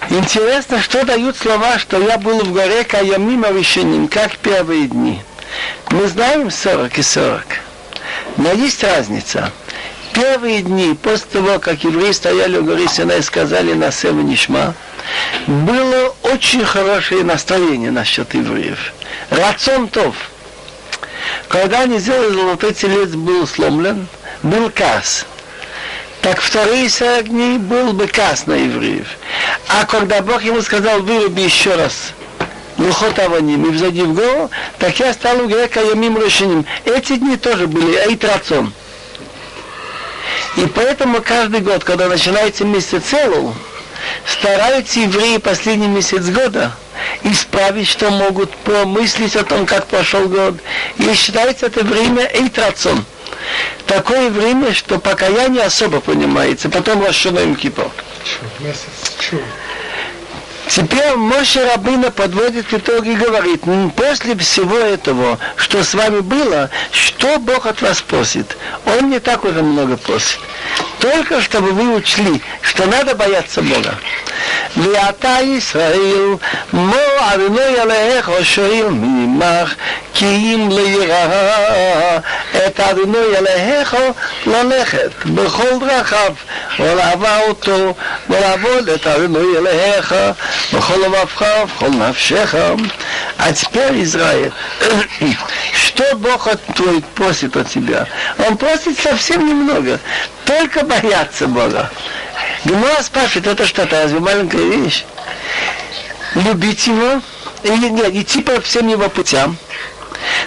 Интересно, 0.09 0.81
что 0.81 1.05
дают 1.05 1.37
слова, 1.37 1.79
что 1.79 2.01
я 2.01 2.17
был 2.17 2.39
в 2.39 2.55
горе 2.55 2.85
Каямим 2.85 3.45
Авишеним, 3.45 4.09
как 4.09 4.39
первые 4.39 4.87
дни. 4.87 5.21
Мы 5.91 6.07
знаем 6.09 6.51
40 6.51 6.99
и 6.99 7.03
40. 7.03 7.45
Но 8.39 8.51
есть 8.53 8.83
разница. 8.83 9.53
Первые 10.15 10.63
дни, 10.63 10.95
после 10.95 11.27
того, 11.27 11.59
как 11.59 11.83
евреи 11.83 12.13
стояли 12.13 12.59
у 12.59 12.65
горы 12.65 12.87
Синай 12.87 13.19
и 13.19 13.23
сказали 13.23 13.73
на 13.73 13.91
Сева 13.91 14.21
Нишма, 14.21 14.75
было 15.49 16.15
очень 16.23 16.65
хорошее 16.65 17.25
настроение 17.25 17.91
насчет 17.91 18.33
евреев. 18.33 18.93
Рацион 19.31 19.89
Тов. 19.89 20.15
Когда 21.49 21.81
они 21.81 21.99
сделали 21.99 22.33
золотой 22.33 22.73
телец 22.75 23.11
был 23.11 23.45
сломлен, 23.47 24.07
был 24.45 24.71
кас. 24.71 25.27
Так 26.23 26.41
вторые 26.41 26.89
40 26.89 27.29
дней 27.29 27.59
был 27.59 27.93
бы 27.93 28.07
кас 28.07 28.47
на 28.47 28.55
евреев. 28.55 29.09
А 29.69 29.85
когда 29.85 30.21
Бог 30.23 30.45
ему 30.45 30.63
сказал, 30.63 31.01
выруби 31.01 31.41
еще 31.41 31.75
раз 31.75 32.13
Лухот 32.79 33.19
Аваним 33.19 33.67
и 33.67 33.71
взойди 33.71 34.03
в 34.03 34.15
гору, 34.15 34.49
так 34.79 34.99
я 35.01 35.13
стал 35.13 35.41
у 35.41 35.49
грека 35.49 35.81
Ямим 35.81 36.17
решением. 36.19 36.65
Эти 36.85 37.17
дни 37.17 37.37
тоже 37.37 37.67
были 37.67 37.97
Эйтрацон. 38.09 38.73
И 40.57 40.67
поэтому 40.67 41.21
каждый 41.21 41.61
год, 41.61 41.85
когда 41.85 42.09
начинается 42.09 42.65
месяц 42.65 43.13
Элу, 43.13 43.55
стараются 44.27 45.01
евреи 45.01 45.39
последний 45.39 45.89
месяц 45.89 46.27
года 46.27 46.73
исправить, 47.23 47.89
что 47.89 48.11
могут 48.11 48.55
помыслить 48.59 49.37
о 49.37 49.45
том, 49.45 49.67
как 49.67 49.87
прошел 49.87 50.29
год. 50.29 50.55
И 50.99 51.15
считается 51.15 51.67
это 51.67 51.85
время 51.85 52.29
Эйтрацон. 52.33 53.05
Такое 53.87 54.31
время, 54.31 54.73
что 54.73 54.99
покаяние 54.99 55.65
особо 55.65 56.01
понимается. 56.01 56.71
Потом 56.71 57.05
Рашунаем 57.05 57.57
Кипр. 57.57 57.91
Месяц 58.61 59.17
чего? 59.19 59.43
Теперь 60.69 61.15
Моше 61.17 61.65
Рабына 61.71 62.11
подводит 62.11 62.73
итоги 62.73 63.11
и 63.11 63.17
говорит, 63.17 63.63
после 63.97 64.37
всего 64.37 64.77
этого, 64.77 65.39
что 65.57 65.85
с 65.85 65.95
вами 65.95 66.21
было, 66.21 66.71
что 66.91 67.39
Бог 67.39 67.67
от 67.67 67.83
вас 67.83 68.01
просит? 68.01 68.57
Он 68.87 69.11
не 69.11 69.21
так 69.21 69.45
уже 69.45 69.63
много 69.63 69.97
просит 69.97 70.39
Только 71.04 71.42
чтобы 71.42 71.72
вы 71.72 71.96
учли, 71.96 72.42
что 72.62 72.86
надо 72.86 73.16
бояться 73.16 73.62
Бога. 73.62 73.96
ואתה 74.78 75.38
ישראל, 75.42 76.36
מו 76.74 76.96
אדוני 77.20 77.80
עליך 77.82 78.32
שואל 78.44 78.88
ממך, 78.90 79.74
כי 80.14 80.26
אם 80.26 80.70
ליראה 80.72 82.18
את 82.68 82.80
אדוני 82.80 83.38
עליך 83.38 83.96
ללכת 84.46 85.12
בכל 85.26 85.80
דרכיו, 85.80 86.34
ולעבר 86.80 87.40
אותו, 87.48 87.96
ולעבוד 88.30 88.90
את 88.90 89.08
אדוני 89.08 89.58
עליך 89.58 90.16
בכל 90.74 90.94
לבבך 90.94 91.44
ובכל 91.64 91.90
נפשך. 91.90 92.56
А 93.38 93.54
теперь, 93.54 94.04
Израиль, 94.04 94.52
что 95.74 96.04
Бог 96.16 96.50
твой 96.76 97.02
просит 97.16 97.56
от 97.56 97.70
тебя? 97.70 98.06
Он 98.46 98.58
просит 98.58 99.00
совсем 99.00 99.48
немного, 99.48 99.98
только 100.46 100.84
бояться 101.03 101.47
Бога. 101.47 101.91
Гемора 102.65 103.03
спрашивает, 103.03 103.47
это 103.47 103.67
что-то, 103.67 104.03
разве 104.03 104.21
маленькая 104.21 104.63
вещь? 104.63 105.05
Любить 106.35 106.87
его, 106.87 107.21
или 107.63 107.89
нет, 107.89 108.15
идти 108.15 108.43
по 108.43 108.61
всем 108.61 108.89
его 108.89 109.09
путям. 109.09 109.57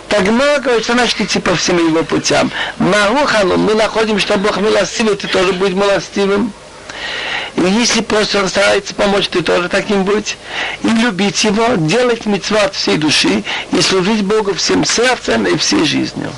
Гемора 0.09 0.59
говорит, 0.59 0.83
что 0.83 0.93
значит 0.93 1.21
идти 1.21 1.39
по 1.39 1.55
всем 1.55 1.77
его 1.77 2.03
путям. 2.03 2.51
Марухану 2.77 3.57
мы 3.57 3.75
находим, 3.75 4.19
что 4.19 4.37
Бог 4.37 4.57
милостивый, 4.57 5.15
ты 5.15 5.27
тоже 5.27 5.53
будь 5.53 5.73
милостивым. 5.73 6.51
И 7.55 7.61
если 7.61 8.01
просто 8.01 8.39
он 8.39 8.49
старается 8.49 8.93
помочь, 8.95 9.27
ты 9.27 9.41
тоже 9.41 9.69
таким 9.69 10.03
будь. 10.03 10.37
И 10.83 10.87
любить 10.87 11.43
его, 11.43 11.75
делать 11.75 12.25
митцва 12.25 12.69
всей 12.69 12.97
души 12.97 13.43
и 13.71 13.81
служить 13.81 14.23
Богу 14.23 14.53
всем 14.53 14.85
сердцем 14.85 15.45
и 15.45 15.57
всей 15.57 15.85
жизнью. 15.85 16.31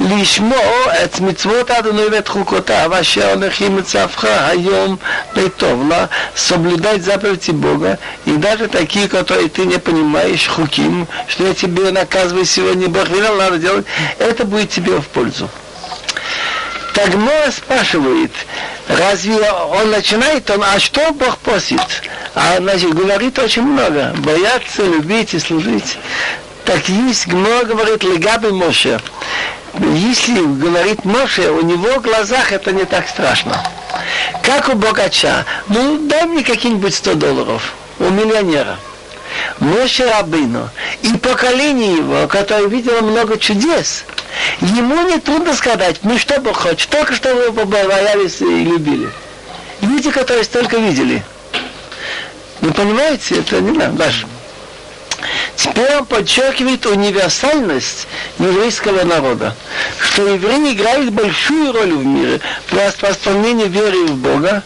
לשמור 0.00 0.82
את 1.04 1.20
מצוות 1.20 1.70
אדוני 1.70 2.02
ואת 2.12 2.28
חוקותיו, 2.28 2.90
אשר 3.00 3.32
הולכים 3.32 3.76
מצווך 3.76 4.24
היום 4.24 4.96
לטוב 5.36 5.88
לה, 5.88 6.06
соблюдать 6.36 7.02
заповеди 7.02 7.50
Бога, 7.50 7.98
и 8.26 8.32
даже 8.36 8.68
такие, 8.68 9.08
которые 9.08 9.48
ты 9.48 9.62
не 9.66 9.78
понимаешь, 9.78 10.46
хуким, 10.48 11.06
что 11.28 11.46
я 11.46 11.54
тебе 11.54 11.90
наказываю 11.90 12.44
сегодня, 12.44 12.88
Бог 12.88 13.08
велел, 13.08 13.36
надо 13.36 13.58
делать, 13.58 13.86
это 14.18 14.44
будет 14.44 14.70
тебе 14.70 15.00
в 15.00 15.06
пользу. 15.06 15.48
Тагмора 16.94 17.50
спрашивает, 17.50 18.32
разве 18.88 19.50
он 19.50 19.90
начинает, 19.90 20.50
он, 20.50 20.62
а 20.62 20.78
что 20.78 21.12
Бог 21.12 21.38
просит? 21.38 21.80
А 22.34 22.56
значит, 22.58 22.94
говорит 22.94 23.38
очень 23.38 23.62
много. 23.62 24.14
Бояться, 24.18 24.82
любить 24.82 25.34
и 25.34 25.38
служить. 25.38 25.98
Так 26.64 26.88
есть, 26.88 27.26
Гмор 27.26 27.64
говорит, 27.64 28.04
легаби 28.04 28.48
Моше 28.48 29.00
если 29.79 30.41
говорит 30.41 31.05
Моше, 31.05 31.49
у 31.51 31.61
него 31.61 31.99
в 31.99 32.01
глазах 32.01 32.51
это 32.51 32.71
не 32.71 32.85
так 32.85 33.07
страшно. 33.07 33.61
Как 34.43 34.69
у 34.69 34.73
богача, 34.73 35.45
ну 35.67 36.07
дай 36.07 36.25
мне 36.25 36.43
какие-нибудь 36.43 36.95
100 36.95 37.15
долларов, 37.15 37.73
у 37.99 38.05
миллионера. 38.05 38.77
Моше 39.59 40.09
Рабыну 40.09 40.69
и 41.01 41.09
поколение 41.17 41.97
его, 41.97 42.27
которое 42.27 42.67
видело 42.67 43.01
много 43.01 43.37
чудес, 43.37 44.05
ему 44.61 45.01
не 45.09 45.19
трудно 45.19 45.53
сказать, 45.53 45.97
ну 46.03 46.17
что 46.17 46.39
бы 46.39 46.53
хочешь, 46.53 46.87
только 46.87 47.15
что 47.15 47.33
вы 47.35 47.51
побоялись 47.51 48.41
и 48.41 48.63
любили. 48.63 49.09
Люди, 49.81 50.09
которые 50.09 50.43
столько 50.43 50.77
видели. 50.77 51.23
Вы 52.61 52.71
понимаете, 52.71 53.39
это 53.39 53.61
не 53.61 53.77
надо, 53.77 53.93
даже. 53.93 54.27
Теперь 55.56 55.96
он 55.96 56.06
подчеркивает 56.06 56.86
универсальность 56.86 58.06
еврейского 58.38 59.04
народа, 59.04 59.54
что 60.00 60.26
евреи 60.26 60.72
играют 60.72 61.10
большую 61.10 61.72
роль 61.72 61.92
в 61.92 62.04
мире 62.04 62.40
при 62.68 62.78
распространении 62.78 63.68
веры 63.68 64.06
в 64.06 64.16
Бога 64.16 64.62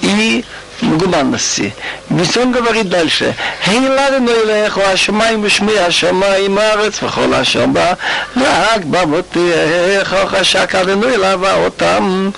и 0.00 0.44
гуманности. 0.82 1.74
Ведь 2.10 2.36
он 2.36 2.52
говорит 2.52 2.88
дальше, 2.88 3.34
הילדנו 3.66 4.30
אליך 4.30 4.78
השמיים 4.78 5.40
ושמי 5.42 5.78
השמיים 5.78 6.58
הארץ 6.58 7.02
וכל 7.02 7.34
אשר 7.34 7.66
בה 7.66 7.92
רק 8.36 8.84
במותיך 8.84 10.16
חשק 10.26 10.74
עלינו 10.74 11.08
אליו 11.08 11.40
אותם 11.64 12.30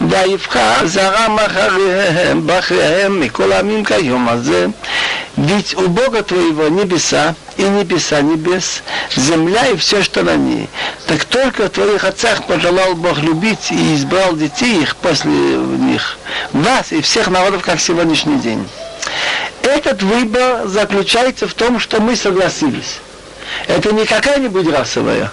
ויבחר 0.00 0.86
זרם 0.86 1.38
אחריהם 1.46 2.42
בחריהם 2.46 3.20
מכל 3.20 3.52
העמים 3.52 3.84
כיום 3.84 4.28
הזה 4.28 4.66
ведь 5.35 5.75
у 5.75 5.87
Бога 5.87 6.21
твоего 6.21 6.67
небеса 6.67 7.35
и 7.57 7.63
небеса 7.63 8.21
небес, 8.21 8.83
земля 9.15 9.67
и 9.67 9.77
все, 9.77 10.03
что 10.03 10.21
на 10.21 10.35
ней. 10.35 10.69
Так 11.07 11.25
только 11.25 11.69
твоих 11.69 12.03
отцах 12.03 12.45
пожелал 12.45 12.93
Бог 12.95 13.17
любить 13.19 13.71
и 13.71 13.95
избрал 13.95 14.35
детей 14.35 14.83
их 14.83 14.95
после 14.97 15.31
них, 15.31 16.17
вас 16.51 16.91
и 16.91 17.01
всех 17.01 17.29
народов, 17.29 17.63
как 17.63 17.79
сегодняшний 17.79 18.37
день. 18.37 18.67
Этот 19.63 20.03
выбор 20.03 20.67
заключается 20.67 21.47
в 21.47 21.53
том, 21.53 21.79
что 21.79 21.99
мы 21.99 22.15
согласились. 22.15 22.99
Это 23.67 23.91
не 23.91 24.05
какая-нибудь 24.05 24.67
расовая. 24.69 25.31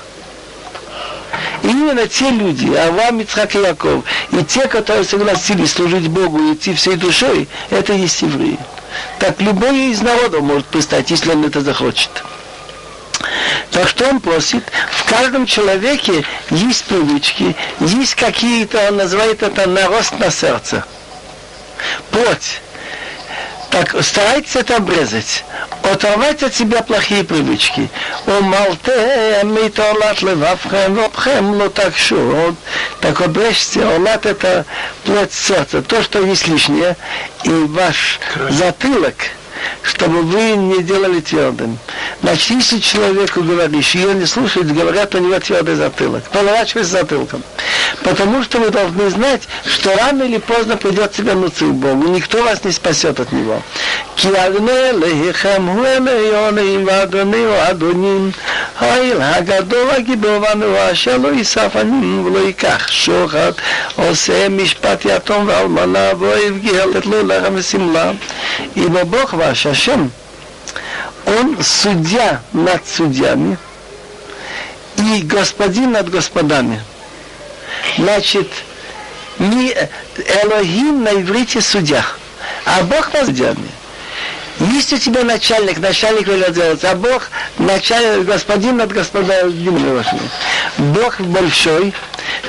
Именно 1.63 2.07
те 2.07 2.31
люди, 2.31 2.73
Авраам, 2.75 3.21
Ицхак 3.21 3.55
и 3.55 3.59
Яков, 3.59 4.05
и 4.33 4.43
те, 4.45 4.67
которые 4.67 5.05
согласились 5.05 5.73
служить 5.73 6.09
Богу 6.09 6.39
и 6.39 6.55
идти 6.55 6.75
всей 6.75 6.97
душой, 6.97 7.49
это 7.69 7.93
есть 7.93 8.23
евреи. 8.23 8.59
Так 9.19 9.41
любой 9.41 9.91
из 9.91 10.01
народов 10.01 10.43
может 10.43 10.67
пристать, 10.67 11.11
если 11.11 11.31
он 11.31 11.45
это 11.45 11.61
захочет. 11.61 12.11
Так 13.71 13.89
что 13.89 14.09
он 14.09 14.21
просит, 14.21 14.65
в 14.91 15.05
каждом 15.09 15.47
человеке 15.47 16.25
есть 16.51 16.85
привычки, 16.85 17.55
есть 17.81 18.15
какие-то, 18.15 18.89
он 18.89 18.97
называет 18.97 19.43
это 19.43 19.69
нарост 19.69 20.19
на 20.19 20.31
сердце. 20.31 20.85
Плоть. 22.11 22.61
Так 23.71 23.95
старайтесь 24.03 24.57
это 24.57 24.77
обрезать. 24.77 25.45
Оторвать 25.83 26.43
от 26.43 26.55
себя 26.55 26.83
плохие 26.83 27.23
привычки. 27.25 27.89
Умалте 28.27 29.41
митолат 29.45 30.23
левавхем 30.23 30.95
вопхем 30.95 31.59
но 31.59 31.69
так 31.69 31.97
шут. 31.97 32.57
Так 33.01 33.21
обрежьте, 33.21 33.85
олат 33.85 34.27
это 34.27 34.67
плоть 35.05 35.33
сердца. 35.33 35.83
То, 35.83 36.03
что 36.03 36.21
есть 36.21 36.49
лишнее. 36.49 36.97
И 37.45 37.51
ваш 37.51 38.19
затылок– 38.51 39.15
чтобы 39.83 40.23
вы 40.23 40.57
не 40.57 40.83
делали 40.83 41.21
твердым. 41.21 41.79
Значит, 42.23 42.51
если 42.51 42.79
человеку 42.79 43.43
говоришь, 43.43 43.95
ее 43.95 44.15
не 44.15 44.27
слушают, 44.27 44.73
говорят 44.73 45.15
у 45.15 45.19
него 45.19 45.39
твердый 45.39 45.75
затылок. 45.75 46.25
Поворачивай 46.25 46.85
затылком 46.85 47.43
Потому 48.04 48.44
что 48.44 48.60
вы 48.60 48.70
должны 48.70 49.10
знать, 49.10 49.44
что 49.66 49.96
рано 49.96 50.24
или 50.24 50.38
поздно 50.38 50.78
придется 50.78 51.22
вернуться 51.22 51.66
к 51.66 51.74
Богу. 51.74 52.08
Никто 52.10 52.44
вас 52.44 52.64
не 52.64 52.72
спасет 52.72 53.20
от 53.20 53.32
Него. 53.32 53.62
האל 58.80 59.22
הגדול 59.22 59.92
הגיבור 59.92 60.42
והנורא 60.42 60.92
אשר 60.92 61.18
לא 61.18 61.28
ייסף 61.28 61.76
עניים 61.76 62.26
ולא 62.26 62.40
ייקח 62.40 62.88
שוחד 62.92 63.52
עושה 63.96 64.50
משפט 64.50 65.06
יתום 65.06 65.48
ואלמנה 65.48 66.10
ואוהב 66.20 66.58
גהלת 66.58 67.06
לו 67.06 67.28
לחם 67.28 67.54
ושמלה 67.56 68.12
ибо 68.76 69.04
Бог 69.04 69.34
ваш, 69.34 69.66
Ашем, 69.66 70.12
Он 71.26 71.58
судья 71.62 72.42
над 72.54 72.82
судьями 72.88 73.58
и 74.98 75.22
господин 75.24 75.94
над 75.94 76.10
господами. 76.10 76.82
Значит, 77.97 78.49
не 79.39 79.75
Элохим 80.43 81.03
на 81.03 81.15
иврите 81.15 81.61
судья, 81.61 82.05
а 82.65 82.83
Бог 82.83 83.13
над 83.13 83.27
судьями. 83.27 83.71
Есть 84.61 84.93
у 84.93 84.99
тебя 84.99 85.25
начальник, 85.25 85.79
начальник 85.79 86.29
велел 86.29 86.53
делать, 86.53 86.85
а 86.85 86.95
Бог 86.95 87.31
начальник, 87.57 88.27
господин 88.27 88.77
над 88.77 88.93
господином 88.93 89.97
вашими. 89.97 90.21
Бог 90.77 91.19
большой. 91.21 91.95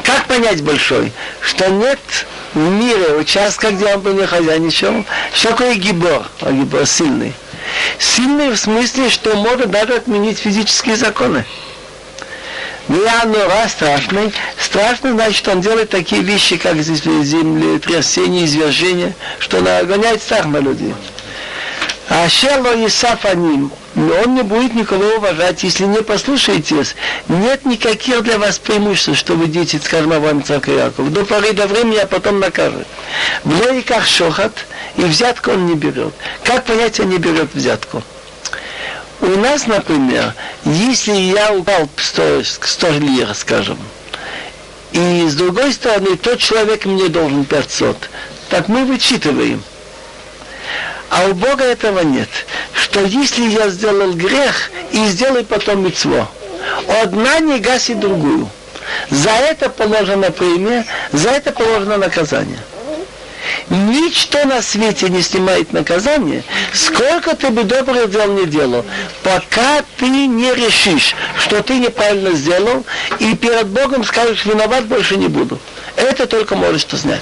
Как 0.04 0.26
понять 0.26 0.62
большой? 0.62 1.14
Что 1.40 1.70
нет 1.70 2.00
в 2.54 2.60
мире 2.60 3.16
участка, 3.16 3.72
где 3.72 3.94
он 3.94 4.02
бы 4.02 4.14
не 4.14 4.26
хозяйничал. 4.26 5.06
Что 5.34 5.50
такое 5.50 5.76
гибор? 5.76 6.26
А 6.42 6.52
гибор 6.52 6.86
сильный. 6.86 7.34
Сильный 7.98 8.50
в 8.50 8.58
смысле, 8.58 9.10
что 9.10 9.36
может 9.36 9.72
даже 9.72 9.96
отменить 9.96 10.40
физические 10.40 10.98
законы. 10.98 11.46
Мира 12.92 13.26
нора 13.26 13.70
страшный. 13.70 14.34
Страшно, 14.60 15.14
значит, 15.14 15.48
он 15.48 15.62
делает 15.62 15.90
такие 15.90 16.22
вещи, 16.22 16.58
как 16.58 16.76
землетрясение, 16.82 18.44
извержение, 18.44 19.14
что 19.40 19.62
нагоняет 19.62 20.22
страх 20.22 20.46
на 20.48 20.58
людей. 20.58 20.94
А 22.10 22.28
Шело 22.28 22.76
и 22.76 22.90
Сафаним, 22.90 23.72
он 23.96 24.36
не 24.36 24.42
будет 24.42 24.76
никого 24.76 25.06
уважать, 25.16 25.64
если 25.64 25.86
не 25.86 26.02
послушаетесь. 26.02 26.96
Нет 27.30 27.64
никаких 27.64 28.24
для 28.24 28.38
вас 28.38 28.60
преимуществ, 28.60 29.18
что 29.18 29.36
вы 29.36 29.48
дети, 29.48 29.80
скажем, 29.82 30.12
Авраам, 30.12 30.44
Царк 30.44 30.68
и 30.68 30.74
Яков. 30.74 31.14
До 31.14 31.24
поры 31.24 31.54
до 31.54 31.68
времени, 31.68 31.96
а 31.96 32.08
потом 32.08 32.42
накажет. 32.42 32.88
В 33.46 33.58
логиках 33.58 34.06
шохат, 34.06 34.66
и 34.98 35.04
взятку 35.04 35.52
он 35.52 35.68
не 35.68 35.76
берет. 35.76 36.14
Как 36.44 36.66
понять, 36.66 37.00
он 37.00 37.08
не 37.08 37.18
берет 37.20 37.54
взятку? 37.54 38.04
У 39.22 39.28
нас, 39.38 39.68
например, 39.68 40.34
если 40.66 41.14
я 41.14 41.54
упал 41.54 41.88
100, 41.96 42.44
100 42.44 42.90
лир, 42.94 43.34
скажем, 43.36 43.78
и 44.94 45.28
с 45.28 45.36
другой 45.36 45.72
стороны, 45.74 46.18
тот 46.18 46.40
человек 46.40 46.86
мне 46.86 47.08
должен 47.08 47.46
500, 47.46 48.10
так 48.50 48.68
мы 48.68 48.84
вычитываем. 48.84 49.64
А 51.10 51.28
у 51.28 51.34
Бога 51.34 51.64
этого 51.64 52.00
нет. 52.00 52.30
Что 52.74 53.02
если 53.02 53.44
я 53.48 53.70
сделал 53.70 54.14
грех 54.14 54.72
и 54.92 55.06
сделай 55.06 55.44
потом 55.44 55.84
мецво, 55.84 56.28
одна 57.04 57.40
не 57.40 57.60
гасит 57.60 58.00
другую. 58.00 58.50
За 59.10 59.30
это 59.30 59.70
положено 59.70 60.32
премия, 60.32 60.86
за 61.12 61.30
это 61.30 61.52
положено 61.52 61.98
наказание. 61.98 62.60
Ничто 63.72 64.44
на 64.44 64.62
свете 64.62 65.08
не 65.08 65.22
снимает 65.22 65.72
наказание, 65.72 66.44
сколько 66.74 67.38
ты 67.38 67.52
бы 67.52 67.64
добрых 67.64 68.12
дел 68.12 68.30
не 68.34 68.46
делал, 68.46 68.84
пока 69.24 69.82
ты 69.98 70.10
не 70.10 70.54
решишь, 70.54 71.16
что 71.40 71.64
ты 71.64 71.80
неправильно 71.80 72.34
сделал, 72.34 72.86
и 73.20 73.34
перед 73.34 73.68
Богом 73.68 74.04
скажешь, 74.04 74.44
виноват 74.44 74.88
больше 74.88 75.16
не 75.16 75.30
буду. 75.30 75.58
Это 75.96 76.28
только 76.28 76.58
можешь 76.58 76.86
снять. 76.86 77.22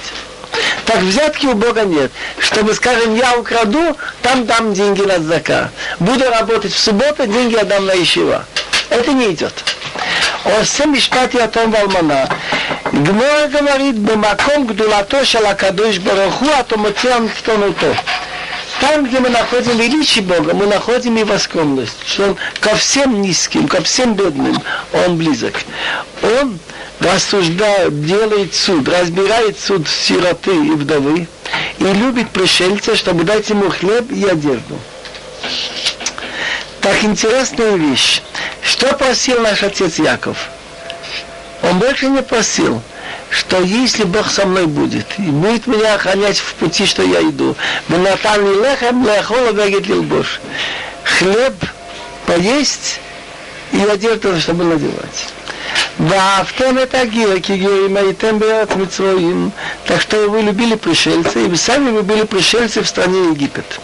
Так 0.86 1.02
взятки 1.02 1.45
у 1.45 1.54
Бога 1.54 1.84
нет. 1.84 2.12
Чтобы, 2.39 2.74
скажем, 2.74 3.16
я 3.16 3.38
украду, 3.38 3.95
там 4.24 4.47
дам 4.47 4.74
деньги 4.74 5.04
на 5.04 5.20
зака. 5.20 5.70
Буду 6.00 6.28
работать 6.32 6.74
в 6.74 6.80
субботу, 6.80 7.28
деньги 7.28 7.58
отдам 7.58 7.86
на 7.86 7.91
ищева. 7.91 8.43
Это 8.89 9.14
не 9.14 9.34
идет. 9.34 9.54
עושה 10.43 10.87
משפט 10.87 11.35
יתום 11.35 11.72
ואלמנה. 11.72 12.25
גמור 13.03 13.47
говорит, 13.53 13.99
במקום 13.99 14.66
גדולתו 14.66 15.27
של 15.27 15.47
הקדוש 15.47 15.99
ברוך 15.99 16.35
הוא, 16.35 16.51
אתה 16.61 16.77
מוצא 16.77 17.14
המתונותו. 17.14 17.93
Там, 18.81 19.07
где 19.07 19.20
мы 19.20 19.29
находим 19.29 19.79
величие 19.79 20.25
Бога, 20.25 20.53
мы 20.53 20.66
находим 20.66 21.16
его 21.16 21.39
скромность, 21.39 21.97
что 22.07 22.31
он 22.31 22.37
ко 22.61 22.75
всем 22.75 23.22
низким, 23.22 23.68
ко 23.68 23.81
всем 23.83 24.14
бедным, 24.14 24.61
он 24.93 25.16
близок. 25.16 25.55
Он 26.22 26.59
рассуждает, 27.01 28.05
делает 28.05 28.55
суд, 28.55 28.89
разбирает 28.89 29.59
суд 29.59 29.89
сироты 29.89 30.55
и 30.55 30.70
вдовы 30.72 31.29
и 31.79 31.85
любит 31.85 32.31
пришельца, 32.31 32.97
чтобы 32.97 33.25
дать 33.25 33.49
ему 33.49 33.70
хлеб 33.70 34.11
и 34.11 34.25
одежду. 34.25 34.79
Так 36.81 37.03
интересная 37.05 37.77
вещь. 37.77 38.22
Что 38.70 38.93
просил 38.93 39.41
наш 39.41 39.63
отец 39.63 39.97
Яков? 39.97 40.38
Он 41.63 41.80
больше 41.80 42.05
не 42.05 42.22
просил, 42.22 42.84
что 43.32 43.59
если 43.59 44.03
Бог 44.03 44.30
со 44.30 44.45
мной 44.45 44.67
будет, 44.67 45.07
и 45.17 45.24
будет 45.24 45.65
меня 45.65 45.95
охранять 45.95 46.38
в 46.38 46.53
пути, 46.53 46.86
что 46.86 47.01
я 47.01 47.20
иду, 47.22 47.55
Бенатан 47.88 48.45
лехем 48.61 49.03
лехола 49.07 49.53
вегетлил 49.53 50.03
Бож. 50.03 50.39
Хлеб 51.03 51.55
поесть 52.28 52.99
и 53.72 53.82
одежду, 53.82 54.39
чтобы 54.39 54.65
надевать. 54.65 55.30
Ваавтем 55.97 56.78
это 56.78 57.07
кигеимайтем 57.07 58.38
беат 58.38 58.76
митсвоим. 58.76 59.51
Так 59.86 59.99
что 59.99 60.30
вы 60.30 60.41
любили 60.41 60.76
пришельцы, 60.76 61.47
и 61.47 61.55
сами 61.55 61.89
вы 61.89 62.03
были 62.03 62.22
пришельцы 62.22 62.84
в 62.84 62.88
стране 62.88 63.32
Египет. 63.32 63.80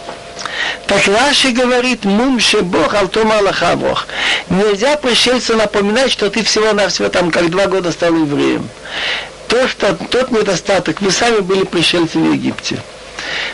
Так 0.87 1.07
Раши 1.07 1.51
говорит, 1.51 2.05
мумше 2.05 2.61
Бог, 2.61 2.93
алтома 2.93 3.39
Аллаха 3.39 3.75
Бог. 3.75 4.05
Нельзя 4.49 4.97
пришельцу 4.97 5.55
напоминать, 5.55 6.11
что 6.11 6.29
ты 6.29 6.43
всего-навсего 6.43 7.09
там 7.09 7.31
как 7.31 7.49
два 7.49 7.65
года 7.67 7.91
стал 7.91 8.13
евреем. 8.13 8.69
То, 9.47 9.67
что 9.67 9.95
тот 9.95 10.31
недостаток, 10.31 11.01
вы 11.01 11.11
сами 11.11 11.39
были 11.39 11.63
пришельцы 11.63 12.19
в 12.19 12.33
Египте. 12.33 12.79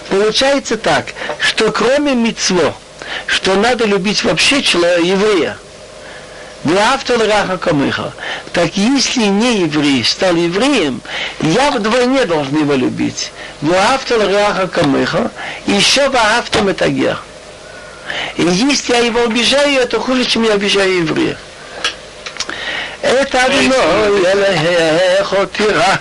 Получается 0.10 0.78
так, 0.78 1.14
что 1.40 1.72
кроме 1.72 2.14
мицво, 2.16 2.76
что 3.28 3.56
надо 3.56 3.86
любить 3.86 4.24
вообще 4.24 4.62
человека, 4.62 5.02
еврея, 5.02 5.58
для 5.58 5.58
автора 5.58 5.58
Раха 5.58 5.60
Камыха. 5.60 5.68
Так 8.53 8.77
если 8.77 9.25
не 9.27 9.61
еврей 9.61 10.05
стал 10.05 10.35
евреем, 10.35 11.01
я 11.41 11.71
вдвойне 11.71 12.25
должен 12.25 12.59
его 12.59 12.75
любить. 12.75 13.31
Для 13.61 13.95
автора 13.95 14.29
Раха 14.31 14.67
Камыха, 14.67 15.31
еще 15.67 16.09
в 16.09 16.17
автом 16.17 16.67
Метагер. 16.67 17.19
И 18.37 18.43
если 18.43 18.93
я 18.93 18.99
его 18.99 19.23
обижаю, 19.23 19.81
это 19.81 20.01
хуже, 20.01 20.25
чем 20.25 20.45
я 20.45 20.55
обижаю 20.55 20.99
еврея. 20.99 21.37
Это 23.03 23.45
одно, 23.45 23.77
אלהיך 24.27 25.35
תירא, 25.53 25.95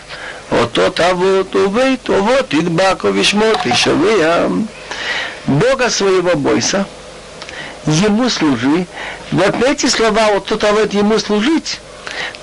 אותו 0.51 0.89
תבות 0.89 1.55
וביתו 1.55 2.27
תדבק 2.49 3.03
ובשמו 3.03 3.45
תשבע. 3.63 4.47
Бога 5.47 5.91
своего 5.91 6.35
бойся, 6.35 6.85
ему 7.86 8.28
служи. 8.28 8.86
Вот 9.32 9.62
эти 9.62 9.86
слова, 9.86 10.32
вот 10.32 10.44
кто-то 10.44 10.72
вот 10.72 10.92
ему 10.92 11.18
служить, 11.18 11.80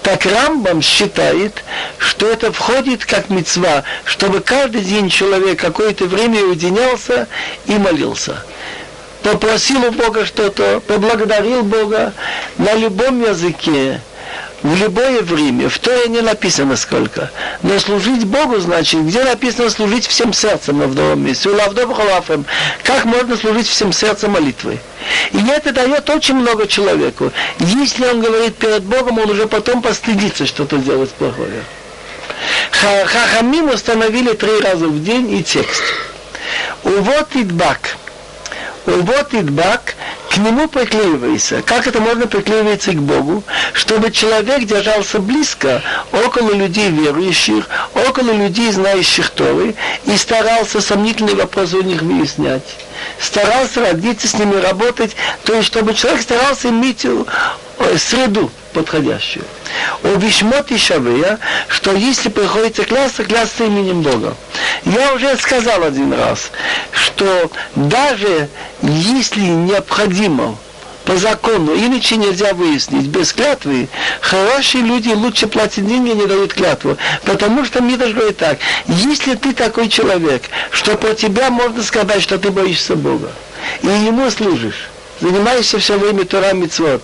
так 0.02 0.26
Рамбам 0.26 0.82
считает, 0.82 1.64
что 1.98 2.28
это 2.28 2.52
входит 2.52 3.06
как 3.06 3.30
мецва, 3.30 3.84
чтобы 4.06 4.40
каждый 4.40 4.82
день 4.82 5.10
человек 5.10 5.60
какое-то 5.60 6.06
время 6.06 6.44
уединялся 6.44 7.28
и 7.66 7.74
молился. 7.74 8.44
Попросил 9.24 9.84
у 9.86 9.92
Бога 9.92 10.26
что-то, 10.26 10.80
поблагодарил 10.80 11.64
Бога 11.64 12.14
на 12.58 12.74
любом 12.76 13.22
языке, 13.22 14.00
в 14.64 14.76
любое 14.76 15.22
время, 15.22 15.70
в 15.70 15.78
Торе 15.78 16.08
не 16.08 16.22
написано 16.22 16.76
сколько. 16.76 17.30
Но 17.62 17.80
служить 17.80 18.26
Богу 18.26 18.58
значит, 18.60 19.06
где 19.06 19.24
написано 19.24 19.70
служить 19.70 20.08
всем 20.08 20.34
сердцем 20.34 20.82
в 20.82 20.96
новом 20.96 21.26
месте. 21.26 21.50
Как 22.84 23.06
можно 23.06 23.38
служить 23.38 23.68
всем 23.68 23.94
сердцем 23.94 24.32
молитвой? 24.32 24.80
И 25.32 25.38
это 25.48 25.72
дает 25.72 26.10
очень 26.10 26.36
много 26.36 26.68
человеку. 26.68 27.32
Если 27.60 28.06
он 28.06 28.22
говорит 28.22 28.56
перед 28.56 28.84
Богом, 28.84 29.20
он 29.20 29.30
уже 29.30 29.48
потом 29.48 29.82
постыдится 29.82 30.48
что-то 30.48 30.78
делать 30.78 31.12
плохое. 31.12 31.64
Хахамим 32.72 33.70
установили 33.70 34.34
три 34.34 34.60
раза 34.60 34.88
в 34.88 35.04
день 35.04 35.32
и 35.34 35.44
текст. 35.44 35.84
Увод 36.84 37.28
идбак. 37.36 37.96
Увод 38.86 39.34
идбак 39.34 39.96
к 40.30 40.38
нему 40.38 40.68
приклеивайся. 40.68 41.62
Как 41.62 41.88
это 41.88 42.00
можно 42.00 42.28
приклеиваться 42.28 42.92
к 42.92 43.02
Богу? 43.02 43.44
Чтобы 43.74 44.12
человек 44.12 44.66
держался 44.66 45.20
близко, 45.20 45.82
около 46.12 46.52
людей 46.52 46.90
верующих, 46.90 47.68
около 48.08 48.32
людей, 48.32 48.72
знающих 48.72 49.30
Торы, 49.30 49.76
и 50.06 50.18
старался 50.18 50.82
сомнительные 50.82 51.36
вопросы 51.36 51.78
у 51.78 51.82
них 51.82 52.02
выяснять. 52.02 52.64
Старался 53.20 53.82
родиться 53.82 54.28
с 54.28 54.34
ними 54.34 54.56
работать, 54.56 55.16
то 55.44 55.54
есть 55.54 55.68
чтобы 55.68 55.94
человек 55.94 56.22
старался 56.22 56.70
иметь 56.70 57.06
э, 57.06 57.98
среду 57.98 58.52
подходящую. 58.78 59.44
У 60.04 60.20
Вишмот 60.20 60.70
и 60.70 60.78
Шавея, 60.78 61.40
что 61.68 61.94
если 61.94 62.30
приходится 62.30 62.84
клясться, 62.84 63.24
клясться 63.24 63.64
именем 63.64 64.04
Бога. 64.04 64.36
Я 64.86 65.14
уже 65.14 65.36
сказал 65.38 65.82
один 65.84 66.14
раз, 66.14 66.52
что 66.92 67.50
даже 67.76 68.50
если 68.84 69.42
необходимо 69.42 70.56
по 71.06 71.18
закону, 71.18 71.74
иначе 71.74 72.18
нельзя 72.18 72.54
выяснить. 72.54 73.08
Без 73.08 73.34
клятвы 73.34 73.88
хорошие 74.22 74.84
люди 74.84 75.10
лучше 75.10 75.48
платят 75.48 75.88
деньги, 75.88 76.12
не 76.12 76.28
дают 76.28 76.54
клятву. 76.54 76.98
Потому 77.26 77.66
что 77.66 77.82
Мидаш 77.82 78.12
говорит 78.12 78.38
так, 78.38 78.60
если 78.86 79.34
ты 79.34 79.54
такой 79.54 79.90
человек, 79.90 80.44
что 80.70 80.96
про 80.98 81.16
тебя 81.16 81.50
можно 81.50 81.82
сказать, 81.82 82.22
что 82.22 82.38
ты 82.38 82.52
боишься 82.52 82.96
Бога, 82.96 83.32
и 83.82 83.88
ему 83.88 84.30
служишь, 84.30 84.90
занимаешься 85.22 85.80
все 85.80 85.98
время 85.98 86.26
Тора 86.26 86.54
Мицвод, 86.54 87.02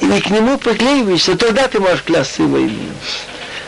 и 0.00 0.20
к 0.20 0.30
нему 0.30 0.58
приклеиваешься, 0.58 1.36
тогда 1.36 1.68
ты 1.68 1.80
можешь 1.80 2.02
клясться 2.02 2.42
его 2.42 2.58
именем. 2.58 2.94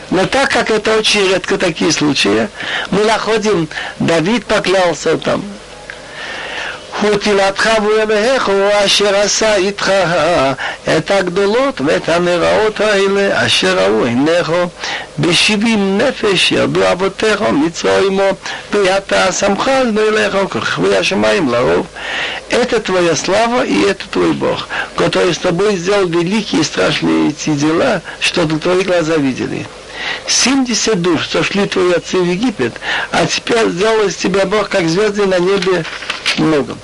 Но 0.09 0.25
так 0.25 0.51
как 0.51 0.71
это 0.71 0.97
очень 0.97 1.27
редко 1.27 1.57
такие 1.57 1.91
случаи, 1.91 2.47
мы 2.91 3.03
находим, 3.03 3.67
Давид 3.99 4.45
поклялся 4.45 5.17
там, 5.17 5.43
ותהילתך 7.04 7.68
ואלוהיך 7.82 8.46
הוא 8.48 8.70
אשר 8.84 9.16
עשה 9.16 9.54
איתך 9.54 9.92
את 10.96 11.10
הגדולות 11.10 11.80
ואת 11.86 12.08
הנראות 12.08 12.80
האלה 12.80 13.46
אשר 13.46 13.78
ראו 13.78 14.04
עיניך 14.04 14.52
בשבעים 15.18 15.98
נפש 15.98 16.52
ירדו 16.52 16.92
אבותיך 16.92 17.42
מצרוימו 17.52 18.28
ואתה 18.72 19.32
שמך 19.32 19.70
לאלוהיך 19.94 20.34
וככבי 20.44 20.96
השמיים 20.96 21.48
לרוב 21.48 21.86
это 22.52 22.80
твоя 22.80 23.16
слава 23.16 23.64
и 23.64 23.82
это 23.82 24.06
твой 24.10 24.34
Бог, 24.34 24.68
который 24.94 25.32
с 25.32 25.38
тобой 25.38 25.76
сделал 25.76 26.06
великие 26.06 26.60
и 26.60 26.64
страшные 26.64 27.30
эти 27.30 27.50
дела, 27.50 28.02
что 28.20 28.46
твои 28.46 28.82
глаза 28.82 29.16
видели. 29.16 29.66
70 30.26 31.00
душ 31.00 31.28
сошли 31.28 31.66
твои 31.66 31.92
отцы 31.92 32.18
в 32.18 32.24
Египет, 32.24 32.74
а 33.10 33.26
теперь 33.26 33.68
сделал 33.68 34.06
из 34.06 34.16
тебя 34.16 34.46
Бог, 34.46 34.68
как 34.68 34.88
звезды 34.88 35.26
на 35.26 35.38
небе 35.38 35.84
много. 36.38 36.76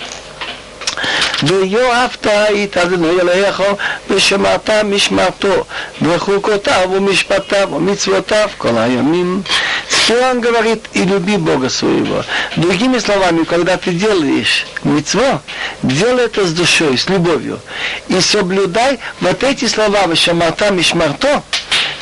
ויואבת 1.43 2.27
את 2.27 2.77
אדוני 2.77 3.11
אלוהיך 3.21 3.63
ושמעת 4.11 4.71
משמעתו 4.71 5.65
וחוקותיו 6.03 6.91
ומשפטיו 6.93 7.69
ומצוותיו 7.73 8.49
כל 8.59 8.79
הימים. 8.79 9.43
Теперь 9.91 10.25
он 10.25 10.41
говорит, 10.41 10.87
и 10.95 11.03
люби 11.05 11.37
Бога 11.37 11.69
своего. 11.69 12.25
Другими 12.57 12.99
словами, 12.99 13.45
когда 13.45 13.77
ты 13.77 13.91
делаешь 13.91 14.67
митцво, 14.83 15.43
делай 15.83 16.25
это 16.25 16.47
с 16.47 16.53
душой, 16.55 16.97
с 16.97 17.11
любовью. 17.11 17.61
И 18.09 18.19
соблюдай 18.21 18.99
вот 19.21 19.45
эти 19.45 19.67
слова, 19.67 20.07
Вашамата 20.07 20.71
Мишмарто, 20.71 21.43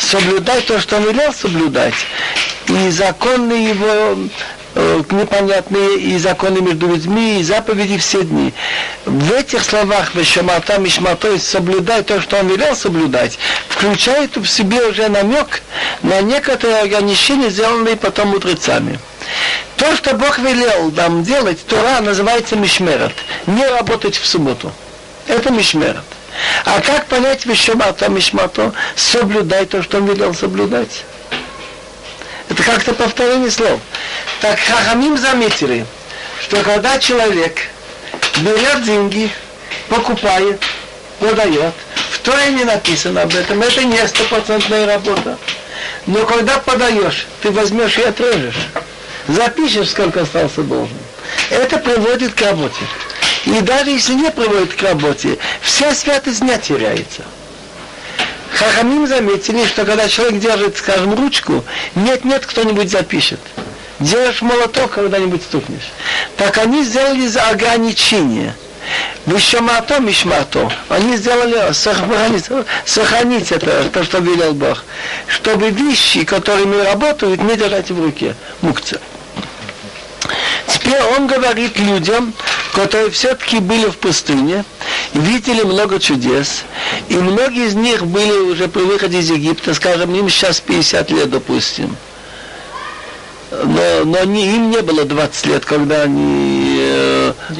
соблюдай 0.02 0.62
то, 0.62 0.80
что 0.80 0.98
он 0.98 1.04
велел 1.04 1.34
соблюдать. 1.34 1.94
И 2.68 2.90
законы 2.90 3.54
его 3.54 4.18
э, 4.76 5.04
непонятные 5.12 6.00
и 6.00 6.18
законы 6.18 6.62
между 6.62 6.88
людьми, 6.88 7.40
и 7.40 7.44
заповеди 7.44 7.98
все 7.98 8.24
дни. 8.24 8.54
В 9.06 9.32
этих 9.34 9.64
словах 9.64 10.16
Вешамата 10.16 10.78
Мишмато, 10.78 11.28
то 11.28 11.32
есть 11.32 11.48
соблюдай 11.48 12.04
то, 12.04 12.22
что 12.22 12.38
он 12.38 12.48
велел 12.48 12.76
соблюдать, 12.76 13.38
включает 13.70 14.36
в 14.38 14.48
себе 14.48 14.86
уже 14.88 15.08
намек 15.10 15.62
на 16.02 16.22
некоторые 16.22 16.82
ограничения, 16.82 17.50
сделанные 17.50 17.96
потом 17.96 18.30
мудрецами. 18.30 19.00
То, 19.78 19.96
что 19.96 20.16
Бог 20.16 20.40
велел 20.40 20.92
нам 20.92 21.24
делать, 21.24 21.66
Тора 21.66 22.02
называется 22.02 22.56
Мишмерат. 22.56 23.14
Не 23.48 23.66
работать 23.68 24.16
в 24.16 24.26
субботу. 24.26 24.72
Это 25.28 25.52
Мишмерат. 25.52 26.06
А 26.66 26.80
как 26.82 27.08
понять 27.08 27.46
Вишамата 27.46 28.10
Мишмато? 28.10 28.74
Соблюдай 28.96 29.66
то, 29.66 29.82
что 29.84 29.98
он 29.98 30.08
велел 30.08 30.34
соблюдать. 30.34 31.04
Это 32.50 32.64
как-то 32.64 32.94
повторение 32.94 33.52
слов. 33.52 33.80
Так 34.42 34.60
Хахамим 34.60 35.18
заметили, 35.18 35.86
что 36.42 36.62
когда 36.64 37.00
человек 37.00 37.60
берет 38.40 38.84
деньги, 38.84 39.32
покупает, 39.88 40.62
продает, 41.20 41.74
в 42.12 42.20
Торе 42.20 42.52
не 42.52 42.64
написано 42.66 43.24
об 43.24 43.34
этом, 43.34 43.62
это 43.62 43.84
не 43.84 44.08
стопроцентная 44.08 44.86
работа. 44.86 45.38
Но 46.08 46.26
когда 46.26 46.58
подаешь, 46.60 47.28
ты 47.42 47.52
возьмешь 47.52 47.98
и 47.98 48.04
отрежешь. 48.04 48.68
Запишешь, 49.28 49.90
сколько 49.90 50.22
остался 50.22 50.62
должен. 50.64 50.98
Это 51.50 51.78
приводит 51.78 52.34
к 52.34 52.42
работе. 52.42 52.82
И 53.46 53.62
даже 53.62 53.90
если 53.92 54.14
не 54.14 54.30
приводит 54.30 54.74
к 54.74 54.82
работе, 54.82 55.38
вся 55.62 55.94
святость 55.96 56.42
дня 56.42 56.58
теряется. 56.58 57.24
Хахамим 58.54 59.08
заметили, 59.08 59.66
что 59.66 59.86
когда 59.86 60.08
человек 60.08 60.40
держит, 60.40 60.78
скажем, 60.78 61.16
ручку, 61.16 61.64
нет-нет, 61.96 62.46
кто-нибудь 62.46 62.92
запишет. 62.92 63.40
Делаешь 64.00 64.42
молоток, 64.42 64.92
когда-нибудь 64.92 65.42
стукнешь. 65.44 65.92
Так 66.38 66.58
они 66.58 66.84
сделали 66.84 67.28
за 67.28 67.48
ограничение. 67.48 68.56
Вишамато 69.26 70.00
мишмато. 70.00 70.72
Они 70.90 71.16
сделали 71.18 71.72
сохранить, 71.72 72.46
сохранить 72.86 73.52
это, 73.52 73.90
то, 73.94 74.04
что 74.04 74.18
велел 74.18 74.54
Бог. 74.54 74.84
Чтобы 75.28 75.70
вещи, 75.70 76.24
которыми 76.26 76.84
работают, 76.84 77.42
не 77.42 77.56
держать 77.56 77.92
в 77.92 78.04
руке. 78.04 78.36
Мукция. 78.62 79.00
Теперь 80.68 81.02
он 81.18 81.28
говорит 81.28 81.78
людям, 81.78 82.34
которые 82.74 83.10
все-таки 83.12 83.60
были 83.60 83.86
в 83.86 83.98
пустыне, 83.98 84.64
видели 85.14 85.64
много 85.64 86.00
чудес, 86.00 86.64
и 87.10 87.16
многие 87.16 87.68
из 87.68 87.76
них 87.76 88.06
были 88.06 88.32
уже 88.32 88.68
при 88.68 88.82
выходе 88.82 89.20
из 89.20 89.30
Египта, 89.30 89.74
скажем, 89.74 90.14
им 90.16 90.30
сейчас 90.30 90.60
50 90.60 91.12
лет, 91.12 91.30
допустим. 91.30 91.96
Но, 93.52 94.06
но 94.06 94.24
не, 94.24 94.56
им 94.56 94.72
не 94.72 94.82
было 94.82 95.04
20 95.04 95.46
лет, 95.48 95.66
когда 95.66 96.04
они 96.04 96.71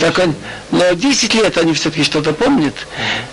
так 0.01 0.19
он, 0.19 0.35
но 0.71 0.95
10 0.95 1.35
лет 1.35 1.59
они 1.59 1.73
все-таки 1.75 2.05
что-то 2.05 2.33
помнят. 2.33 2.75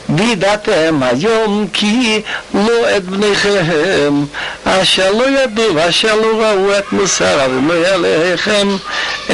וידעתם 0.10 1.04
היום 1.04 1.68
כי 1.74 2.22
לא 2.54 2.98
את 2.98 3.04
בניכם 3.04 4.24
אשר 4.64 5.12
לא 5.12 5.30
ידעו 5.30 5.76
ואשר 5.76 6.16
לא 6.16 6.44
ראו 6.44 6.78
את 6.80 6.92
מוסר 6.92 7.46
אבינו 7.46 7.74
עליכם 7.74 8.68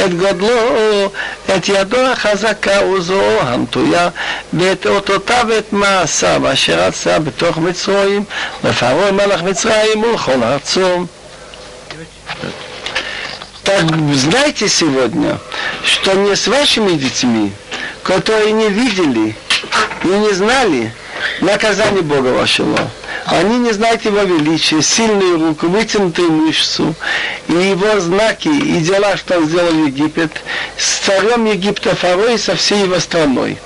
את 0.05 0.17
גודלו 0.17 1.11
את 1.55 1.69
ידו 1.69 1.97
החזקה 1.97 2.85
וזרועו 2.85 3.41
המטויה 3.41 4.09
ואת 4.53 4.85
אותותיו 4.87 5.45
ואת 5.49 5.73
מעשיו 5.73 6.53
אשר 6.53 6.83
עשה 6.83 7.19
בתוך 7.19 7.57
מצרים 7.57 8.23
לפרעה 8.63 9.11
מלך 9.11 9.41
מצרים 9.41 10.03
ולכל 10.03 10.43
ארצו 10.43 11.05
Так 13.64 13.84
знайте 14.12 14.68
сегодня, 14.68 15.38
что 15.84 16.12
не 16.12 16.36
с 16.36 16.46
вашими 16.46 16.92
детьми, 16.98 17.50
которые 18.02 18.52
не 18.52 18.68
видели 18.68 19.34
и 20.04 20.06
не 20.06 20.32
знали 20.32 20.92
наказание 21.40 22.02
Бога 22.02 22.28
вашего. 22.28 22.78
Они 23.26 23.58
не 23.58 23.72
знают 23.72 24.04
его 24.04 24.20
величия, 24.20 24.82
сильную 24.82 25.40
руку, 25.40 25.66
вытянутую 25.66 26.30
мышцу, 26.30 26.94
и 27.48 27.52
его 27.52 27.98
знаки, 28.00 28.48
и 28.48 28.80
дела, 28.80 29.16
что 29.16 29.38
он 29.38 29.48
сделал 29.48 29.72
в 29.72 29.86
Египет, 29.86 30.30
с 30.76 30.98
царем 31.06 31.46
Египта 31.46 31.94
Фарой 31.96 32.34
и 32.34 32.38
со 32.38 32.54
всей 32.54 32.82
его 32.82 32.98
страной. 33.00 33.56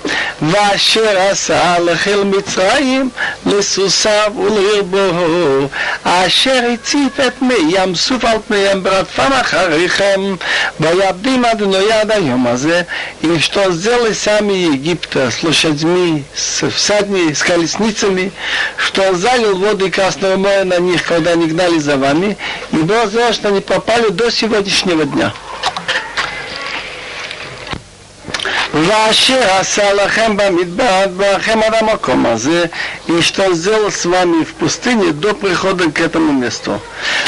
Ваше 0.41 1.03
раса 1.13 1.75
Аллахил 1.75 2.23
Мицраим, 2.25 3.11
Лесусав 3.45 4.37
Улирбо, 4.37 5.69
Ашер 6.05 6.71
и 6.71 6.77
Цифет 6.77 7.41
Меям, 7.41 7.97
Суфалт 7.97 8.49
Меям, 8.49 8.83
Братфам 8.83 9.33
Ахарихем, 9.33 10.39
Ваябдим 10.79 11.45
Аднояда 11.45 12.21
Йомазе, 12.21 12.87
и 13.23 13.39
что 13.41 13.73
сделали 13.73 14.13
сами 14.13 14.53
Египта 14.53 15.33
с 15.33 15.43
лошадьми, 15.43 16.23
с 16.37 16.69
всадней, 16.71 17.35
с 17.35 17.43
колесницами, 17.43 18.31
что 18.77 19.03
он 19.03 19.17
занял 19.17 19.48
залил 19.49 19.59
воды 19.59 19.91
Красного 19.91 20.37
моря 20.37 20.65
на 20.65 20.79
них, 20.79 21.05
когда 21.05 21.33
они 21.33 21.47
гнали 21.47 21.79
за 21.79 21.97
вами, 21.97 22.37
и 22.73 22.77
было 22.77 23.07
сделано, 23.07 23.33
что 23.33 23.49
они 23.49 23.61
попали 23.61 24.09
до 24.11 24.31
сегодняшнего 24.31 25.05
дня. 25.05 25.33
ואשר 28.74 29.40
עשה 29.60 29.94
לכם 29.94 30.38
במדבר, 30.38 31.06
לכם 31.20 31.60
על 31.64 31.74
המקום 31.74 32.26
הזה, 32.26 32.66
и 33.08 33.22
что 33.22 33.54
сделал 33.54 33.92
с 33.92 34.06
вами 34.06 34.44
в 34.44 34.54
пустыне 34.56 35.12
до 35.12 35.34
прихода 35.34 35.92
к 35.92 36.00
этому 36.00 36.34
месту. 36.34 36.80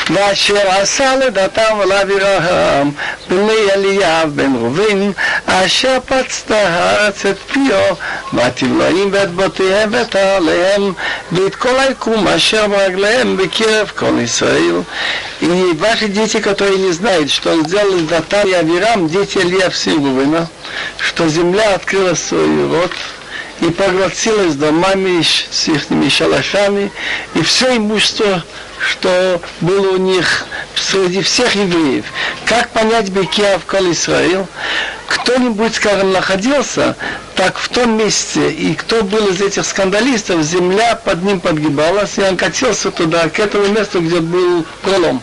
ואשר 0.10 0.70
עשה 0.70 1.16
לדתם 1.16 1.80
ולאבירהם, 1.80 2.92
בני 3.30 3.72
אליאב 3.76 4.36
בן 4.36 4.56
ראובן, 4.56 5.12
אשר 5.46 5.98
פצת 6.06 6.52
הארץ 6.52 7.26
את 7.26 7.38
פיו, 7.54 7.96
והתבלעים 8.34 9.10
ואת 9.12 9.36
בתיהם 9.36 9.90
ואת 9.92 10.16
עליהם, 10.16 10.94
ואת 11.32 11.56
כל 11.56 11.80
היקום 11.80 12.28
אשר 12.28 12.68
ברגליהם 12.68 13.38
בקרב 13.38 13.92
כל 13.96 14.20
ישראל. 14.24 14.82
И 15.42 15.74
ваши 15.74 16.08
дети, 16.08 16.40
которые 16.40 16.78
не 16.78 16.92
знают, 16.94 17.30
что 17.30 17.52
он 17.52 17.68
сделал 17.68 18.00
с 18.00 18.04
Датан 18.04 18.48
и 18.48 18.54
Авирам, 18.54 19.10
дети 19.10 19.38
Илья 19.38 19.70
Всеволодина, 19.70 20.48
что 20.98 21.28
земля 21.31 21.75
открыла 21.75 22.15
свой 22.15 22.69
рот 22.69 22.93
и 23.61 23.67
поглотилась 23.67 24.55
домами 24.55 25.23
с 25.23 25.69
их 25.69 25.83
шалашами, 26.11 26.91
и 27.35 27.43
все 27.43 27.77
имущество, 27.77 28.45
что 28.79 29.41
было 29.61 29.93
у 29.93 29.97
них 29.99 30.47
среди 30.75 31.23
всех 31.23 31.55
евреев. 31.55 32.07
Как 32.47 32.71
понять 32.71 33.11
Бекия 33.11 33.59
в 33.59 33.67
Кол 33.67 33.91
Исраил? 33.93 34.47
Кто-нибудь, 35.07 35.75
скажем, 35.75 36.13
находился, 36.13 36.97
так 37.35 37.59
в 37.59 37.69
том 37.69 37.99
месте, 37.99 38.51
и 38.51 38.75
кто 38.75 39.03
был 39.03 39.29
из 39.29 39.41
этих 39.41 39.67
скандалистов, 39.67 40.43
земля 40.43 40.95
под 40.95 41.23
ним 41.23 41.41
подгибалась, 41.41 42.17
и 42.17 42.23
он 42.23 42.37
катился 42.37 42.91
туда, 42.91 43.29
к 43.29 43.39
этому 43.39 43.67
месту, 43.69 44.01
где 44.01 44.21
был 44.21 44.65
пролом. 44.83 45.21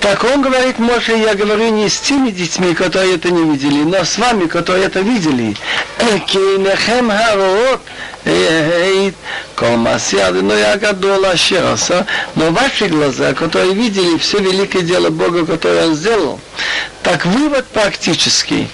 Так 0.00 0.24
он 0.24 0.40
говорит, 0.40 0.78
Моше, 0.78 1.18
я 1.18 1.34
говорю 1.34 1.68
не 1.68 1.90
с 1.90 2.00
теми 2.00 2.30
детьми, 2.30 2.74
которые 2.74 3.16
это 3.16 3.30
не 3.30 3.50
видели, 3.52 3.82
но 3.82 4.02
с 4.02 4.16
вами, 4.16 4.46
которые 4.46 4.86
это 4.86 5.00
видели. 5.00 5.54
Кейнехем 6.26 7.10
хароот, 7.10 7.80
колмасиады, 9.54 10.40
но 10.40 10.54
я 10.54 10.78
гадола 10.78 11.34
Но 12.34 12.50
ваши 12.50 12.86
глаза, 12.86 13.34
которые 13.34 13.74
видели 13.74 14.16
все 14.16 14.38
великое 14.38 14.82
дело 14.82 15.10
Бога, 15.10 15.44
которое 15.44 15.88
он 15.88 15.94
сделал, 15.94 16.40
Так 17.03 17.25
вывод 17.25 17.65
практический. 17.67 18.67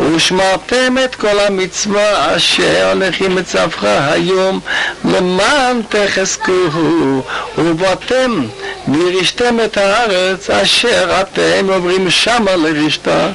ושמרתם 0.00 0.96
את 1.04 1.14
כל 1.14 1.38
המצווה 1.40 2.36
אשר 2.36 2.92
הולכים 2.94 3.34
מצווך 3.34 3.84
היום 3.84 4.60
למען 5.04 5.80
תחזקוהו 5.88 7.22
ובאתם 7.58 8.46
וירשתם 8.88 9.56
את 9.64 9.76
הארץ 9.76 10.50
אשר 10.50 11.20
אתם 11.20 11.66
עוברים 11.70 12.10
שמה 12.10 12.56
לרשתה 12.56 13.28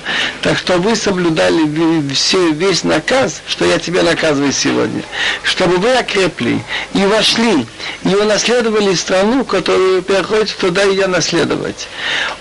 так 0.43 0.57
что 0.57 0.77
вы 0.77 0.97
соблюдали 0.97 2.11
все, 2.13 2.51
весь 2.51 2.83
наказ, 2.83 3.41
что 3.47 3.63
я 3.63 3.79
тебе 3.79 4.01
наказываю 4.01 4.51
сегодня, 4.51 5.01
чтобы 5.43 5.77
вы 5.77 5.93
окрепли 5.93 6.61
и 6.93 7.05
вошли, 7.05 7.65
и 8.03 8.13
унаследовали 8.13 8.93
страну, 8.93 9.45
которую 9.45 9.95
вы 9.95 10.01
переходите 10.01 10.53
туда 10.59 10.83
и 10.83 11.05
наследовать. 11.05 11.87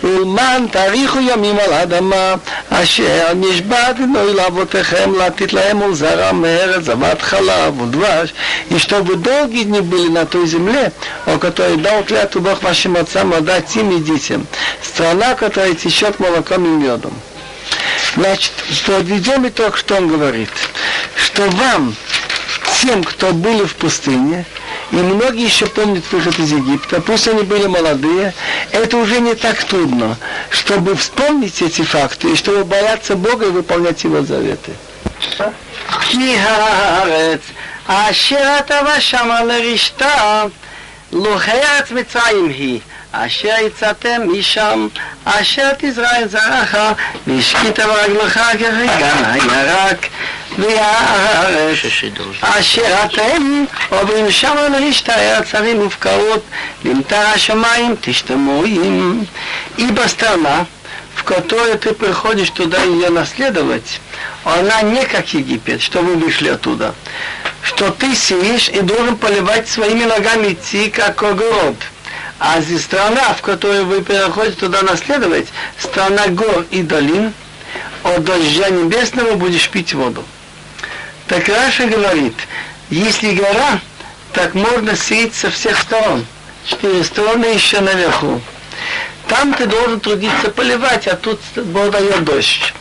Улман 0.03 0.69
тариху 0.69 1.21
ямим 1.47 1.59
ал 1.59 1.75
адама, 1.75 2.35
אשר 2.71 3.33
נשבעתנו 3.35 4.21
אל 4.21 4.41
אבותיכם 4.41 5.15
לתת 5.19 5.53
להם 5.53 5.83
ולזרע 5.83 6.33
מארץ 6.33 6.85
זבת 6.85 7.23
חלב 7.23 7.81
ודבש, 7.81 8.33
и 8.71 8.79
чтобы 8.79 9.17
долгие 9.17 9.65
дни 9.65 9.81
были 9.81 10.09
на 10.09 10.27
той 10.27 10.47
земле, 10.47 10.93
о 11.27 11.39
которой 11.39 11.77
дал 11.77 12.03
клятву 12.05 12.41
Бог 12.41 12.63
вашим 12.63 12.97
отцам 12.97 13.33
отдать 13.33 13.75
им 13.77 13.91
и 13.97 14.01
детям, 14.01 14.47
страна, 14.83 15.35
которая 15.35 15.75
течет 15.75 16.19
молоком 16.21 16.65
и 16.65 16.85
медом. 16.85 17.13
Значит, 18.17 18.53
подведем 18.87 19.47
итог, 19.49 19.77
что 19.77 19.97
он 19.97 20.09
говорит, 20.09 20.51
что 21.17 21.43
вам, 21.51 21.95
тем, 22.81 23.03
кто 23.05 23.33
были 23.33 23.65
в 23.65 23.75
пустыне, 23.77 24.45
и 24.91 24.97
многие 24.97 25.45
еще 25.45 25.67
помнят 25.67 26.05
выход 26.13 26.39
из 26.39 26.53
Египта, 26.53 27.01
пусть 27.01 27.29
они 27.29 27.43
были 27.43 27.67
молодые, 27.67 28.35
это 28.71 28.97
уже 28.97 29.21
не 29.21 29.35
так 29.35 29.63
трудно, 29.65 30.17
чтобы 30.51 30.95
вспомнить 30.97 31.63
эти 31.63 31.83
факты 31.83 32.33
и 32.33 32.37
чтобы 32.37 32.65
бояться 32.65 33.17
Бога 33.17 33.47
и 33.47 33.51
выполнять 33.51 34.05
Его 34.05 34.23
заветы. 34.23 34.73
אשר 37.87 38.57
אתה 38.59 38.81
ושמה 38.99 39.45
לרשתה, 39.45 40.45
לו 41.13 41.35
ארץ 41.41 41.91
מצרים 41.91 42.49
היא. 42.49 42.81
אשר 43.13 43.55
יצאתם 43.67 44.21
משם, 44.33 44.89
אשר 45.25 45.69
תזרע 45.79 46.23
את 46.23 46.31
זרעך, 46.31 46.77
והשקית 47.27 47.79
ברגלך 47.79 48.41
כרגן 48.59 49.25
הירק, 49.25 50.07
והארץ, 50.59 51.79
אשר 52.41 53.05
אתם 53.05 53.65
עוברים 53.89 54.31
שמה 54.31 54.69
לרשת 54.69 55.09
הארץ 55.09 55.55
ערים 55.55 55.83
מופקרות, 55.83 56.43
למטר 56.85 57.27
השמיים 57.35 57.95
תשתמו 58.01 58.65
им. 58.65 59.27
Ибо 59.79 60.09
страна, 60.09 60.67
в 61.17 61.25
которую 61.25 61.79
ты 61.79 61.93
приходишь 61.93 62.51
туда 62.51 62.83
ее 62.83 63.11
наследовать, 63.11 64.01
она 64.45 64.83
не 64.83 65.05
как 65.05 65.35
Египет, 65.35 65.81
что 65.83 66.01
вы 66.01 66.17
вышли 66.17 66.49
оттуда, 66.49 66.95
что 67.63 67.91
ты 67.91 68.15
сидишь 68.15 68.69
и 68.69 68.81
должен 68.81 69.17
поливать 69.17 69.69
своими 69.69 70.05
ногами 70.05 70.53
идти, 70.55 70.91
как 70.91 71.23
огород – 71.23 71.93
а 72.40 72.62
страна, 72.62 73.34
в 73.34 73.42
которую 73.42 73.86
вы 73.86 74.02
переходите 74.02 74.58
туда 74.58 74.82
наследовать, 74.84 75.48
страна 75.80 76.28
гор 76.28 76.66
и 76.72 76.84
долин, 76.84 77.34
от 78.04 78.24
дождя 78.24 78.70
небесного 78.70 79.34
будешь 79.34 79.70
пить 79.70 79.94
воду. 79.94 80.24
Так 81.28 81.48
Раша 81.50 81.88
говорит, 81.88 82.36
если 82.90 83.34
гора, 83.34 83.80
так 84.34 84.54
можно 84.54 84.96
сеять 84.96 85.34
со 85.34 85.50
всех 85.50 85.80
сторон. 85.80 86.26
Четыре 86.66 87.04
стороны 87.04 87.46
еще 87.46 87.80
наверху. 87.82 88.40
Там 89.28 89.54
ты 89.54 89.66
должен 89.66 90.00
трудиться 90.00 90.50
поливать, 90.50 91.08
а 91.08 91.16
тут 91.16 91.40
Бог 91.56 91.92
дает 91.92 92.24
дождь. 92.24 92.74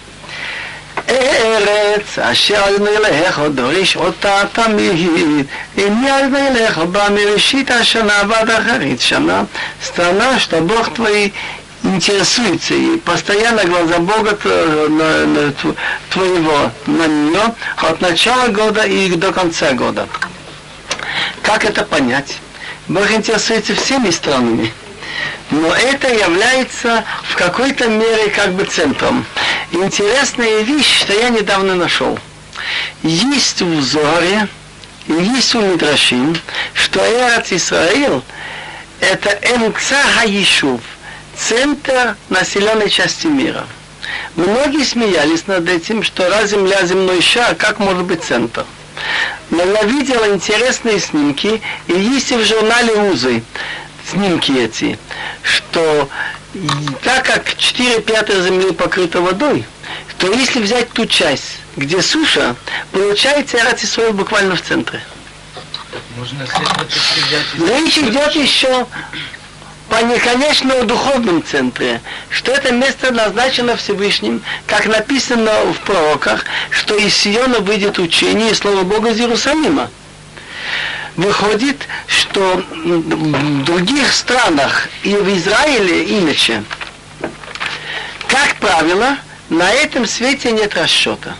ארץ 1.09 2.19
אשר 2.19 2.61
אדוני 2.75 2.97
אלך 2.97 3.41
דורש 3.55 3.95
אותה 3.95 4.41
תמיד 4.53 5.07
אם 5.77 6.07
אדוני 6.07 6.47
אלך 6.47 6.77
בה 6.77 7.09
מראשית 7.09 7.71
השנה 7.71 8.21
ועד 8.27 8.49
אחרית 8.49 9.01
שנה 9.01 9.43
страна, 9.83 10.39
что 10.39 10.61
Бог 10.61 10.93
твой 10.93 11.33
интересуется 11.83 12.73
и 12.73 12.97
постоянно 12.97 13.63
глаза 13.65 13.97
Бога 13.99 14.35
твоего 16.09 16.71
на 16.85 17.07
нее 17.07 17.55
от 17.77 18.01
начала 18.01 18.47
года 18.47 18.83
и 18.83 19.09
до 19.15 19.31
конца 19.31 19.73
года. 19.73 20.07
Как 21.41 21.65
это 21.65 21.83
понять? 21.83 22.37
Бог 22.87 23.11
интересуется 23.11 23.75
всеми 23.75 24.11
странами, 24.11 24.71
но 25.49 25.73
это 25.73 26.13
является 26.13 27.03
в 27.23 27.35
какой-то 27.35 27.87
мере 27.87 28.29
как 28.29 28.53
бы 28.53 28.63
центром. 28.65 29.25
Интересная 29.72 30.60
вещь, 30.60 31.00
что 31.00 31.12
я 31.12 31.28
недавно 31.28 31.74
нашел. 31.74 32.18
Есть 33.02 33.60
в 33.60 33.82
Зоре, 33.82 34.48
есть 35.08 35.54
у 35.54 35.60
Мидрашим, 35.60 36.36
что 36.72 37.00
Эрат 37.00 37.52
Исраил– 37.52 38.22
это 39.00 39.30
Эмца 39.42 39.96
Хаишув, 40.14 40.80
центр 41.36 42.16
населенной 42.28 42.88
части 42.88 43.26
мира. 43.26 43.66
Многие 44.36 44.84
смеялись 44.84 45.46
над 45.46 45.68
этим, 45.68 46.02
что 46.02 46.28
раз 46.28 46.50
Земля 46.50 46.86
земной 46.86 47.20
шар, 47.20 47.54
как 47.56 47.78
может 47.78 48.04
быть 48.04 48.22
центр? 48.22 48.64
Но 49.50 49.62
я 49.62 49.82
видел 49.82 50.24
интересные 50.32 51.00
снимки, 51.00 51.60
и 51.88 51.92
есть 51.92 52.32
в 52.32 52.44
журнале 52.44 52.94
УЗы 53.10 53.42
снимки 54.10 54.52
эти, 54.52 54.98
что 55.42 56.08
так 57.02 57.24
как 57.24 57.56
4 57.56 58.00
пятых 58.00 58.42
земли 58.42 58.72
покрыта 58.72 59.20
водой, 59.20 59.64
то 60.18 60.32
если 60.32 60.60
взять 60.60 60.90
ту 60.92 61.06
часть, 61.06 61.58
где 61.76 62.00
суша, 62.00 62.56
получается 62.92 63.58
Эрат 63.58 63.80
буквально 64.14 64.56
в 64.56 64.62
центре. 64.62 65.00
Можно 66.16 66.46
Речь 67.58 67.98
идет 67.98 68.34
еще 68.34 68.86
по 69.88 70.02
неконечному 70.02 70.84
духовном 70.84 71.44
центре, 71.44 72.00
что 72.30 72.52
это 72.52 72.72
место 72.72 73.12
назначено 73.12 73.76
Всевышним, 73.76 74.42
как 74.66 74.86
написано 74.86 75.52
в 75.72 75.78
пророках, 75.80 76.44
что 76.70 76.96
из 76.96 77.14
Сиона 77.14 77.60
выйдет 77.60 77.98
учение 77.98 78.50
и 78.50 78.54
Слово 78.54 78.82
Бога 78.82 79.10
из 79.10 79.20
Иерусалима. 79.20 79.90
Выходит, 81.16 81.88
что 82.06 82.62
в 82.84 83.64
других 83.64 84.12
странах 84.12 84.88
и 85.02 85.14
в 85.14 85.36
Израиле 85.36 86.18
иначе, 86.18 86.62
как 88.28 88.56
правило, 88.56 89.16
на 89.48 89.70
этом 89.70 90.06
свете 90.06 90.52
нет 90.52 90.76
расчета. 90.76 91.34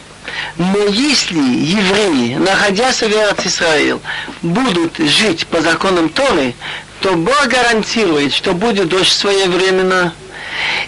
Но 0.57 0.87
если 0.87 1.39
евреи, 1.39 2.37
находясь 2.37 3.03
в 3.03 3.47
Израиле, 3.47 3.99
будут 4.41 4.97
жить 4.97 5.47
по 5.47 5.61
законам 5.61 6.09
Торы, 6.09 6.55
то 7.01 7.15
Бог 7.15 7.47
гарантирует, 7.49 8.33
что 8.33 8.55
будет 8.55 8.89
дождь 8.89 9.13
своевременно, 9.13 10.15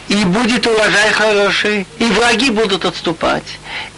и 0.09 0.25
будет 0.25 0.67
урожай 0.67 1.13
хороший, 1.13 1.87
и 1.99 2.05
враги 2.05 2.51
будут 2.51 2.85
отступать. 2.85 3.45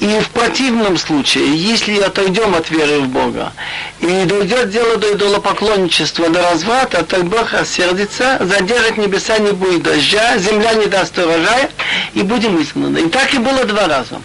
И 0.01 0.07
в 0.21 0.29
противном 0.31 0.97
случае, 0.99 1.57
если 1.57 2.01
отойдем 2.01 2.55
от 2.55 2.71
веры 2.71 3.01
в 3.01 3.09
Бога, 3.09 3.53
и 4.01 4.25
дойдет 4.25 4.71
дело 4.71 4.97
до 4.97 5.15
идолопоклонничества, 5.15 6.29
до 6.29 6.43
разврата, 6.43 7.05
то 7.05 7.23
Бог 7.23 7.53
рассердится, 7.53 8.39
задержит 8.41 8.97
небеса, 8.97 9.39
не 9.39 9.53
будет 9.53 9.83
дождя, 9.83 10.37
земля 10.39 10.75
не 10.75 10.87
даст 10.87 11.17
урожая, 11.19 11.71
и 12.15 12.23
будем 12.23 12.61
изгнаны. 12.61 12.99
И 12.99 13.09
так 13.09 13.33
и 13.35 13.39
было 13.39 13.65
два 13.65 13.87
раза. 13.87 14.21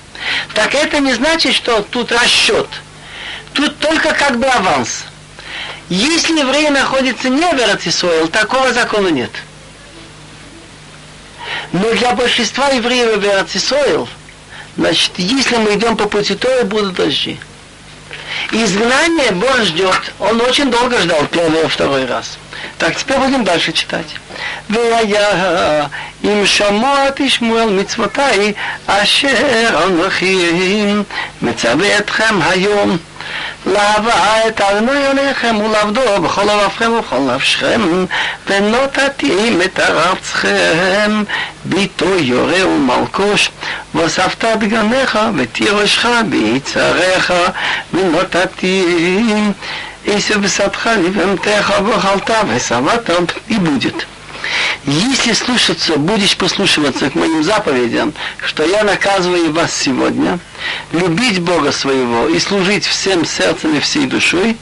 Так 0.54 0.74
это 0.74 1.00
не 1.00 1.14
значит, 1.14 1.54
что 1.54 1.82
тут 1.82 2.12
расчет. 2.12 2.68
Тут 3.54 3.78
только 3.78 4.14
как 4.14 4.40
бы 4.40 4.48
аванс. 4.48 5.04
Если 5.90 6.40
еврей 6.40 6.70
находится 6.70 7.30
не 7.30 7.46
в 7.46 7.60
Эрцисоил, 7.60 8.28
такого 8.28 8.74
закона 8.74 9.10
нет. 9.10 9.30
Но 11.76 11.92
для 11.92 12.14
большинства 12.14 12.70
евреев 12.70 13.18
в 13.18 13.26
Эрцисоил, 13.26 14.08
значит, 14.78 15.12
если 15.18 15.58
мы 15.58 15.74
идем 15.74 15.98
по 15.98 16.08
пути 16.08 16.34
Торы, 16.34 16.64
будут 16.64 16.94
дожди. 16.94 17.38
Изгнание 18.52 19.32
Бог 19.32 19.58
ждет. 19.64 20.14
Он 20.20 20.40
очень 20.40 20.72
долго 20.72 20.98
ждал 21.00 21.28
первый 21.28 21.66
и 21.66 21.68
второй 21.68 22.06
раз. 22.06 22.38
Так, 22.79 22.97
теперь 22.97 23.19
будем 23.19 23.45
дальше 23.45 23.73
читать. 23.73 24.07
והיה 24.71 25.87
אם 26.25 26.47
שמוע 26.47 26.97
תשמעו 27.15 27.59
על 27.59 27.71
מצוותי 27.71 28.53
אשר 28.87 29.85
אנוכי 29.87 30.95
מצווה 31.43 31.99
אתכם 31.99 32.39
היום 32.43 32.97
להבא 33.67 34.49
את 34.49 34.61
אדוני 34.61 35.07
עליכם 35.07 35.57
ולעבדו 35.57 36.23
בכל 36.23 36.43
לבבכם 36.43 36.93
ובכל 36.93 37.19
נפשכם 37.19 38.05
ונותתים 38.47 39.63
את 39.63 39.81
ארצכם 39.81 41.23
ביתו 41.65 42.19
יורה 42.19 42.67
ומלקוש 42.67 43.51
ואספת 43.95 44.45
דגניך 44.45 45.19
ותירשך 45.37 46.07
ביצריך 46.29 47.33
ונותתים 47.95 49.53
Если 50.06 50.36
высадха, 50.36 50.96
левентеха, 50.96 51.82
вахалта, 51.82 52.46
весавата, 52.46 53.26
и 53.48 53.58
будет. 53.58 54.08
Если 54.86 55.34
слушаться, 55.34 55.98
будешь 55.98 56.38
послушиваться 56.38 57.10
к 57.10 57.16
моим 57.16 57.44
заповедям, 57.44 58.14
что 58.46 58.64
я 58.64 58.84
наказываю 58.84 59.52
вас 59.52 59.74
сегодня, 59.74 60.38
любить 60.92 61.40
Бога 61.40 61.72
своего 61.72 62.28
и 62.28 62.40
служить 62.40 62.86
всем 62.86 63.26
сердцем 63.26 63.76
и 63.76 63.80
всей 63.80 64.06
душой, 64.06 64.58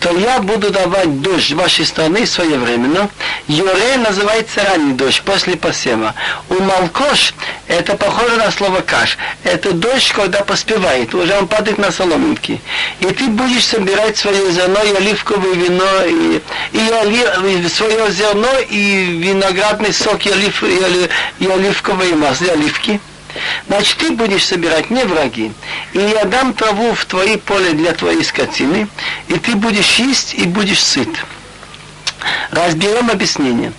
то 0.00 0.16
я 0.18 0.38
буду 0.40 0.70
давать 0.70 1.22
дождь 1.22 1.52
вашей 1.52 1.86
страны 1.86 2.26
своевременно. 2.26 3.08
Юре 3.48 3.96
называется 3.96 4.62
ранний 4.62 4.92
дождь, 4.92 5.22
после 5.22 5.56
посева. 5.56 6.14
У 6.50 6.54
Малкош 6.60 7.32
это 7.68 7.96
похоже 7.96 8.36
на 8.36 8.50
слово 8.50 8.80
каш. 8.80 9.16
Это 9.42 9.72
дождь, 9.72 10.12
когда 10.12 10.42
поспевает, 10.42 11.14
уже 11.14 11.34
он 11.38 11.48
падает 11.48 11.78
на 11.78 11.90
соломинки. 11.90 12.60
И 13.00 13.06
ты 13.06 13.28
будешь 13.28 13.64
собирать 13.64 14.18
свое 14.18 14.52
зерно 14.52 14.82
и 14.82 14.94
оливковое 14.94 15.54
вино, 15.54 16.04
и, 16.04 16.42
и, 16.72 16.90
оли, 16.90 17.66
свое 17.68 18.10
зерно 18.10 18.58
и 18.68 19.18
виноградный 19.22 19.94
сок, 19.94 20.26
и, 20.26 20.30
олив, 20.30 20.62
и, 20.62 20.82
оли, 20.82 21.08
и 21.38 21.46
оливковое 21.46 22.14
масло, 22.14 22.44
и 22.44 22.50
оливки. 22.50 23.00
Значит, 23.66 23.96
ты 23.98 24.10
будешь 24.10 24.44
собирать 24.44 24.90
не 24.90 25.04
враги. 25.04 25.52
И 25.92 25.98
я 25.98 26.24
дам 26.24 26.52
траву 26.52 26.94
в 26.94 27.04
твои 27.04 27.36
поле 27.36 27.72
для 27.72 27.92
твоей 27.92 28.24
скотины, 28.24 28.88
и 29.28 29.38
ты 29.38 29.54
будешь 29.56 29.96
есть 29.96 30.34
и 30.34 30.44
будешь 30.44 30.82
сыт. 30.82 31.08
Разберем 32.50 33.10
объяснение. 33.10 33.72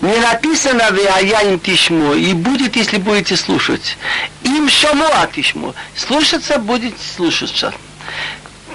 Не 0.00 0.16
написано 0.18 0.90
«Веая 0.92 1.50
им 1.50 1.58
тишмо» 1.58 2.14
и 2.14 2.32
будет, 2.32 2.76
если 2.76 2.98
будете 2.98 3.36
слушать. 3.36 3.96
Им 4.42 4.68
шамуа 4.68 5.26
тишмо. 5.34 5.74
Слушаться 5.96 6.58
будет 6.58 6.94
слушаться. 7.16 7.72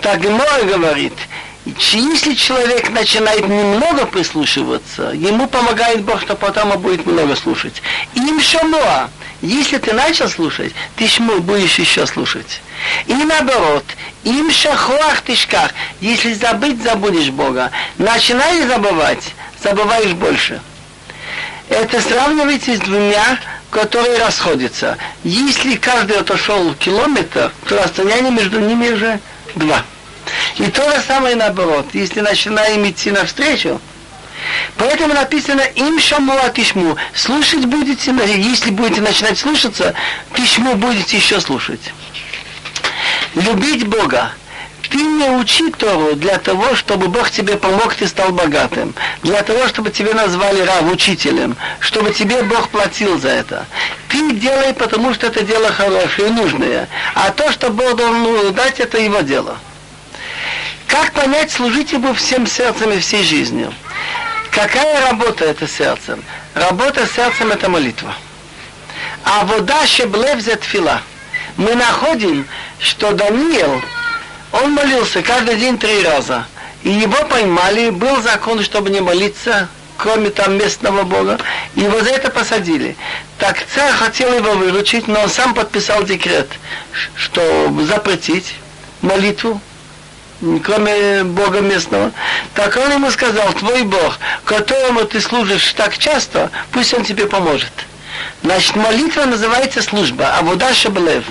Так 0.02 0.22
Гемора 0.22 0.64
говорит, 0.64 1.14
если 1.66 2.34
человек 2.34 2.90
начинает 2.90 3.48
немного 3.48 4.06
прислушиваться, 4.06 5.12
ему 5.14 5.48
помогает 5.48 6.04
Бог, 6.04 6.22
что 6.22 6.36
потом 6.36 6.72
он 6.72 6.80
будет 6.80 7.06
много 7.06 7.36
слушать. 7.36 7.82
Им 8.16 8.40
шамуа. 8.42 9.10
Если 9.42 9.78
ты 9.78 9.94
начал 9.94 10.30
слушать, 10.30 10.74
ты 10.96 11.08
будешь 11.42 11.78
еще 11.80 12.06
слушать. 12.06 12.62
И 13.08 13.14
наоборот, 13.14 13.84
им 14.24 14.52
шахуах 14.52 15.22
тишках, 15.24 15.72
если 16.00 16.34
забыть, 16.34 16.82
забудешь 16.82 17.30
Бога. 17.30 17.72
Начинаешь 17.98 18.68
забывать, 18.68 19.34
забываешь 19.62 20.14
больше. 20.14 20.62
Это 21.70 22.02
сравнивайте 22.02 22.76
с 22.76 22.80
двумя, 22.80 23.38
которые 23.70 24.18
расходятся. 24.18 24.98
Если 25.24 25.76
каждый 25.76 26.18
отошел 26.20 26.74
километр, 26.76 27.52
то 27.68 27.82
расстояние 27.82 28.32
между 28.32 28.60
ними 28.60 28.90
уже 28.90 29.20
два. 29.56 29.84
И 30.58 30.68
то 30.68 30.90
же 30.92 31.02
самое 31.02 31.36
наоборот. 31.36 31.88
Если 31.94 32.22
начинаем 32.22 32.88
идти 32.90 33.12
навстречу, 33.12 33.80
Поэтому 34.78 35.14
написано 35.14 35.62
им 35.62 36.00
шамуа 36.00 36.50
тишму. 36.50 36.98
Слушать 37.14 37.66
будете, 37.66 38.14
если 38.36 38.72
будете 38.72 39.02
начинать 39.02 39.38
слушаться, 39.38 39.94
тишму 40.36 40.76
будете 40.76 41.18
еще 41.18 41.40
слушать. 41.40 41.94
Любить 43.36 43.88
Бога. 43.88 44.32
Ты 44.90 44.98
не 44.98 45.28
учи 45.30 45.72
Тору 45.72 46.16
для 46.16 46.38
того, 46.38 46.76
чтобы 46.76 47.08
Бог 47.08 47.32
тебе 47.32 47.58
помог, 47.58 47.96
ты 47.96 48.08
стал 48.08 48.32
богатым. 48.32 48.94
Для 49.24 49.42
того, 49.42 49.68
чтобы 49.68 49.90
тебе 49.90 50.14
назвали 50.14 50.62
Рав 50.62 50.84
учителем. 50.92 51.56
Чтобы 51.80 52.12
тебе 52.12 52.44
Бог 52.44 52.70
платил 52.70 53.20
за 53.20 53.30
это. 53.30 53.66
Ты 54.10 54.34
делай, 54.34 54.74
потому 54.74 55.14
что 55.16 55.28
это 55.28 55.42
дело 55.42 55.72
хорошее 55.72 56.28
и 56.28 56.32
нужное. 56.32 56.88
А 57.16 57.32
то, 57.32 57.52
что 57.52 57.72
Бог 57.72 57.96
должен 57.96 58.54
дать, 58.54 58.80
это 58.80 59.00
его 59.00 59.22
дело. 59.22 59.58
Как 60.94 61.12
понять, 61.14 61.52
служить 61.52 61.92
Ему 61.92 62.14
всем 62.14 62.46
сердцем 62.46 62.92
и 62.92 63.00
всей 63.00 63.24
жизнью? 63.24 63.74
Какая 64.52 65.10
работа 65.10 65.44
это 65.44 65.68
сердцем? 65.68 66.24
Работа 66.54 67.08
сердцем 67.08 67.52
это 67.52 67.68
молитва. 67.68 68.14
А 69.24 69.44
вода 69.44 69.88
шеблев 69.88 70.40
фила. 70.62 71.02
Мы 71.58 71.74
находим, 71.74 72.48
что 72.78 73.12
Даниил, 73.12 73.82
он 74.52 74.74
молился 74.74 75.24
каждый 75.24 75.56
день 75.56 75.80
три 75.80 76.04
раза. 76.04 76.46
И 76.84 76.92
его 76.92 77.26
поймали, 77.26 77.90
был 77.90 78.22
закон, 78.22 78.62
чтобы 78.62 78.92
не 78.92 79.02
молиться, 79.02 79.70
кроме 79.98 80.30
там 80.30 80.60
местного 80.60 81.02
бога. 81.02 81.40
И 81.74 81.82
его 81.82 82.02
за 82.02 82.12
это 82.12 82.30
посадили. 82.30 82.96
Так 83.40 83.66
царь 83.74 83.94
хотел 83.94 84.32
его 84.32 84.52
выручить, 84.52 85.08
но 85.08 85.22
он 85.22 85.30
сам 85.30 85.56
подписал 85.56 86.04
декрет, 86.04 86.52
что 87.16 87.74
запретить 87.82 88.54
молитву 89.02 89.60
кроме 90.64 91.24
Бога 91.24 91.62
местного. 91.62 92.12
Так 92.54 92.76
он 92.78 92.92
ему 92.92 93.12
сказал, 93.12 93.54
твой 93.54 93.84
Бог, 93.84 94.20
которому 94.46 95.06
ты 95.06 95.22
служишь 95.22 95.74
так 95.74 95.98
часто, 95.98 96.52
пусть 96.72 96.94
он 96.94 97.04
тебе 97.04 97.28
поможет. 97.28 97.72
Значит, 98.44 98.76
молитва 98.76 99.26
называется 99.26 99.82
служба, 99.82 100.36
а 100.38 100.42
вода 100.42 100.74
шабелев. 100.74 101.26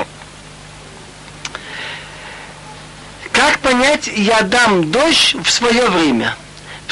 Как 3.33 3.59
понять, 3.59 4.09
я 4.09 4.43
дам 4.43 4.91
дождь 4.91 5.37
в 5.43 5.51
свое 5.51 5.89
время? 5.89 6.35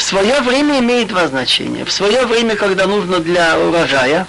В 0.01 0.02
свое 0.02 0.40
время 0.40 0.78
имеет 0.78 1.09
два 1.09 1.28
значения. 1.28 1.85
В 1.85 1.93
свое 1.93 2.24
время, 2.24 2.56
когда 2.56 2.86
нужно 2.86 3.20
для 3.20 3.59
урожая, 3.59 4.27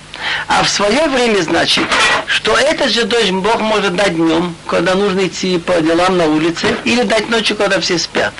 а 0.49 0.63
в 0.63 0.69
свое 0.69 1.07
время 1.07 1.41
значит, 1.43 1.85
что 2.27 2.57
этот 2.57 2.89
же 2.91 3.05
дождь 3.05 3.31
Бог 3.31 3.61
может 3.61 3.95
дать 3.95 4.13
днем, 4.13 4.53
когда 4.67 4.95
нужно 4.95 5.27
идти 5.27 5.57
по 5.59 5.79
делам 5.79 6.17
на 6.17 6.25
улице, 6.25 6.75
или 6.83 7.03
дать 7.03 7.29
ночью, 7.29 7.55
когда 7.55 7.79
все 7.79 7.97
спят. 7.97 8.33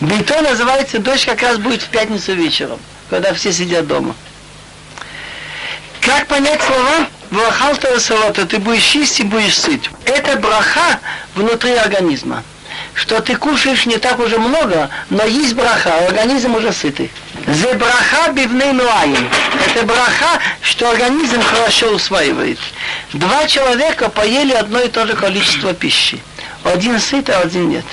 Бито 0.00 0.40
называется 0.40 0.98
дождь 0.98 1.26
как 1.26 1.42
раз 1.42 1.58
будет 1.58 1.82
в 1.82 1.88
пятницу 1.88 2.32
вечером, 2.32 2.78
когда 3.10 3.34
все 3.34 3.52
сидят 3.52 3.86
дома. 3.86 4.16
Как 6.00 6.26
понять 6.26 6.62
слова? 6.62 7.06
Вахалтова 7.30 7.98
салата, 7.98 8.46
ты 8.46 8.58
будешь 8.58 8.82
чист 8.82 9.20
и 9.20 9.24
будешь 9.24 9.58
сыт. 9.58 9.90
Это 10.06 10.36
браха 10.38 11.00
внутри 11.34 11.74
организма. 11.74 12.42
Что 12.94 13.20
ты 13.20 13.36
кушаешь 13.36 13.86
не 13.86 13.96
так 13.96 14.18
уже 14.18 14.38
много, 14.38 14.90
но 15.08 15.24
есть 15.24 15.54
браха, 15.54 16.06
организм 16.06 16.54
уже 16.54 16.72
сытый. 16.72 17.10
За 17.46 17.74
браха 17.74 18.30
бивней 18.32 18.72
нуаин. 18.72 19.28
Это 19.66 19.84
браха, 19.84 20.38
что 20.60 20.90
организм 20.90 21.40
хорошо 21.42 21.90
усваивает. 21.90 22.58
Два 23.14 23.46
человека 23.46 24.08
поели 24.10 24.52
одно 24.52 24.80
и 24.80 24.88
то 24.88 25.06
же 25.06 25.14
количество 25.14 25.72
пищи. 25.72 26.20
Один 26.64 27.00
сыт, 27.00 27.30
а 27.30 27.40
один 27.40 27.70
нет. 27.70 27.84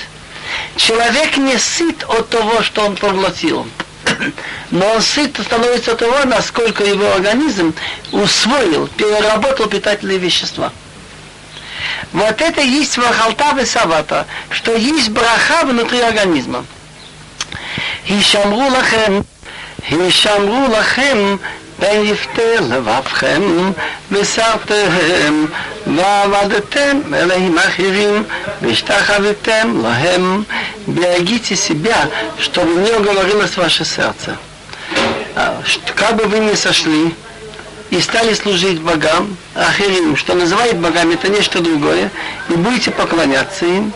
Человек 0.76 1.36
не 1.36 1.56
сыт 1.58 2.04
от 2.04 2.28
того, 2.28 2.62
что 2.62 2.84
он 2.84 2.96
проглотил. 2.96 3.66
Но 4.70 4.86
он 4.94 5.02
сыт 5.02 5.38
становится 5.42 5.92
от 5.92 5.98
того, 5.98 6.24
насколько 6.24 6.84
его 6.84 7.10
организм 7.12 7.74
усвоил, 8.12 8.86
переработал 8.88 9.66
питательные 9.66 10.18
вещества. 10.18 10.72
Вот 12.13 12.41
это 12.41 12.61
есть 12.61 12.97
вахалтавы 12.97 13.65
савата, 13.65 14.25
что 14.49 14.75
есть 14.75 15.09
браха 15.09 15.65
внутри 15.65 16.01
организма. 16.01 16.65
הישמרו 18.07 18.69
לכם, 18.79 19.19
הישמרו 19.89 20.67
לכם 20.79 21.35
פן 21.79 22.05
יפתה 22.05 22.61
לבבכם 22.61 23.71
וסרתם 24.11 25.45
ועבדתם 25.95 26.99
אלוהים 27.13 27.57
אחרים 27.57 28.23
והשתחוויתם 28.61 29.81
лахем. 29.83 30.45
Берегите 30.87 31.55
себя, 31.55 32.09
чтобы 32.39 32.81
не 32.81 32.91
уговорилось 32.91 33.57
ваше 33.57 33.83
сердце. 33.85 34.37
Как 35.95 36.15
бы 36.15 36.25
вы 36.25 36.39
ни 36.39 36.53
сошли, 36.53 37.15
и 37.91 38.01
стали 38.01 38.33
служить 38.33 38.81
богам, 38.81 39.37
ахирим, 39.55 40.17
что 40.17 40.33
называют 40.33 40.77
богами, 40.77 41.13
это 41.13 41.29
нечто 41.29 41.59
другое, 41.59 42.11
и 42.49 42.53
будете 42.53 42.91
поклоняться 42.91 43.65
им. 43.65 43.93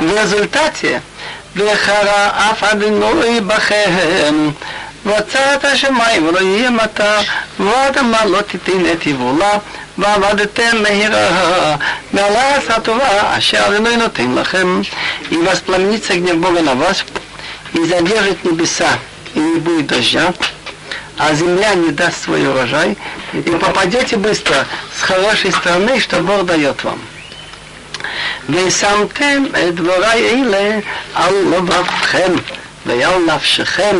В 0.00 0.16
результате 0.16 1.00
וחרה 1.56 2.50
אף 2.50 2.64
אדינוי 2.64 3.40
בכם 3.40 4.50
ועצרת 5.06 5.64
השמיים 5.64 6.26
ולא 6.26 6.38
יהיה 6.38 6.70
מטר 6.70 7.20
ואדמה 7.60 8.24
לא 8.24 8.40
תיתן 8.40 8.92
את 8.92 9.06
יבולה 9.06 9.58
ועבדתם 9.98 10.82
מהירה 10.82 11.76
מעלת 12.12 12.70
הטובה 12.70 13.38
אשר 13.38 13.66
אדינוי 13.68 13.96
נותן 13.96 14.34
לכם 14.34 14.80
и 15.30 15.36
воспламенится 15.36 16.14
гнев 16.14 16.38
Бога 16.38 16.60
на 16.60 16.74
вас 16.74 17.04
и 17.74 17.84
задержит 17.84 18.44
небеса 18.44 18.98
и 19.34 19.38
не 19.38 19.58
будет 19.60 19.86
дождя 19.86 20.30
а 21.18 21.34
земля 21.34 21.74
не 21.74 21.90
даст 21.90 22.24
свой 22.24 22.46
урожай, 22.46 22.96
и 23.32 23.40
попадете 23.40 24.16
быстро 24.16 24.66
с 24.98 25.02
хорошей 25.02 25.52
стороны, 25.52 26.00
что 26.00 26.20
Бог 26.20 26.44
дает 26.46 26.82
вам. 26.84 26.98
ושמתם 28.48 29.44
את 29.52 29.74
דברי 29.74 30.30
אלה 30.30 30.78
על 31.14 31.34
לבבכם 31.34 32.32
ועל 32.86 33.18
נפשכם, 33.26 33.96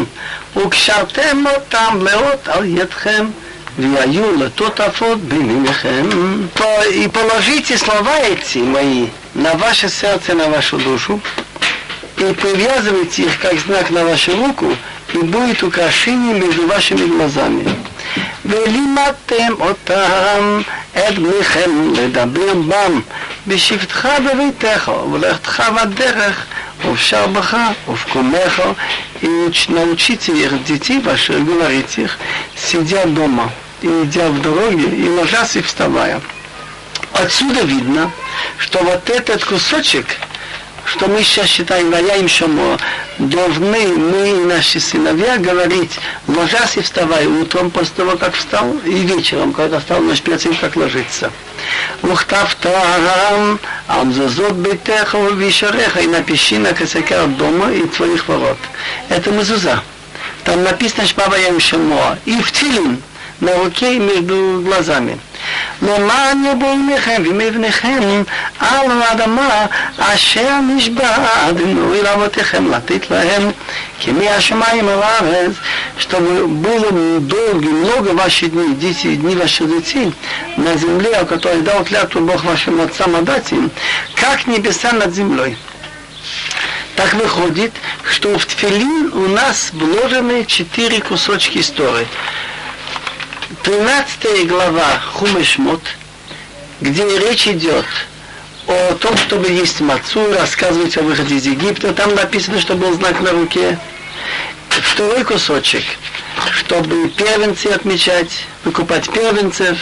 וקשרתם 0.57 1.45
אותם 1.55 1.99
לאות 2.03 2.49
על 2.49 2.65
ידכם, 2.65 3.27
והיו 3.79 4.37
לטוטפות 4.39 5.21
ביניכם. 5.21 6.09
И 6.91 7.09
положите 7.09 7.79
слова 7.79 8.19
эти 8.21 8.59
мои 8.59 9.07
на 9.35 9.55
ваше 9.55 9.89
сердце, 9.89 10.35
на 10.35 10.49
вашу 10.49 10.77
душу, 10.79 11.21
и 12.19 12.33
привязывайте 12.35 13.23
их 13.23 13.41
как 13.41 13.59
знак 13.59 13.91
на 13.91 14.05
вашу 14.05 14.37
руку, 14.37 14.77
и 15.15 15.19
будет 15.19 15.63
украшение 15.63 16.35
между 16.35 16.67
вашими 16.67 17.07
глазами. 17.07 17.65
ולימדתם 18.45 19.53
אותם 19.61 20.61
את 20.93 21.19
בניכם 21.19 21.93
לדבר 21.95 22.55
בם 22.55 23.01
בשבתך 23.47 24.09
בביתך 24.27 24.91
ולכתך 25.13 25.63
בדרך 25.77 26.47
ובשר 26.85 27.27
בך 27.27 27.57
ובקומך 27.89 28.63
и 29.23 29.27
научите 29.69 30.33
их 30.33 30.65
детей 30.65 30.99
ваших 30.99 31.45
говорить 31.45 31.97
их, 31.97 32.19
сидя 32.57 33.07
дома, 33.07 33.51
и 33.81 33.87
идя 33.87 34.29
в 34.29 34.43
дороге, 34.43 34.89
и 34.89 35.09
ложась 35.09 35.55
и 35.55 35.63
вставая. 35.63 36.21
Отсюда 37.13 37.61
видно, 37.61 38.11
что 38.59 38.81
вот 38.83 39.09
этот 39.11 39.45
кусочек – 39.45 40.26
что 40.88 41.08
мы 41.08 41.22
сейчас 41.22 41.48
считаем 41.48 41.92
ваяем 41.92 42.28
шамо, 42.30 42.78
должны 43.20 43.88
мы 43.88 44.30
и 44.30 44.46
наши 44.46 44.80
сыновья 44.80 45.38
говорить, 45.38 46.00
ложась 46.28 46.78
и 46.78 46.82
вставай, 46.82 47.28
утром 47.28 47.72
после 47.72 47.94
того, 47.96 48.18
как 48.18 48.36
встал, 48.36 48.74
и 48.86 49.00
вечером, 49.02 49.54
когда 49.54 49.80
встал 49.80 50.00
ночь 50.02 50.22
перед 50.22 50.40
тем, 50.40 50.56
как 50.56 50.76
ложиться. 50.76 51.32
Ухтав 52.04 52.56
тарам, 52.56 53.60
амзазот 53.88 54.54
бейтеха 54.54 55.18
вишареха, 55.18 56.00
и 56.00 56.08
напиши 56.08 56.58
на 56.58 56.74
косяках 56.74 57.28
дома 57.32 57.72
и 57.72 57.86
твоих 57.88 58.28
ворот. 58.28 58.58
Это 59.10 59.32
мезуза 59.32 59.82
Там 60.46 60.64
написано 60.64 61.06
Шмава 61.06 61.36
Ямшамо. 61.36 62.18
И 62.24 62.40
в 62.40 62.52
Тфилин 62.52 63.02
на 63.41 63.55
руке 63.57 63.97
и 63.97 63.99
между 63.99 64.63
глазами. 64.65 65.19
למען 65.83 66.45
יבוא 66.45 66.73
עמכם 66.73 67.23
ומבניכם 67.31 68.23
על 68.59 68.91
האדמה 68.91 69.67
אשר 69.99 70.61
נשבע 70.61 71.17
אדינוי 71.49 72.03
לאבותיכם 72.03 72.73
לתת 72.73 73.11
להם 73.11 73.51
כמי 74.01 74.29
השמיים 74.29 74.89
על 74.89 75.03
הארץ, 75.03 75.53
чтобы 75.99 76.47
было 76.49 77.21
долго, 77.21 77.69
много 77.69 78.13
ваши 78.13 78.47
дни, 78.47 78.75
дети, 78.75 79.15
дни 79.17 79.35
ваших 79.35 79.69
детей 79.69 80.13
на 80.57 80.77
земле, 80.77 81.13
о 81.17 81.25
которой 81.25 81.63
дал 81.63 81.85
клятву 81.85 82.21
Бог 82.21 82.45
вашим 82.45 82.81
отцам 82.81 83.17
отдать 83.17 83.53
им, 83.53 83.71
как 84.17 84.47
небеса 84.47 84.93
над 84.93 85.15
землей. 85.15 85.57
Так 86.97 87.15
выходит, 87.15 87.73
что 88.11 88.39
в 88.39 88.47
Тфилин 88.47 89.13
у 89.15 89.29
нас 89.29 89.71
вложены 89.73 90.45
четыре 90.45 91.01
кусочки 91.01 91.59
истории. 91.59 92.07
13 93.68 94.48
глава 94.48 95.02
Хумешмот, 95.12 95.82
где 96.80 97.04
речь 97.20 97.50
идет 97.50 97.84
о 98.66 98.94
том, 98.94 99.18
чтобы 99.18 99.50
есть 99.50 99.82
мацу, 99.82 100.34
рассказывать 100.34 100.96
о 100.96 101.02
выходе 101.02 101.36
из 101.36 101.46
Египта. 101.46 101.92
Там 101.94 102.16
написано, 102.16 102.62
что 102.62 102.76
был 102.76 102.94
знак 102.94 103.20
на 103.20 103.32
руке. 103.32 103.78
Второй 104.70 105.26
кусочек, 105.26 105.84
чтобы 106.54 107.10
первенцы 107.10 107.68
отмечать, 107.68 108.46
выкупать 108.64 109.12
первенцев. 109.12 109.78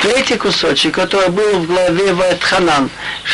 Третий 0.00 0.36
кусочек, 0.36 0.94
который 0.94 1.28
был 1.28 1.58
в 1.58 1.66
главе 1.66 2.14
Вайтханан, 2.14 2.88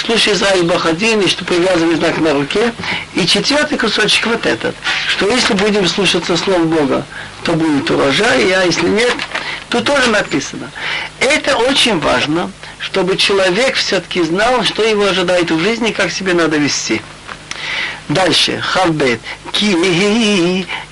слушай 0.05 0.33
Израиль 0.33 0.65
Бог 0.65 0.87
один, 0.87 1.21
и 1.21 1.29
что 1.29 1.45
привязывай 1.45 1.95
знак 1.95 2.19
на 2.19 2.35
руке. 2.35 2.73
И 3.15 3.25
четвертый 3.29 3.79
кусочек 3.79 4.27
вот 4.27 4.45
этот, 4.45 4.75
что 5.07 5.29
если 5.29 5.55
будем 5.55 5.87
слушаться 5.87 6.37
слов 6.37 6.67
Бога, 6.67 7.07
то 7.45 7.53
будет 7.53 7.89
урожай, 7.91 8.53
а 8.53 8.65
если 8.65 8.89
нет, 8.89 9.15
Тут 9.69 9.85
тоже 9.85 10.09
написано. 10.09 10.71
Это 11.21 11.57
очень 11.57 11.99
важно, 12.01 12.51
чтобы 12.79 13.17
человек 13.17 13.77
все-таки 13.77 14.23
знал, 14.23 14.65
что 14.65 14.83
его 14.83 15.05
ожидает 15.05 15.51
в 15.51 15.61
жизни, 15.61 15.93
как 15.93 16.11
себе 16.11 16.33
надо 16.33 16.57
вести. 16.57 17.03
דלשה, 18.12 18.62
כ"ב, 18.62 19.16
כי 19.54 19.76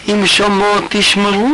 אם 0.07 0.27
שומעות 0.27 0.83
תשמרו 0.89 1.49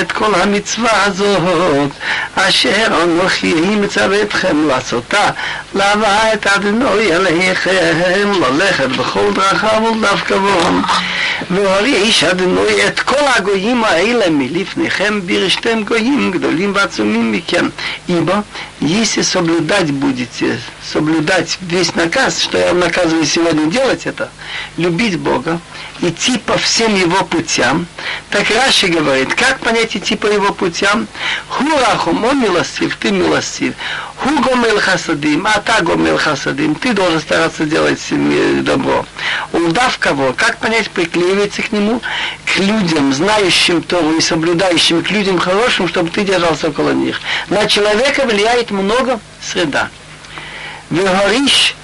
את 0.00 0.12
כל 0.12 0.34
המצווה 0.34 1.04
הזאת, 1.04 1.90
אשר 2.34 2.86
אנוכי 3.02 3.54
מצווה 3.54 4.22
אתכם 4.22 4.68
לעשותה, 4.68 5.30
להבאה 5.74 6.34
את 6.34 6.46
אדינוי 6.46 7.12
אליכם, 7.16 8.32
ללכת 8.40 8.88
בכל 8.88 9.32
דרכיו 9.34 9.82
ולדווקא 9.92 10.38
בו. 10.38 10.60
והוריש 11.50 12.24
אדינוי 12.24 12.86
את 12.86 13.00
כל 13.00 13.24
הגויים 13.36 13.84
האלה 13.84 14.30
מלפניכם, 14.30 15.20
ברשתם 15.26 15.82
גויים 15.82 16.30
גדולים 16.30 16.72
ועצומים 16.74 17.32
מכם. 17.32 17.68
Ибо, 18.08 18.44
если 18.80 19.22
соблюдать 19.22 19.90
будете, 19.90 20.58
соблюдать 20.92 21.58
весь 21.60 21.94
наказ, 21.94 22.40
что 22.42 22.58
я 22.58 22.72
наказываю 22.72 23.24
сегодня 23.24 23.70
делать 23.70 24.06
это, 24.06 24.30
любить 24.76 25.05
Бога, 25.15 25.59
идти 26.01 26.37
по 26.37 26.57
всем 26.57 26.95
его 26.95 27.23
путям. 27.23 27.87
Так 28.29 28.49
Раши 28.49 28.87
говорит, 28.87 29.33
как 29.33 29.59
понять 29.59 29.95
идти 29.95 30.15
по 30.15 30.27
его 30.27 30.53
путям? 30.53 31.07
Хурахум, 31.47 32.23
он 32.23 32.41
милостив, 32.41 32.95
ты 32.97 33.11
милостив. 33.11 33.73
Ху 34.17 34.39
гомел 34.39 34.79
хасадим, 34.79 35.45
а 35.45 35.59
та 35.59 35.81
гомел 35.81 36.17
хасадим. 36.17 36.73
Ты 36.75 36.93
должен 36.93 37.21
стараться 37.21 37.65
делать 37.65 38.01
добро. 38.63 39.05
Удав 39.53 39.97
кого? 39.99 40.33
Как 40.33 40.57
понять, 40.57 40.89
приклеивается 40.89 41.61
к 41.61 41.71
нему? 41.71 42.01
К 42.45 42.57
людям, 42.57 43.13
знающим 43.13 43.83
Тору 43.83 44.17
и 44.17 44.21
соблюдающим, 44.21 45.03
к 45.03 45.11
людям 45.11 45.37
хорошим, 45.37 45.87
чтобы 45.87 46.09
ты 46.09 46.23
держался 46.23 46.69
около 46.69 46.91
них. 46.91 47.21
На 47.49 47.67
человека 47.67 48.25
влияет 48.25 48.71
много 48.71 49.19
среда. 49.41 49.89
Вегориш 50.89 51.76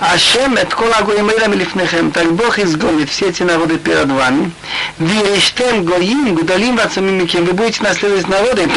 Ашем 0.00 0.56
от 0.56 0.74
колагуим 0.74 1.28
милифнехем, 1.28 2.10
так 2.10 2.32
Бог 2.32 2.58
изгонит 2.58 3.08
все 3.10 3.28
эти 3.28 3.44
народы 3.44 3.78
перед 3.78 4.10
вами. 4.10 4.50
Вирештем 4.98 5.84
гоим 5.84 6.34
гудалим 6.34 6.76
вацамимиким, 6.76 7.44
вы 7.44 7.52
будете 7.52 7.82
наследовать 7.84 8.26
народы, 8.28 8.68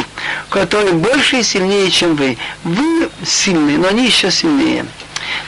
которые 0.50 0.94
больше 0.94 1.40
и 1.40 1.44
сильнее, 1.44 1.90
чем 1.90 2.16
вы. 2.16 2.38
Вы 2.64 3.10
сильны, 3.26 3.80
но 3.80 3.88
они 3.88 4.06
еще 4.06 4.30
сильнее. 4.30 4.86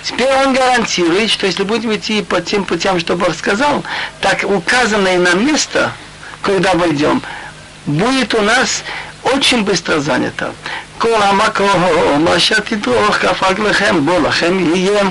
Теперь 0.03 0.31
он 0.43 0.53
гарантирует, 0.53 1.29
что 1.29 1.45
если 1.45 1.63
будем 1.63 1.93
идти 1.93 2.23
по 2.23 2.41
тем 2.41 2.65
путям, 2.65 2.99
что 2.99 3.15
Бог 3.15 3.35
сказал, 3.35 3.83
так 4.21 4.43
указанное 4.43 5.19
на 5.19 5.35
место, 5.35 5.91
когда 6.41 6.73
войдем, 6.73 7.21
будет 7.85 8.33
у 8.33 8.41
нас 8.41 8.83
очень 9.21 9.63
быстро 9.63 9.99
занято. 9.99 10.51
כל 10.98 11.22
המקום 11.22 12.28
אשר 12.36 12.60
תדרוך 12.60 13.16
כף 13.16 13.42
רגליכם 13.42 14.06
בו 14.06 14.18
לכם 14.28 14.74
יהיה 14.74 15.02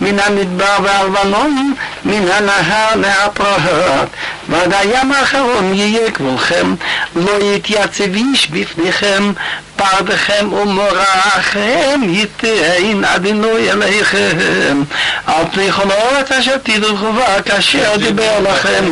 מן 0.00 0.18
המדבר 0.18 0.76
והלבנון 0.82 1.74
מן 2.04 2.28
הנהר 2.28 2.96
מהפרעות 2.96 4.08
ועד 4.48 4.72
הים 4.72 5.12
האחרון 5.12 5.74
יהיה 5.74 6.10
גבולכם 6.10 6.74
לא 7.16 7.32
יתייצב 7.42 8.14
איש 8.14 8.50
בפניכם 8.50 9.32
פרדכם 9.76 10.52
ומורעכם 10.52 12.00
ייתן 12.02 13.04
אדינוי 13.04 13.70
אליכם 13.70 14.82
על 15.26 15.44
פני 15.52 15.72
כל 15.72 15.90
האורץ 15.90 16.32
אשר 16.32 16.56
תדרכו 16.58 17.12
בה 17.12 17.42
כאשר 17.42 17.96
דיבר 17.96 18.40
לכם 18.40 18.84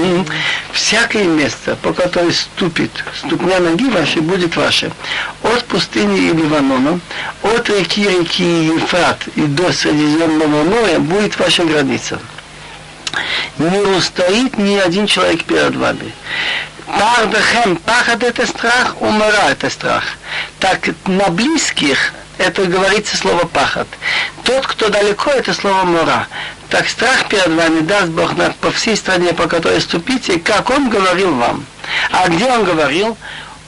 всякое 0.73 1.25
место, 1.25 1.77
по 1.77 1.93
которое 1.93 2.33
ступит 2.33 2.91
ступня 3.17 3.59
ноги 3.59 3.89
вашей, 3.91 4.23
будет 4.23 4.57
ваше. 4.57 4.91
От 5.43 5.65
пустыни 5.65 6.29
и 6.29 6.33
Ливанона, 6.38 7.00
от 7.44 7.70
реки 7.70 8.08
реки 8.08 8.44
Ефрат 8.44 9.28
и 9.36 9.42
до 9.42 9.72
Средиземного 9.74 10.64
моря 10.64 11.00
будет 11.00 11.38
ваша 11.40 11.64
граница. 11.66 12.20
Не 13.58 13.80
устоит 13.80 14.58
ни 14.58 14.76
один 14.76 15.08
человек 15.08 15.44
перед 15.44 15.76
вами. 15.76 16.14
Пардахем, 16.86 17.76
пахат 17.78 18.24
это 18.24 18.46
страх, 18.46 19.02
умира 19.02 19.50
это 19.50 19.70
страх. 19.70 20.04
Так 20.60 20.90
на 21.06 21.30
близких 21.30 22.14
это 22.38 22.66
говорится 22.66 23.18
слово 23.18 23.46
пахат. 23.46 23.88
Тот, 24.44 24.66
кто 24.68 24.90
далеко, 24.90 25.32
это 25.32 25.54
слово 25.54 25.84
мора. 25.84 26.28
Так 26.70 26.88
страх 26.88 27.28
перед 27.28 27.48
вами 27.48 27.82
даст 27.82 28.10
Бог 28.10 28.38
на, 28.38 28.52
по 28.52 28.72
всей 28.72 28.96
стране, 28.96 29.34
по 29.34 29.48
которой 29.48 29.82
ступите, 29.82 30.40
как 30.40 30.70
Он 30.70 30.90
говорил 30.90 31.34
вам. 31.36 31.66
А 32.12 32.28
где 32.30 32.46
Он 32.46 32.64
говорил? 32.64 33.18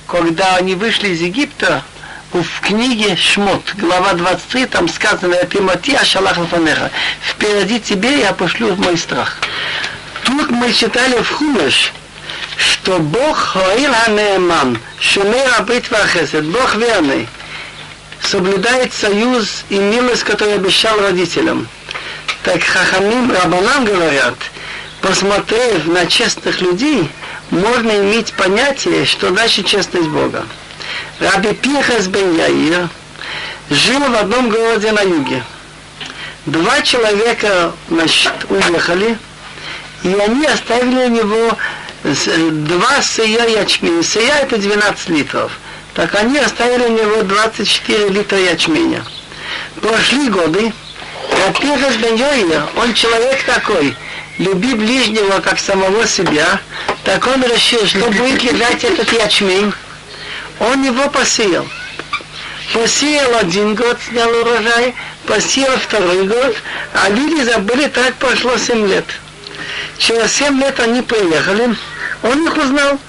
Когда 0.08 0.56
они 0.56 0.76
вышли 0.76 1.10
из 1.10 1.22
Египта, 1.22 1.84
в 2.32 2.62
книге 2.62 3.16
Шмот, 3.16 3.74
глава 3.76 4.14
23, 4.14 4.68
там 4.68 4.88
сказано, 4.88 5.36
Тимоти 5.46 5.96
Ашалах 5.96 6.38
Лафанеха, 6.38 6.92
впереди 7.22 7.80
тебе 7.80 8.20
я 8.20 8.34
пошлю 8.34 8.76
мой 8.76 8.98
страх. 8.98 9.38
Тут 10.24 10.52
мы 10.52 10.72
читали 10.72 11.22
в 11.22 11.30
Хумеш, 11.30 11.92
что 12.58 13.00
Бог 13.00 13.38
Хоил 13.38 13.92
Ханееман, 13.92 14.78
Шумер 15.00 15.56
Абрит 15.58 15.90
Вахесет, 15.90 16.46
Бог 16.46 16.76
верный, 16.76 17.28
соблюдает 18.22 18.94
союз 18.94 19.66
и 19.70 19.80
милость, 19.80 20.24
который 20.24 20.56
обещал 20.56 21.00
родителям. 21.00 21.68
Так 22.44 22.64
Хахамим 22.64 23.32
Рабанам 23.32 23.86
говорят, 23.86 24.36
посмотрев 25.02 25.88
на 25.88 26.06
честных 26.06 26.62
людей, 26.62 27.10
можно 27.50 27.90
иметь 27.90 28.34
понятие, 28.34 29.06
что 29.06 29.30
значит 29.30 29.66
честность 29.66 30.10
Бога. 30.10 30.46
Раби 31.20 31.54
Пихас 31.54 32.08
бен 32.08 32.38
Яир 32.38 32.88
жил 33.70 34.00
в 34.00 34.16
одном 34.16 34.50
городе 34.50 34.92
на 34.94 35.02
юге. 35.02 35.44
Два 36.46 36.82
человека 36.82 37.74
значит, 37.90 38.32
уехали, 38.50 39.18
и 40.04 40.14
они 40.14 40.46
оставили 40.46 40.96
у 40.96 41.10
него 41.10 41.58
два 42.04 43.02
сыя 43.02 43.46
ячменя. 43.48 44.02
Сыя 44.02 44.36
это 44.44 44.58
12 44.58 45.10
литров. 45.10 45.52
Так 45.94 46.16
они 46.16 46.40
оставили 46.40 46.84
у 46.84 46.98
него 46.98 47.24
24 47.24 48.10
литра 48.10 48.40
ячменя. 48.40 49.04
Прошли 49.82 50.30
годы, 50.30 50.72
а 51.32 51.52
Пихас 51.52 51.98
бен 51.98 52.16
Яир, 52.16 52.64
он 52.78 52.94
человек 52.94 53.44
такой, 53.44 53.94
люби 54.38 54.74
ближнего 54.74 55.42
как 55.42 55.60
самого 55.60 56.08
себя, 56.08 56.62
так 57.04 57.28
он 57.28 57.44
решил, 57.44 57.86
что 57.86 58.10
будет 58.10 58.42
лежать 58.44 58.86
этот 58.86 59.12
ячмень, 59.12 59.74
он 60.60 60.84
его 60.84 61.10
посеял. 61.10 61.68
Посеял 62.74 63.36
один 63.36 63.74
год, 63.74 63.98
снял 64.08 64.30
урожай, 64.30 64.94
посеял 65.26 65.78
второй 65.78 66.28
год, 66.28 66.56
а 66.94 67.10
люди 67.10 67.44
забыли, 67.44 67.88
так 67.88 68.14
прошло 68.16 68.58
семь 68.58 68.88
лет. 68.88 69.06
Через 69.98 70.32
семь 70.34 70.60
лет 70.60 70.80
они 70.80 71.02
приехали, 71.02 71.76
он 72.22 72.46
их 72.46 72.58
узнал. 72.58 73.00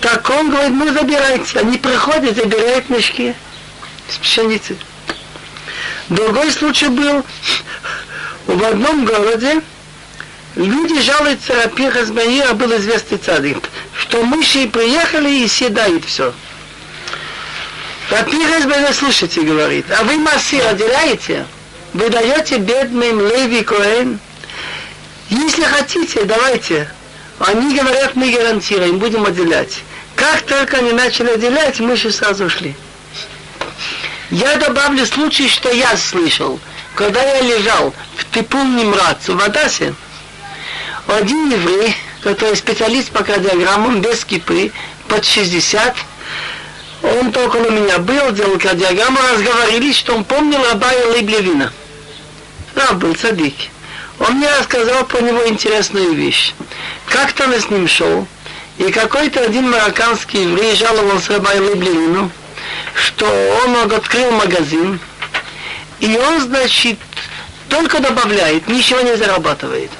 Так 0.00 0.28
он 0.30 0.50
говорит, 0.50 0.72
ну 0.72 0.92
забирайте. 0.92 1.58
Они 1.58 1.78
приходят, 1.78 2.36
забирают 2.36 2.88
мешки 2.88 3.34
с 4.08 4.16
пшеницы. 4.18 4.76
Другой 6.08 6.50
случай 6.52 6.88
был 6.88 7.24
в 8.46 8.64
одном 8.64 9.04
городе, 9.04 9.60
люди 10.54 11.00
жалуются, 11.02 11.54
Рапиха 11.54 12.04
Змаира 12.04 12.52
был 12.54 12.74
известный 12.76 13.18
цадик 13.18 13.58
что 14.16 14.24
мыши 14.24 14.66
приехали 14.66 15.28
и 15.28 15.48
съедают 15.48 16.06
все. 16.06 16.32
Рапира 18.10 18.60
Избеля, 18.60 18.90
слушайте, 18.94 19.42
говорит, 19.42 19.84
а 19.90 20.04
вы 20.04 20.16
массы 20.16 20.54
отделяете, 20.54 21.44
вы 21.92 22.08
даете 22.08 22.56
бедным 22.56 23.20
Леви 23.20 23.62
Коэн. 23.62 24.18
Если 25.28 25.64
хотите, 25.64 26.24
давайте. 26.24 26.88
Они 27.40 27.78
говорят, 27.78 28.16
мы 28.16 28.30
гарантируем, 28.32 28.98
будем 28.98 29.26
отделять. 29.26 29.82
Как 30.14 30.40
только 30.42 30.78
они 30.78 30.92
начали 30.92 31.32
отделять, 31.32 31.78
мыши 31.80 32.10
сразу 32.10 32.46
ушли. 32.46 32.74
Я 34.30 34.56
добавлю 34.56 35.04
случай, 35.04 35.46
что 35.46 35.70
я 35.70 35.94
слышал. 35.98 36.58
Когда 36.94 37.22
я 37.22 37.42
лежал 37.42 37.92
в 38.16 38.34
Типун 38.34 38.76
Нимрац 38.76 39.28
в 39.28 39.38
Адасе, 39.38 39.94
один 41.06 41.50
еврей 41.50 41.94
который 42.22 42.56
специалист 42.56 43.10
по 43.10 43.22
кардиограммам, 43.22 44.00
без 44.00 44.24
кипы, 44.24 44.72
под 45.08 45.24
60. 45.24 45.94
Он 47.02 47.32
только 47.32 47.56
у 47.56 47.70
меня 47.70 47.98
был, 47.98 48.32
делал 48.32 48.58
кардиограмму, 48.58 49.18
разговорились, 49.34 49.96
что 49.96 50.14
он 50.14 50.24
помнил 50.24 50.64
Абая 50.70 51.06
Лейблевина. 51.08 51.72
Раб 52.74 52.94
был 52.94 53.14
садик. 53.16 53.54
Он 54.18 54.34
мне 54.34 54.48
рассказал 54.58 55.04
про 55.04 55.20
него 55.20 55.46
интересную 55.46 56.14
вещь. 56.14 56.54
Как-то 57.06 57.44
он 57.44 57.54
с 57.54 57.68
ним 57.68 57.86
шел, 57.86 58.26
и 58.78 58.90
какой-то 58.90 59.40
один 59.42 59.70
марокканский 59.70 60.42
еврей 60.42 60.74
жаловался 60.74 61.36
Абай 61.36 61.60
Лейблевину, 61.60 62.30
что 62.94 63.26
он 63.64 63.92
открыл 63.92 64.30
магазин, 64.32 64.98
и 66.00 66.16
он, 66.16 66.40
значит, 66.40 66.98
только 67.68 68.00
добавляет, 68.00 68.68
ничего 68.68 69.00
не 69.00 69.16
зарабатывает. 69.16 69.90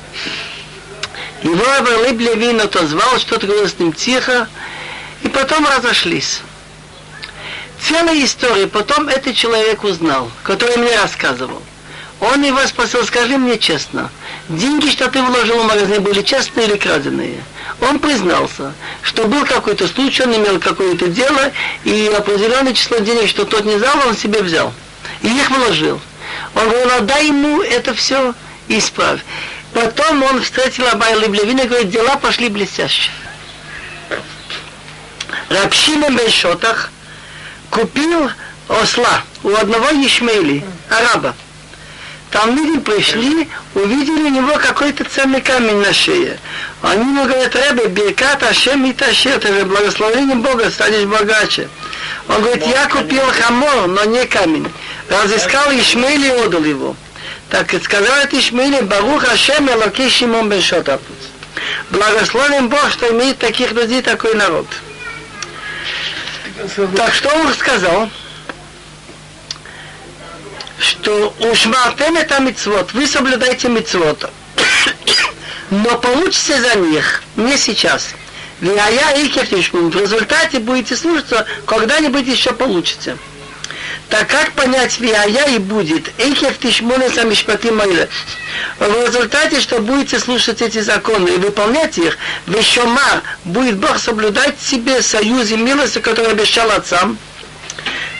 Его 1.46 1.64
Аверлиб 1.78 2.18
Левин 2.18 2.60
отозвал, 2.60 3.20
что-то 3.20 3.46
ним 3.78 3.92
тихо, 3.92 4.48
и 5.22 5.28
потом 5.28 5.64
разошлись. 5.64 6.40
Целая 7.80 8.24
история, 8.24 8.66
потом 8.66 9.08
этот 9.08 9.36
человек 9.36 9.84
узнал, 9.84 10.28
который 10.42 10.76
мне 10.76 11.00
рассказывал. 11.00 11.62
Он 12.18 12.42
его 12.42 12.58
спросил, 12.66 13.04
скажи 13.04 13.38
мне 13.38 13.58
честно, 13.58 14.10
деньги, 14.48 14.88
что 14.88 15.08
ты 15.08 15.22
вложил 15.22 15.62
в 15.62 15.66
магазин, 15.66 16.02
были 16.02 16.22
честные 16.22 16.66
или 16.66 16.76
краденые? 16.76 17.44
Он 17.80 18.00
признался, 18.00 18.74
что 19.02 19.28
был 19.28 19.44
какой-то 19.46 19.86
случай, 19.86 20.24
он 20.24 20.34
имел 20.34 20.58
какое-то 20.58 21.06
дело, 21.06 21.52
и 21.84 22.10
определенное 22.16 22.74
число 22.74 22.98
денег, 22.98 23.28
что 23.28 23.44
тот 23.44 23.64
не 23.64 23.76
взял, 23.76 23.96
он 24.04 24.16
себе 24.16 24.42
взял. 24.42 24.72
И 25.22 25.28
их 25.28 25.48
вложил. 25.48 26.00
Он 26.56 26.68
говорил, 26.68 26.90
отдай 26.90 27.28
ему 27.28 27.62
это 27.62 27.94
все 27.94 28.34
и 28.66 28.78
исправь. 28.78 29.20
Потом 29.76 30.22
он 30.22 30.42
встретил 30.42 30.86
Абай 30.88 31.14
Левина 31.18 31.60
и 31.60 31.68
говорит, 31.68 31.90
дела 31.90 32.16
пошли 32.16 32.48
блестяще. 32.48 33.10
Рабшимон 35.50 36.16
Бешотах 36.16 36.90
купил 37.68 38.30
осла 38.68 39.22
у 39.42 39.50
одного 39.54 39.88
Ишмейли, 39.90 40.64
араба. 40.88 41.36
Талмиды 42.30 42.80
пришли, 42.80 43.50
увидели 43.74 44.22
у 44.22 44.28
него 44.28 44.56
какой-то 44.56 45.04
ценный 45.04 45.42
камень 45.42 45.82
на 45.82 45.92
шее. 45.92 46.38
Они 46.80 47.02
ему 47.02 47.24
говорят, 47.24 47.54
Ребе, 47.54 47.88
Беркат 47.88 48.44
Ашем 48.44 48.86
и 48.86 48.94
Ташир, 48.94 49.38
ты 49.40 49.48
же 49.48 49.66
благословением 49.66 50.40
Бога 50.40 50.70
станешь 50.70 51.04
богаче. 51.04 51.68
Он 52.30 52.40
говорит, 52.40 52.66
я 52.66 52.88
купил 52.88 53.24
хамор, 53.30 53.88
но 53.88 54.04
не 54.04 54.24
камень. 54.24 54.72
Разыскал 55.10 55.70
Ишмаил 55.72 56.24
и 56.24 56.46
отдал 56.46 56.64
его. 56.64 56.96
Так 57.50 57.72
сказал 57.82 58.16
это 58.16 58.38
Ишмаиле, 58.38 58.82
Барух 58.82 59.24
Ашем 59.24 59.68
Элоки 59.70 60.08
Шимон 60.08 60.48
бен 60.48 60.60
Шотапус. 60.60 61.16
Благословен 61.90 62.68
Бог, 62.68 62.90
что 62.90 63.10
имеет 63.12 63.38
таких 63.38 63.72
людей, 63.72 64.02
такой 64.02 64.34
народ. 64.34 64.66
Так 66.96 67.14
что 67.14 67.28
он 67.36 67.54
сказал? 67.54 68.10
что 70.78 71.34
ушмартем 71.38 72.16
это 72.16 72.40
мицвод, 72.40 72.92
вы 72.92 73.06
соблюдаете 73.06 73.68
мицвод, 73.68 74.30
но 75.70 75.98
получите 75.98 76.60
за 76.60 76.74
них 76.76 77.22
не 77.36 77.56
сейчас. 77.56 78.08
Вия 78.60 79.10
и 79.16 79.28
кефтишмун. 79.28 79.90
В 79.90 79.96
результате 80.00 80.58
будете 80.58 80.96
слушаться, 80.96 81.46
когда-нибудь 81.66 82.26
еще 82.26 82.52
получится. 82.52 83.18
Так 84.08 84.28
как 84.28 84.52
понять 84.52 85.00
вия 85.00 85.24
и 85.46 85.58
будет? 85.58 86.12
Эйкев 86.18 86.58
тишмуна 86.58 87.10
самишпати 87.10 87.70
майля. 87.70 88.08
В 88.78 89.06
результате, 89.06 89.60
что 89.60 89.80
будете 89.80 90.20
слушать 90.20 90.62
эти 90.62 90.78
законы 90.78 91.30
и 91.30 91.38
выполнять 91.38 91.98
их, 91.98 92.16
вещомар 92.46 93.22
будет 93.44 93.78
Бог 93.78 93.98
соблюдать 93.98 94.60
себе 94.60 95.02
союз 95.02 95.50
и 95.50 95.56
милость, 95.56 96.00
который 96.02 96.30
обещал 96.30 96.70
отцам, 96.70 97.18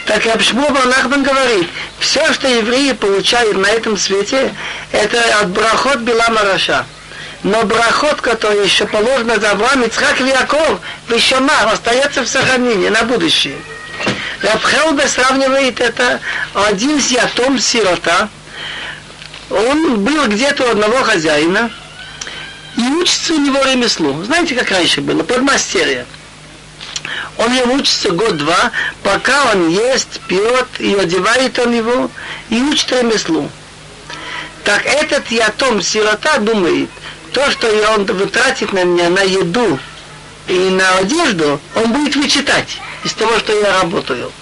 так 0.07 0.25
Рабшмур 0.25 0.71
Нахман 0.73 1.23
говорит, 1.23 1.69
все, 1.99 2.33
что 2.33 2.49
евреи 2.49 2.93
получают 2.93 3.57
на 3.57 3.67
этом 3.67 3.97
свете, 3.97 4.55
это 4.93 5.21
от 5.41 5.51
брахот 5.51 5.99
Билама 5.99 6.43
Раша. 6.43 6.87
Но 7.43 7.65
брахот, 7.65 8.21
который 8.21 8.65
еще 8.65 8.87
положен 8.87 9.41
за 9.41 9.51
Авраам, 9.51 9.83
Ицхак 9.85 10.21
и 10.21 10.29
Яков, 10.29 10.81
Вишамар, 11.09 11.69
остается 11.73 12.23
в 12.23 12.29
сохранении 12.29 12.89
на 12.89 13.03
будущее. 13.03 13.57
Рабхелбе 14.43 15.09
сравнивает 15.09 15.81
это 15.81 16.21
один 16.55 17.01
с 17.01 17.09
ятом 17.09 17.59
сирота. 17.59 18.29
Он 19.51 20.05
был 20.05 20.27
где-то 20.27 20.65
у 20.65 20.71
одного 20.71 21.03
хозяина, 21.03 21.71
и 22.77 22.83
учится 22.83 23.35
у 23.35 23.39
него 23.39 23.63
ремеслу. 23.63 24.23
Знаете, 24.25 24.55
как 24.55 24.71
раньше 24.71 25.01
было? 25.01 25.23
Подмастерье. 25.23 26.07
Он 27.39 27.53
ему 27.55 27.75
учится 27.75 28.11
год-два, 28.11 28.73
пока 29.03 29.53
он 29.53 29.69
ест, 29.69 30.21
пьет, 30.27 30.67
и 30.79 30.95
одевает 30.95 31.59
он 31.59 31.73
его, 31.73 32.11
и 32.51 32.57
учит 32.57 32.93
ремеслу. 32.93 33.49
Так 34.65 34.85
этот 34.85 35.31
ятом, 35.31 35.81
сирота, 35.81 36.39
думает, 36.39 36.91
то, 37.33 37.51
что 37.51 37.69
он 37.95 38.05
вытратит 38.05 38.73
на 38.73 38.85
меня 38.85 39.11
на 39.11 39.21
еду 39.21 39.79
и 40.49 40.71
на 40.71 40.99
одежду, 40.99 41.61
он 41.75 41.93
будет 41.93 42.17
вычитать 42.17 42.79
из 43.07 43.15
того, 43.15 43.39
что 43.39 43.59
я 43.59 43.83
работаю. 43.83 44.33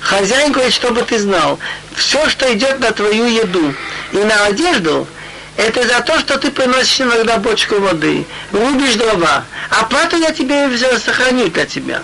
Хозяин 0.00 0.52
говорит, 0.52 0.72
чтобы 0.72 1.02
ты 1.02 1.18
знал, 1.18 1.58
все, 1.96 2.28
что 2.28 2.52
идет 2.54 2.78
на 2.78 2.92
твою 2.92 3.26
еду 3.26 3.74
и 4.12 4.18
на 4.18 4.46
одежду, 4.46 5.08
это 5.56 5.82
за 5.86 6.00
то, 6.00 6.18
что 6.20 6.38
ты 6.38 6.50
приносишь 6.50 7.00
иногда 7.00 7.38
бочку 7.38 7.80
воды, 7.80 8.26
рубишь 8.52 8.94
дрова. 8.94 9.44
А 9.70 9.84
плату 9.84 10.16
я 10.16 10.30
тебе 10.30 10.68
взял, 10.68 10.96
сохраню 10.98 11.48
для 11.48 11.66
тебя. 11.66 12.02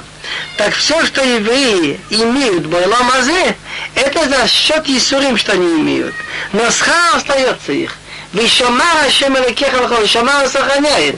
Так 0.57 0.75
все, 0.75 1.05
что 1.07 1.23
евреи 1.23 2.01
имеют 2.11 2.67
в 2.67 3.03
Мазе, 3.05 3.57
это 3.95 4.29
за 4.29 4.49
счет 4.49 4.89
Исурим, 4.89 5.37
что 5.37 5.53
они 5.53 5.81
имеют. 5.81 6.15
Но 6.53 6.69
сха 6.71 7.15
остается 7.15 7.73
их. 7.73 7.97
Вишамара 8.33 9.09
Шемелекеха 9.11 10.07
Шамара 10.07 10.49
сохраняет. 10.49 11.17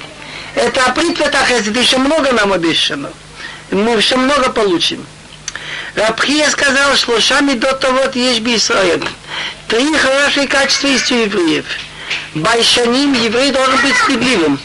Это 0.55 0.85
апритва 0.87 1.25
это 1.25 1.81
еще 1.81 1.99
много 1.99 2.33
нам 2.33 2.53
обещано. 2.53 3.11
Мы 3.73 3.97
еще 3.97 4.17
много 4.17 4.51
получим. 4.51 5.05
Рабхия 5.97 6.49
сказал, 6.51 6.95
что 6.97 7.21
шами 7.21 7.55
до 7.55 7.73
того 7.75 8.05
есть 8.15 8.41
Бисраэль. 8.41 9.05
Три 9.69 9.97
хорошие 9.97 10.47
качества 10.47 10.87
есть 10.87 11.11
у 11.11 11.17
евреев– 11.17 11.65
Байшаним 12.35 13.13
еврей 13.13 13.51
должен 13.51 13.81
быть 13.83 13.97
стыдливым. 13.97 14.59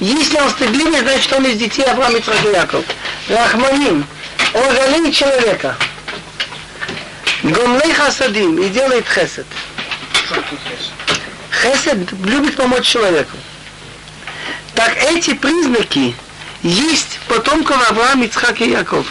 Если 0.00 0.36
он 0.36 0.50
стыдливый, 0.50 1.00
значит 1.00 1.32
он 1.32 1.46
из 1.46 1.56
детей 1.58 1.84
Авраама 1.84 2.20
и. 2.20 2.84
Рахманим, 3.28 4.04
он 4.52 4.70
жалеет 4.74 5.14
человека. 5.14 5.76
Гомлей 7.42 7.92
хасадим 7.92 8.58
и 8.60 8.68
делает 8.68 9.06
хесед. 9.06 9.46
Хесед 11.62 12.12
любит 12.24 12.56
помочь 12.56 12.86
человеку. 12.86 13.36
Так 14.74 14.96
эти 14.96 15.34
признаки 15.34 16.16
есть 16.64 17.20
потомков 17.28 17.90
Авраама, 17.90 18.24
Ицхак 18.24 18.60
и 18.62 18.70
Яков. 18.70 19.06